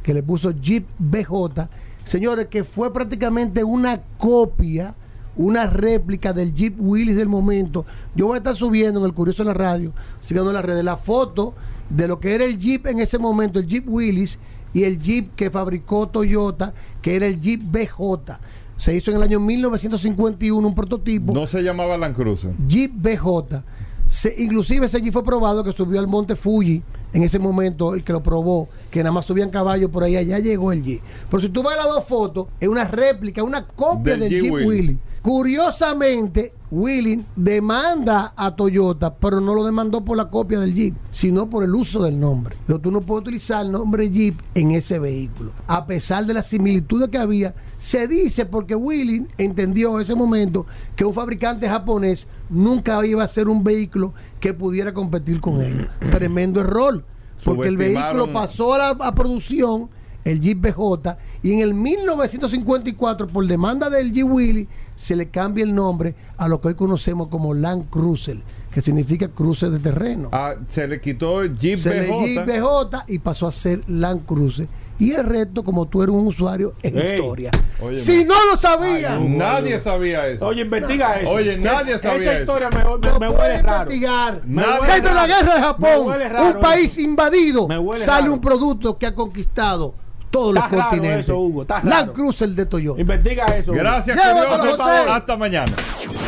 que 0.02 0.12
le 0.14 0.22
puso 0.22 0.51
Jeep 0.52 0.86
BJ. 0.98 1.68
Señores, 2.05 2.48
que 2.48 2.64
fue 2.64 2.93
prácticamente 2.93 3.64
una 3.64 4.01
copia, 4.18 4.94
una 5.36 5.66
réplica 5.66 6.32
del 6.32 6.55
Jeep 6.55 6.74
Willys 6.78 7.16
del 7.16 7.28
momento. 7.28 7.85
Yo 8.15 8.27
voy 8.27 8.35
a 8.35 8.39
estar 8.39 8.55
subiendo 8.56 9.01
en 9.01 9.06
el 9.06 9.12
Curioso 9.15 9.43
en 9.43 9.48
la 9.48 9.55
radio, 9.55 9.93
siguiendo 10.20 10.51
en 10.51 10.55
las 10.55 10.65
redes, 10.65 10.85
la 10.85 10.97
foto 10.97 11.55
de 11.90 12.09
lo 12.09 12.20
que 12.20 12.35
era 12.35 12.44
el 12.44 12.59
Jeep 12.59 12.86
en 12.86 13.01
ese 13.01 13.19
momento, 13.19 13.59
el 13.59 13.66
Jeep 13.66 13.89
Willys 13.89 14.39
y 14.73 14.85
el 14.85 14.98
Jeep 14.98 15.35
que 15.35 15.51
fabricó 15.51 16.09
Toyota, 16.09 16.73
que 17.02 17.16
era 17.16 17.27
el 17.27 17.40
Jeep 17.40 17.61
BJ. 17.62 18.39
Se 18.77 18.94
hizo 18.97 19.11
en 19.12 19.19
el 19.19 19.23
año 19.23 19.39
1951 19.39 20.66
un 20.66 20.74
prototipo. 20.74 21.32
No 21.32 21.47
se 21.47 21.62
llamaba 21.62 21.97
Land 21.97 22.16
Cruiser. 22.16 22.52
Jeep 22.69 22.93
BJ. 22.94 23.62
Se- 24.09 24.35
inclusive 24.39 24.86
ese 24.86 25.01
Jeep 25.01 25.12
fue 25.12 25.24
probado 25.24 25.62
que 25.65 25.73
subió 25.73 25.98
al 26.01 26.06
monte 26.09 26.36
Fuji 26.36 26.82
en 27.12 27.23
ese 27.23 27.39
momento, 27.39 27.94
el 27.94 28.02
que 28.02 28.12
lo 28.12 28.23
probó, 28.23 28.69
que 28.90 28.98
nada 29.01 29.12
más 29.12 29.24
subían 29.27 29.51
caballos 29.51 29.90
por 29.90 30.02
ahí, 30.02 30.16
allá 30.16 30.39
llegó 30.40 30.73
el 30.73 30.82
Jeep. 30.82 31.01
Pero 31.31 31.40
si 31.40 31.48
tú 31.48 31.62
ves 31.62 31.77
las 31.77 31.86
dos 31.86 32.05
fotos, 32.05 32.48
es 32.61 32.69
una 32.69 32.85
réplica, 32.85 33.43
una 33.44 33.65
copia 33.66 34.15
Del 34.16 34.20
del, 34.20 34.31
Jeep 34.31 34.43
Jeep 34.43 34.52
Willys. 34.52 34.69
Willys. 34.69 34.97
Curiosamente, 35.24 36.52
Willing 36.70 37.24
demanda 37.34 38.34
a 38.36 38.55
Toyota, 38.55 39.14
pero 39.14 39.40
no 39.40 39.55
lo 39.55 39.64
demandó 39.64 40.05
por 40.05 40.18
la 40.18 40.28
copia 40.28 40.60
del 40.60 40.74
Jeep, 40.74 40.94
sino 41.09 41.48
por 41.48 41.64
el 41.64 41.74
uso 41.74 42.02
del 42.02 42.20
nombre. 42.20 42.59
Pero 42.66 42.78
tú 42.78 42.90
no 42.90 43.01
puedes 43.01 43.22
utilizar 43.22 43.64
el 43.64 43.72
nombre 43.72 44.10
Jeep 44.10 44.38
en 44.55 44.72
ese 44.72 44.98
vehículo. 44.98 45.52
A 45.66 45.86
pesar 45.86 46.26
de 46.26 46.34
las 46.34 46.48
similitudes 46.48 47.09
que 47.09 47.16
había, 47.16 47.55
se 47.78 48.06
dice 48.06 48.44
porque 48.44 48.74
Willing 48.74 49.26
entendió 49.38 49.96
en 49.96 50.02
ese 50.02 50.14
momento 50.14 50.66
que 50.94 51.06
un 51.06 51.14
fabricante 51.14 51.66
japonés 51.66 52.26
nunca 52.51 53.02
iba 53.06 53.24
a 53.24 53.28
ser 53.28 53.48
un 53.48 53.64
vehículo 53.64 54.12
que 54.40 54.52
pudiera 54.52 54.92
competir 54.92 55.40
con 55.40 55.62
ellos. 55.62 55.88
Tremendo 56.10 56.60
error. 56.60 57.02
Porque 57.42 57.68
el 57.68 57.78
vehículo 57.78 58.30
pasó 58.30 58.74
a 58.74 58.78
la 58.78 58.88
a 58.90 59.14
producción, 59.14 59.88
el 60.22 60.42
Jeep 60.42 60.60
BJ, 60.60 61.16
y 61.42 61.52
en 61.52 61.60
el 61.60 61.72
1954, 61.72 63.26
por 63.26 63.46
demanda 63.46 63.88
del 63.88 64.12
Jeep 64.12 64.30
Willy, 64.30 64.68
se 64.97 65.16
le 65.16 65.29
cambia 65.29 65.65
el 65.65 65.75
nombre 65.75 66.15
a 66.37 66.49
lo 66.49 66.61
que 66.61 66.69
hoy 66.69 66.75
conocemos 66.75 67.29
como 67.29 67.53
Land 67.55 67.91
Cruiser, 67.91 68.39
que 68.71 68.81
significa 68.81 69.29
cruce 69.29 69.71
de 69.71 69.79
terreno. 69.79 70.29
Ah, 70.33 70.55
se 70.69 70.87
le 70.89 71.01
quitó 71.01 71.43
el 71.43 71.59
Jeep 71.59 71.79
se 71.79 71.95
le 71.95 72.01
BJ. 72.07 72.27
Jeep 72.27 72.47
BJ 72.47 73.05
y 73.09 73.19
pasó 73.19 73.47
a 73.47 73.53
ser 73.53 73.83
Land 73.89 74.25
Cruiser. 74.27 74.69
Y 74.97 75.11
el 75.11 75.25
resto, 75.25 75.65
como 75.65 75.87
tú 75.87 76.05
eres 76.05 76.15
un 76.15 76.25
usuario, 76.29 76.75
es 76.81 76.93
historia. 76.95 77.51
Oye, 77.83 77.97
si 77.97 78.25
no 78.25 78.35
lo 78.49 78.57
sabía, 78.57 79.16
Ay, 79.16 79.29
nadie 79.29 79.81
sabía 79.81 80.29
eso. 80.29 80.47
Oye, 80.47 80.62
investiga 80.62 81.19
eso. 81.19 81.31
Oye, 81.31 81.59
nadie 81.59 81.99
sabía 81.99 82.23
Esa 82.23 82.33
eso. 82.35 82.41
historia 82.43 82.71
me, 82.71 83.09
me, 83.11 83.19
me 83.19 83.29
huele 83.29 83.61
raro. 83.62 83.91
investigar. 83.91 84.41
Desde 84.43 85.15
la 85.15 85.27
guerra 85.27 85.55
de 85.57 85.62
Japón, 85.62 86.07
raro 86.31 86.47
un 86.47 86.61
país 86.61 86.93
eso. 86.93 87.01
invadido, 87.01 87.66
sale 87.97 88.21
raro. 88.23 88.35
un 88.35 88.41
producto 88.41 88.97
que 88.97 89.07
ha 89.07 89.15
conquistado 89.16 89.95
todos 90.35 90.55
Está 90.55 90.61
los 90.66 90.70
raro 90.73 90.89
continentes. 90.90 91.20
eso, 91.27 91.39
Hugo, 91.39 91.62
está 91.62 91.74
Land 91.85 91.93
raro. 91.93 92.12
Cruiser 92.12 92.48
de 92.48 92.66
Toyota. 92.66 93.01
Investiga 93.01 93.44
eso. 93.56 93.70
Hugo. 93.70 93.81
Gracias, 93.81 94.16
Llévatelo. 94.16 94.77
José. 94.77 95.11
Hasta 95.11 95.36
mañana. 95.36 95.73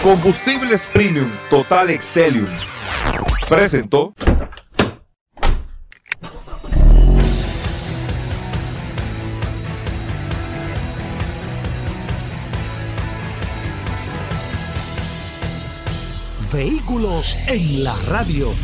Combustibles 0.03 0.83
Premium 0.93 1.29
Total 1.51 1.91
Excelium. 1.91 2.47
Presentó. 3.49 4.15
Vehículos 16.53 17.37
en 17.49 17.85
la 17.85 17.95
radio. 18.09 18.55